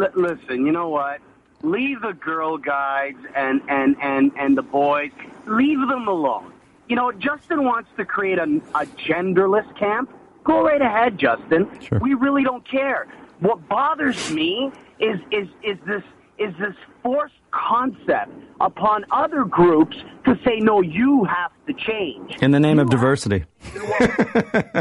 L- 0.00 0.08
listen, 0.14 0.64
you 0.64 0.72
know 0.72 0.88
what? 0.88 1.20
Leave 1.62 2.00
the 2.02 2.12
girl 2.12 2.58
guides 2.58 3.18
and 3.34 3.60
and 3.68 3.96
and 4.00 4.30
and 4.38 4.56
the 4.56 4.62
boys. 4.62 5.10
Leave 5.46 5.78
them 5.80 6.06
alone. 6.06 6.52
You 6.88 6.96
know, 6.96 7.12
Justin 7.12 7.64
wants 7.64 7.90
to 7.96 8.04
create 8.04 8.38
a, 8.38 8.44
a 8.74 8.86
genderless 8.86 9.66
camp. 9.78 10.10
Go 10.44 10.62
right 10.62 10.80
ahead, 10.80 11.18
Justin. 11.18 11.68
Sure. 11.80 11.98
We 12.00 12.14
really 12.14 12.44
don't 12.44 12.68
care. 12.68 13.08
What 13.40 13.68
bothers 13.68 14.30
me 14.30 14.70
is 15.00 15.18
is 15.30 15.48
is 15.62 15.76
this 15.86 16.02
is 16.38 16.52
this 16.58 16.74
forced 17.02 17.34
concept 17.50 18.30
upon 18.60 19.04
other 19.10 19.44
groups 19.44 19.96
to 20.24 20.34
say 20.44 20.58
no, 20.60 20.80
you 20.82 21.24
have 21.24 21.50
to 21.66 21.72
change 21.74 22.36
in 22.42 22.50
the 22.50 22.60
name 22.60 22.78
of 22.78 22.90
diversity. 22.90 23.44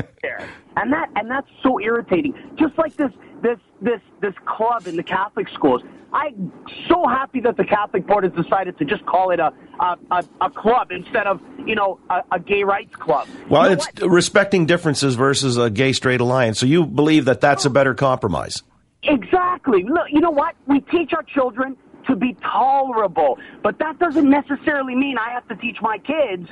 And 0.77 0.91
that 0.91 1.09
and 1.15 1.31
that's 1.31 1.47
so 1.63 1.79
irritating. 1.79 2.33
Just 2.59 2.77
like 2.77 2.97
this 2.97 3.11
this 3.41 3.57
this 3.81 4.01
this 4.21 4.33
club 4.45 4.87
in 4.87 4.97
the 4.97 5.03
Catholic 5.03 5.47
schools. 5.53 5.81
I'm 6.11 6.51
so 6.89 7.07
happy 7.07 7.39
that 7.41 7.55
the 7.57 7.63
Catholic 7.63 8.05
board 8.05 8.25
has 8.25 8.33
decided 8.33 8.77
to 8.79 8.85
just 8.85 9.05
call 9.05 9.31
it 9.31 9.39
a 9.39 9.53
a, 9.79 9.97
a, 10.11 10.23
a 10.41 10.49
club 10.49 10.91
instead 10.91 11.27
of 11.27 11.39
you 11.65 11.75
know 11.75 11.99
a, 12.09 12.23
a 12.33 12.39
gay 12.41 12.63
rights 12.63 12.93
club. 12.97 13.25
Well, 13.49 13.63
You 13.63 13.67
know 13.69 13.73
it's 13.83 14.01
what? 14.01 14.11
respecting 14.11 14.65
differences 14.65 15.15
versus 15.15 15.55
a 15.57 15.69
gay 15.69 15.93
straight 15.93 16.19
alliance. 16.19 16.59
So 16.59 16.65
you 16.65 16.85
believe 16.85 17.23
that 17.25 17.39
that's 17.39 17.63
a 17.63 17.69
better 17.69 17.93
compromise? 17.93 18.61
Exactly. 19.07 19.83
Look, 19.83 20.07
you 20.09 20.19
know 20.19 20.31
what? 20.31 20.55
We 20.67 20.81
teach 20.81 21.13
our 21.13 21.23
children 21.23 21.77
to 22.07 22.15
be 22.15 22.35
tolerable, 22.41 23.37
but 23.63 23.79
that 23.79 23.99
doesn't 23.99 24.29
necessarily 24.29 24.95
mean 24.95 25.17
I 25.17 25.31
have 25.31 25.47
to 25.47 25.55
teach 25.55 25.77
my 25.81 25.97
kids 25.97 26.49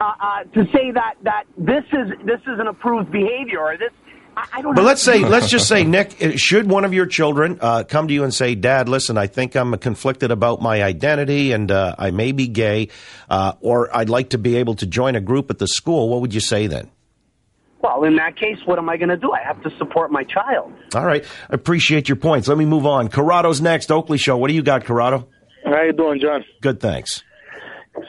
uh, 0.00 0.12
uh, 0.20 0.44
to 0.54 0.64
say 0.72 0.90
that 0.90 1.14
that 1.22 1.44
this 1.56 1.84
is 1.92 2.10
this 2.24 2.40
is 2.42 2.58
an 2.58 2.66
approved 2.66 3.10
behavior 3.10 3.60
or 3.60 3.76
this. 3.76 3.92
I, 4.36 4.46
I 4.54 4.62
don't. 4.62 4.74
Know. 4.74 4.82
But 4.82 4.84
let's 4.84 5.02
say, 5.02 5.20
let's 5.20 5.48
just 5.48 5.68
say, 5.68 5.84
Nick, 5.84 6.20
uh, 6.22 6.32
should 6.36 6.68
one 6.68 6.84
of 6.84 6.92
your 6.92 7.06
children 7.06 7.58
uh, 7.60 7.84
come 7.84 8.08
to 8.08 8.14
you 8.14 8.24
and 8.24 8.34
say, 8.34 8.54
"Dad, 8.54 8.88
listen, 8.88 9.16
I 9.16 9.26
think 9.26 9.54
I'm 9.54 9.76
conflicted 9.78 10.30
about 10.30 10.60
my 10.60 10.82
identity, 10.82 11.52
and 11.52 11.70
uh, 11.70 11.94
I 11.98 12.10
may 12.10 12.32
be 12.32 12.48
gay, 12.48 12.88
uh, 13.28 13.52
or 13.60 13.94
I'd 13.96 14.08
like 14.08 14.30
to 14.30 14.38
be 14.38 14.56
able 14.56 14.74
to 14.76 14.86
join 14.86 15.14
a 15.14 15.20
group 15.20 15.50
at 15.50 15.58
the 15.58 15.68
school," 15.68 16.08
what 16.08 16.20
would 16.20 16.34
you 16.34 16.40
say 16.40 16.66
then? 16.66 16.90
Well, 17.84 18.04
in 18.04 18.16
that 18.16 18.36
case, 18.36 18.56
what 18.64 18.78
am 18.78 18.88
I 18.88 18.96
going 18.96 19.10
to 19.10 19.16
do? 19.18 19.30
I 19.32 19.42
have 19.46 19.62
to 19.62 19.70
support 19.76 20.10
my 20.10 20.24
child. 20.24 20.72
All 20.94 21.04
right, 21.04 21.22
I 21.50 21.54
appreciate 21.54 22.08
your 22.08 22.16
points. 22.16 22.48
Let 22.48 22.56
me 22.56 22.64
move 22.64 22.86
on. 22.86 23.08
Corrado's 23.08 23.60
next. 23.60 23.92
Oakley 23.92 24.16
Show. 24.16 24.38
What 24.38 24.48
do 24.48 24.54
you 24.54 24.62
got, 24.62 24.86
Corrado? 24.86 25.28
How 25.66 25.82
you 25.82 25.92
doing, 25.92 26.18
John? 26.18 26.44
Good, 26.62 26.80
thanks. 26.80 27.22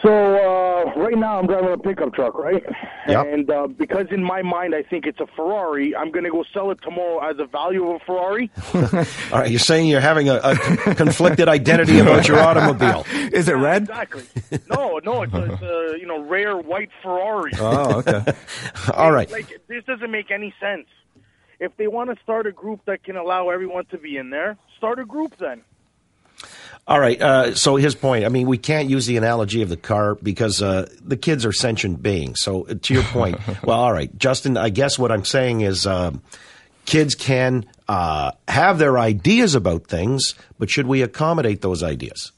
So 0.02 0.10
uh, 0.10 1.00
right 1.00 1.16
now 1.16 1.38
I'm 1.38 1.46
driving 1.46 1.72
a 1.72 1.78
pickup 1.78 2.14
truck, 2.16 2.34
right? 2.40 2.64
Yep. 3.08 3.28
And 3.28 3.50
uh, 3.52 3.68
because 3.68 4.08
in 4.10 4.24
my 4.24 4.42
mind 4.42 4.74
I 4.74 4.82
think 4.82 5.06
it's 5.06 5.20
a 5.20 5.28
Ferrari, 5.36 5.96
I'm 5.96 6.10
going 6.12 6.24
to 6.24 6.32
go 6.32 6.44
sell 6.54 6.72
it 6.72 6.80
tomorrow 6.82 7.20
as 7.20 7.38
a 7.38 7.46
value 7.46 7.88
of 7.90 8.02
a 8.02 8.06
Ferrari. 8.06 8.50
All 9.32 9.40
right, 9.40 9.50
you're 9.52 9.60
saying 9.60 9.88
you're 9.88 10.02
having 10.02 10.28
a, 10.28 10.38
a 10.38 10.96
conflicted 10.96 11.48
identity 11.48 12.00
about 12.00 12.28
your 12.28 12.40
automobile. 12.40 13.06
Is 13.32 13.48
it 13.48 13.54
red? 13.54 13.84
Exactly. 13.84 14.24
No, 14.70 15.00
no, 15.04 15.22
it's 15.22 15.34
a, 15.34 15.54
it's 15.54 15.62
a 15.62 16.00
you 16.00 16.08
know 16.08 16.24
rare 16.24 16.58
white 16.58 16.90
Ferrari. 17.04 17.52
Oh, 17.60 18.00
okay. 18.00 18.24
All 18.96 19.12
right. 19.12 19.30
Like 19.30 19.62
this 19.68 19.84
doesn't 19.86 20.10
make 20.12 20.32
any 20.32 20.52
sense. 20.60 20.88
If 21.60 21.78
they 21.78 21.88
want 21.88 22.10
to 22.10 22.22
start 22.24 22.48
a 22.48 22.52
group 22.52 22.82
that 22.86 23.04
can 23.04 23.16
allow 23.18 23.50
everyone 23.50 23.86
to 23.88 23.98
be 24.00 24.18
in 24.18 24.32
there, 24.32 24.58
start 24.78 24.98
a 25.00 25.06
group 25.06 25.38
then. 25.38 25.62
All 26.88 27.00
right. 27.00 27.20
Uh, 27.20 27.56
so 27.56 27.78
his 27.78 27.96
point. 27.96 28.26
I 28.26 28.30
mean, 28.30 28.48
we 28.48 28.60
can't 28.60 28.90
use 28.90 29.08
the 29.08 29.18
analogy 29.18 29.64
of 29.64 29.70
the 29.70 29.78
car 29.78 30.16
because 30.16 30.62
uh, 30.62 30.88
the 31.04 31.18
kids 31.18 31.44
are 31.44 31.52
sentient 31.52 32.04
beings. 32.04 32.42
So 32.42 32.68
uh, 32.68 32.76
to 32.80 32.94
your 32.94 33.04
point, 33.04 33.40
well, 33.64 33.80
all 33.80 33.92
right, 33.94 34.16
Justin. 34.18 34.56
I 34.56 34.70
guess 34.70 35.00
what 35.00 35.12
I'm 35.12 35.26
saying 35.26 35.62
is, 35.62 35.88
um, 35.88 36.22
kids 36.86 37.16
can 37.16 37.66
uh, 37.88 38.32
have 38.48 38.78
their 38.78 39.00
ideas 39.00 39.56
about 39.56 39.88
things, 39.88 40.36
but 40.60 40.70
should 40.70 40.86
we 40.86 41.02
accommodate 41.02 41.62
those 41.62 41.82
ideas? 41.82 42.32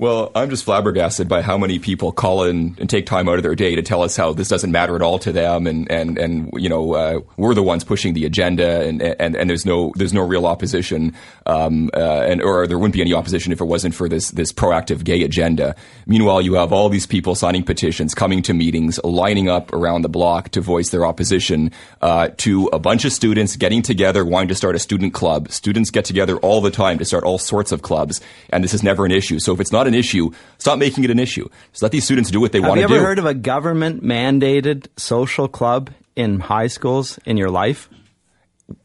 Well, 0.00 0.32
I'm 0.34 0.48
just 0.48 0.64
flabbergasted 0.64 1.28
by 1.28 1.42
how 1.42 1.58
many 1.58 1.78
people 1.78 2.10
call 2.10 2.44
in 2.44 2.74
and 2.80 2.88
take 2.88 3.04
time 3.04 3.28
out 3.28 3.36
of 3.36 3.42
their 3.42 3.54
day 3.54 3.74
to 3.74 3.82
tell 3.82 4.00
us 4.00 4.16
how 4.16 4.32
this 4.32 4.48
doesn't 4.48 4.72
matter 4.72 4.96
at 4.96 5.02
all 5.02 5.18
to 5.18 5.30
them, 5.30 5.66
and 5.66 5.92
and 5.92 6.16
and 6.16 6.50
you 6.56 6.70
know 6.70 6.94
uh, 6.94 7.20
we're 7.36 7.52
the 7.52 7.62
ones 7.62 7.84
pushing 7.84 8.14
the 8.14 8.24
agenda, 8.24 8.80
and, 8.80 9.02
and 9.02 9.36
and 9.36 9.50
there's 9.50 9.66
no 9.66 9.92
there's 9.96 10.14
no 10.14 10.22
real 10.22 10.46
opposition, 10.46 11.14
um, 11.44 11.90
uh, 11.92 12.22
and 12.22 12.40
or 12.40 12.66
there 12.66 12.78
wouldn't 12.78 12.94
be 12.94 13.02
any 13.02 13.12
opposition 13.12 13.52
if 13.52 13.60
it 13.60 13.66
wasn't 13.66 13.94
for 13.94 14.08
this 14.08 14.30
this 14.30 14.54
proactive 14.54 15.04
gay 15.04 15.22
agenda. 15.22 15.76
Meanwhile, 16.06 16.40
you 16.40 16.54
have 16.54 16.72
all 16.72 16.88
these 16.88 17.04
people 17.06 17.34
signing 17.34 17.62
petitions, 17.62 18.14
coming 18.14 18.40
to 18.44 18.54
meetings, 18.54 18.98
lining 19.04 19.50
up 19.50 19.70
around 19.70 20.00
the 20.00 20.08
block 20.08 20.48
to 20.52 20.62
voice 20.62 20.88
their 20.88 21.04
opposition 21.04 21.72
uh, 22.00 22.28
to 22.38 22.70
a 22.72 22.78
bunch 22.78 23.04
of 23.04 23.12
students 23.12 23.54
getting 23.54 23.82
together, 23.82 24.24
wanting 24.24 24.48
to 24.48 24.54
start 24.54 24.74
a 24.74 24.78
student 24.78 25.12
club. 25.12 25.50
Students 25.50 25.90
get 25.90 26.06
together 26.06 26.38
all 26.38 26.62
the 26.62 26.70
time 26.70 26.96
to 26.96 27.04
start 27.04 27.22
all 27.22 27.36
sorts 27.36 27.70
of 27.70 27.82
clubs, 27.82 28.22
and 28.48 28.64
this 28.64 28.72
is 28.72 28.82
never 28.82 29.04
an 29.04 29.12
issue. 29.12 29.38
So 29.38 29.52
if 29.52 29.60
it's 29.60 29.70
not 29.70 29.89
an 29.90 29.98
issue, 29.98 30.30
stop 30.58 30.78
making 30.78 31.04
it 31.04 31.10
an 31.10 31.18
issue. 31.18 31.46
Just 31.72 31.82
let 31.82 31.92
these 31.92 32.04
students 32.04 32.30
do 32.30 32.40
what 32.40 32.52
they 32.52 32.60
want 32.60 32.74
to 32.74 32.76
do. 32.76 32.80
Have 32.82 32.90
you 32.90 32.96
ever 32.96 33.02
do. 33.04 33.06
heard 33.08 33.18
of 33.18 33.26
a 33.26 33.34
government 33.34 34.02
mandated 34.02 34.86
social 34.96 35.48
club 35.48 35.90
in 36.16 36.40
high 36.40 36.68
schools 36.68 37.18
in 37.26 37.36
your 37.36 37.50
life? 37.50 37.88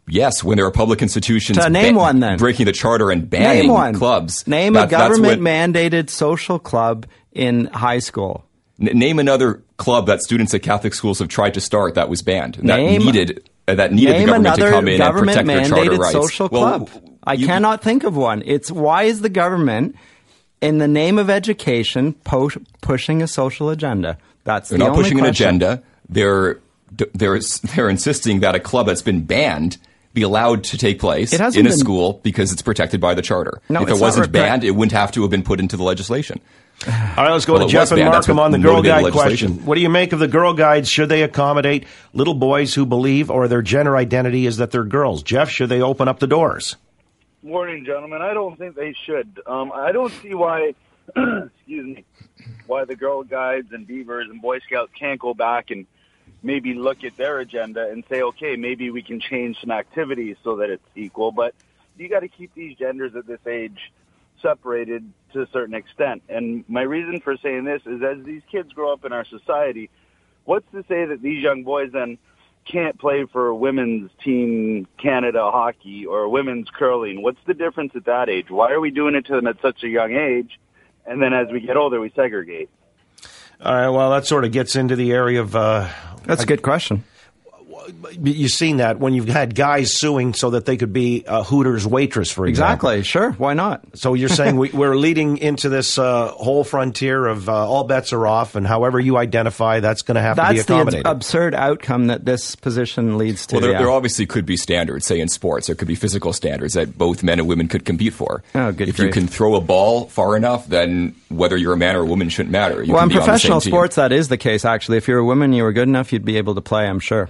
yes, 0.08 0.43
when 0.43 0.58
there 0.58 0.66
are 0.66 0.72
public 0.72 1.01
institutions 1.01 1.58
To 1.58 1.70
name 1.70 1.95
one, 1.95 2.20
then. 2.20 2.38
breaking 2.38 2.66
the 2.66 2.72
charter 2.72 3.12
and 3.12 3.30
banning 3.30 3.64
Name 3.64 3.72
one. 3.72 3.93
clubs. 3.95 4.47
Name 4.47 4.74
That- 4.74 4.88
a 4.88 4.91
government 4.91 5.41
what- 5.41 5.47
mandated 5.49 6.10
social 6.10 6.60
club 6.60 7.06
in 7.34 7.66
high 7.68 7.99
school. 7.99 8.45
N- 8.82 8.97
name 8.97 9.20
another 9.20 9.62
club 9.78 10.08
that 10.08 10.22
students 10.22 10.53
at 10.53 10.62
Catholic 10.64 10.93
schools 10.93 11.20
have 11.20 11.28
tried 11.28 11.53
to 11.56 11.62
start 11.62 11.95
that 11.95 12.10
was 12.10 12.22
banned. 12.22 12.58
and 12.58 12.66
Name- 12.66 12.99
that 13.01 13.06
needed 13.06 13.49
uh, 13.68 13.74
that 13.76 13.91
needed 13.93 14.16
the 14.22 14.26
government 14.28 14.56
to 14.58 14.70
come 14.70 14.88
in 14.88 15.01
and 15.01 15.14
protect 15.18 15.47
their 15.47 15.66
charter 15.66 15.91
rights. 15.95 16.12
social 16.14 16.49
Well, 16.51 16.62
club. 16.86 16.89
I 17.24 17.34
you- 17.34 17.47
cannot 17.47 17.82
think 17.82 18.03
of 18.03 18.16
one. 18.16 18.43
It's 18.45 18.72
why 18.72 19.03
is 19.03 19.22
the 19.22 19.30
government, 19.30 19.95
in 20.66 20.78
the 20.80 20.88
name 20.88 21.18
of 21.20 21.30
education, 21.30 22.13
po- 22.24 22.49
pushing 22.82 23.22
a 23.22 23.28
social 23.28 23.70
agenda? 23.70 24.18
That's 24.43 24.70
They're 24.70 24.78
the 24.78 24.84
not 24.86 24.91
only 24.91 25.03
pushing 25.03 25.20
an 25.20 25.26
agenda. 25.26 25.82
They're 26.09 26.59
they're 27.13 27.39
they're 27.76 27.89
insisting 27.89 28.39
that 28.41 28.55
a 28.55 28.59
club 28.59 28.88
that's 28.88 29.01
been 29.01 29.24
banned 29.26 29.78
be 30.13 30.22
allowed 30.22 30.63
to 30.63 30.78
take 30.78 30.97
place 30.99 31.34
It 31.34 31.41
in 31.41 31.66
a 31.66 31.70
been- 31.70 31.78
school 31.78 32.22
because 32.24 32.53
it's 32.53 32.61
protected 32.61 33.01
by 33.01 33.13
the 33.16 33.22
charter. 33.22 33.61
No, 33.68 33.82
if 33.84 33.89
it 33.89 33.97
wasn't 33.99 34.30
repe- 34.30 34.32
banned, 34.34 34.63
it 34.63 34.72
wouldn't 34.72 34.93
have 34.93 35.11
to 35.13 35.22
have 35.24 35.32
been 35.32 35.43
put 35.43 35.59
into 35.59 35.76
the 35.76 35.84
legislation. 35.84 36.39
All 36.88 36.91
right, 37.18 37.32
let's 37.32 37.45
go 37.45 37.53
Well, 37.53 37.66
to 37.68 37.72
Jeff 37.72 37.91
and 37.91 37.99
banned. 37.99 38.13
That's 38.13 38.28
Markham 38.28 38.38
what 38.38 38.43
on 38.45 38.51
the 38.51 38.59
Girl 38.59 38.82
Guide 38.82 39.11
question. 39.11 39.66
What 39.66 39.76
do 39.76 39.82
you 39.82 39.89
make 39.89 40.13
of 40.13 40.20
the 40.20 40.28
Girl 40.28 40.53
Guides? 40.53 40.89
Should 40.89 41.09
they 41.09 41.24
accommodate 41.24 41.86
little 42.13 42.34
boys 42.34 42.74
who 42.76 42.86
believe 42.86 43.30
or 43.32 43.47
their 43.47 43.61
gender 43.61 43.95
identity 43.97 44.45
is 44.45 44.57
that 44.57 44.72
they're 44.72 44.84
girls? 44.84 45.24
Jeff, 45.24 45.49
should 45.49 45.70
they 45.70 45.82
open 45.82 46.07
up 46.07 46.20
the 46.20 46.28
doors? 46.28 46.76
Morning, 47.45 47.85
gentlemen. 47.85 48.23
I 48.23 48.33
don't 48.33 48.57
think 48.57 48.75
they 48.75 48.95
should. 49.05 49.39
Um, 49.45 49.71
I 49.71 49.91
don't 49.91 50.11
see 50.23 50.33
why, 50.33 50.73
excuse 51.15 51.85
me, 51.85 52.03
why 52.65 52.85
the 52.85 52.95
Girl 52.95 53.21
Guides 53.21 53.71
and 53.71 53.85
Beavers 53.85 54.27
and 54.31 54.41
Boy 54.41 54.57
Scouts 54.61 54.91
can't 54.97 55.19
go 55.19 55.35
back 55.35 55.69
and 55.69 55.85
maybe 56.41 56.73
look 56.73 57.03
at 57.03 57.15
their 57.17 57.37
agenda 57.37 57.87
and 57.87 58.03
say, 58.09 58.23
okay, 58.23 58.55
maybe 58.55 58.89
we 58.89 59.03
can 59.03 59.19
change 59.19 59.61
some 59.61 59.69
activities 59.69 60.37
so 60.43 60.55
that 60.55 60.71
it's 60.71 60.87
equal. 60.95 61.31
But 61.31 61.53
you 61.99 62.09
got 62.09 62.21
to 62.21 62.29
keep 62.29 62.51
these 62.55 62.75
genders 62.79 63.15
at 63.15 63.27
this 63.27 63.45
age 63.45 63.93
separated 64.41 65.07
to 65.33 65.43
a 65.43 65.47
certain 65.53 65.75
extent. 65.75 66.23
And 66.27 66.65
my 66.67 66.81
reason 66.81 67.19
for 67.19 67.37
saying 67.37 67.65
this 67.65 67.83
is 67.85 68.01
as 68.01 68.25
these 68.25 68.41
kids 68.51 68.73
grow 68.73 68.91
up 68.91 69.05
in 69.05 69.13
our 69.13 69.23
society, 69.23 69.91
what's 70.45 70.65
to 70.71 70.83
say 70.87 71.05
that 71.05 71.21
these 71.21 71.43
young 71.43 71.61
boys 71.61 71.91
then 71.93 72.17
can't 72.70 72.99
play 72.99 73.26
for 73.32 73.53
women's 73.53 74.11
team 74.24 74.88
Canada 75.01 75.49
hockey 75.51 76.05
or 76.05 76.28
women's 76.30 76.70
curling? 76.70 77.22
What's 77.22 77.39
the 77.45 77.53
difference 77.53 77.93
at 77.95 78.05
that 78.05 78.30
age? 78.30 78.49
Why 78.49 78.72
are 78.72 78.80
we 78.80 78.91
doing 78.91 79.16
it 79.16 79.26
to 79.28 79.36
them 79.36 79.47
at 79.47 79.61
such 79.61 79.84
a 79.84 79.88
young 79.88 80.13
age? 80.13 80.59
And 81.05 81.22
then 81.22 81.34
as 81.34 81.47
we 81.51 81.59
get 81.59 81.78
older, 81.78 81.99
we 81.99 82.11
segregate. 82.16 82.70
All 83.61 83.74
right, 83.74 83.89
well, 83.89 84.11
that 84.11 84.26
sort 84.26 84.43
of 84.43 84.51
gets 84.51 84.76
into 84.76 84.95
the 84.95 85.13
area 85.13 85.39
of. 85.41 85.55
Uh, 85.55 85.88
That's 86.24 86.43
a 86.43 86.47
good 86.47 86.61
question. 86.61 87.03
You've 88.21 88.51
seen 88.51 88.77
that 88.77 88.99
when 88.99 89.13
you've 89.13 89.27
had 89.27 89.55
guys 89.55 89.93
suing 89.93 90.33
so 90.33 90.51
that 90.51 90.65
they 90.65 90.77
could 90.77 90.93
be 90.93 91.23
a 91.27 91.43
Hooters 91.43 91.86
waitress, 91.86 92.31
for 92.31 92.45
example. 92.47 92.89
Exactly. 92.89 93.03
Sure. 93.03 93.31
Why 93.33 93.53
not? 93.53 93.83
So 93.95 94.13
you're 94.13 94.29
saying 94.29 94.57
we, 94.57 94.69
we're 94.69 94.95
leading 94.95 95.38
into 95.38 95.69
this 95.69 95.97
uh, 95.97 96.29
whole 96.29 96.63
frontier 96.63 97.25
of 97.25 97.49
uh, 97.49 97.53
all 97.53 97.83
bets 97.83 98.13
are 98.13 98.25
off, 98.25 98.55
and 98.55 98.65
however 98.65 98.99
you 98.99 99.17
identify, 99.17 99.79
that's 99.79 100.01
going 100.01 100.15
to 100.15 100.21
have 100.21 100.38
to 100.38 100.41
be 100.41 100.55
That's 100.55 100.65
the 100.67 100.73
accommodated. 100.73 101.07
absurd 101.07 101.55
outcome 101.55 102.07
that 102.07 102.25
this 102.25 102.55
position 102.55 103.17
leads 103.17 103.45
to. 103.47 103.55
Well, 103.55 103.61
there, 103.61 103.71
yeah. 103.71 103.79
there 103.79 103.91
obviously 103.91 104.25
could 104.25 104.45
be 104.45 104.57
standards, 104.57 105.05
say 105.05 105.19
in 105.19 105.27
sports, 105.27 105.67
there 105.67 105.75
could 105.75 105.88
be 105.88 105.95
physical 105.95 106.33
standards 106.33 106.73
that 106.73 106.97
both 106.97 107.23
men 107.23 107.39
and 107.39 107.47
women 107.47 107.67
could 107.67 107.86
compete 107.86 108.13
for. 108.13 108.43
Oh, 108.53 108.71
good 108.71 108.89
if 108.89 108.99
you 108.99 109.09
can 109.09 109.27
throw 109.27 109.55
a 109.55 109.61
ball 109.61 110.07
far 110.07 110.36
enough, 110.36 110.67
then 110.67 111.15
whether 111.29 111.57
you're 111.57 111.73
a 111.73 111.77
man 111.77 111.95
or 111.95 112.01
a 112.01 112.05
woman 112.05 112.29
shouldn't 112.29 112.51
matter. 112.51 112.83
You 112.83 112.93
well, 112.93 113.01
can 113.01 113.09
in 113.11 113.15
be 113.15 113.15
on 113.15 113.21
the 113.21 113.25
professional 113.25 113.61
same 113.61 113.71
team. 113.71 113.77
sports, 113.77 113.95
that 113.95 114.11
is 114.11 114.27
the 114.27 114.38
case. 114.38 114.65
Actually, 114.65 114.97
if 114.97 115.07
you're 115.07 115.19
a 115.19 115.25
woman, 115.25 115.53
you 115.53 115.63
were 115.63 115.73
good 115.73 115.88
enough, 115.88 116.13
you'd 116.13 116.25
be 116.25 116.38
able 116.38 116.55
to 116.55 116.61
play. 116.61 116.88
I'm 116.88 116.99
sure. 116.99 117.29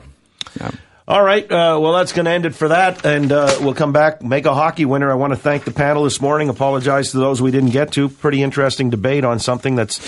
All 1.07 1.21
right. 1.21 1.43
Uh, 1.43 1.77
well, 1.79 1.93
that's 1.93 2.13
going 2.13 2.25
to 2.25 2.31
end 2.31 2.47
it 2.47 2.55
for 2.55 2.69
that. 2.69 3.05
And 3.05 3.31
uh, 3.31 3.59
we'll 3.61 3.75
come 3.75 3.93
back, 3.93 4.23
make 4.23 4.45
a 4.45 4.55
hockey 4.55 4.85
winner. 4.85 5.11
I 5.11 5.15
want 5.15 5.33
to 5.33 5.39
thank 5.39 5.63
the 5.63 5.71
panel 5.71 6.03
this 6.03 6.19
morning. 6.19 6.49
Apologize 6.49 7.11
to 7.11 7.17
those 7.17 7.41
we 7.41 7.51
didn't 7.51 7.69
get 7.69 7.91
to. 7.93 8.09
Pretty 8.09 8.41
interesting 8.41 8.89
debate 8.89 9.23
on 9.23 9.37
something 9.37 9.75
that's 9.75 9.99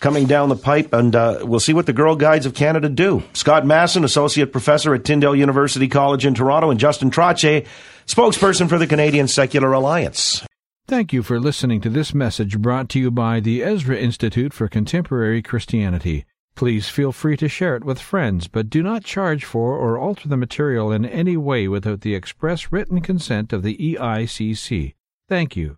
coming 0.00 0.26
down 0.26 0.48
the 0.48 0.56
pipe. 0.56 0.94
And 0.94 1.14
uh, 1.14 1.40
we'll 1.42 1.60
see 1.60 1.74
what 1.74 1.84
the 1.84 1.92
Girl 1.92 2.16
Guides 2.16 2.46
of 2.46 2.54
Canada 2.54 2.88
do. 2.88 3.22
Scott 3.34 3.66
Masson, 3.66 4.04
Associate 4.04 4.50
Professor 4.50 4.94
at 4.94 5.04
Tyndale 5.04 5.36
University 5.36 5.86
College 5.86 6.24
in 6.24 6.34
Toronto, 6.34 6.70
and 6.70 6.80
Justin 6.80 7.10
Trottier, 7.10 7.66
spokesperson 8.06 8.70
for 8.70 8.78
the 8.78 8.86
Canadian 8.86 9.28
Secular 9.28 9.72
Alliance. 9.72 10.46
Thank 10.86 11.12
you 11.12 11.22
for 11.22 11.38
listening 11.38 11.82
to 11.82 11.90
this 11.90 12.14
message 12.14 12.58
brought 12.58 12.88
to 12.90 12.98
you 12.98 13.10
by 13.10 13.40
the 13.40 13.62
Ezra 13.62 13.98
Institute 13.98 14.54
for 14.54 14.68
Contemporary 14.68 15.42
Christianity. 15.42 16.24
Please 16.58 16.88
feel 16.88 17.12
free 17.12 17.36
to 17.36 17.48
share 17.48 17.76
it 17.76 17.84
with 17.84 18.00
friends, 18.00 18.48
but 18.48 18.68
do 18.68 18.82
not 18.82 19.04
charge 19.04 19.44
for 19.44 19.76
or 19.76 19.96
alter 19.96 20.28
the 20.28 20.36
material 20.36 20.90
in 20.90 21.06
any 21.06 21.36
way 21.36 21.68
without 21.68 22.00
the 22.00 22.16
express 22.16 22.72
written 22.72 23.00
consent 23.00 23.52
of 23.52 23.62
the 23.62 23.76
EICC. 23.76 24.94
Thank 25.28 25.56
you. 25.56 25.77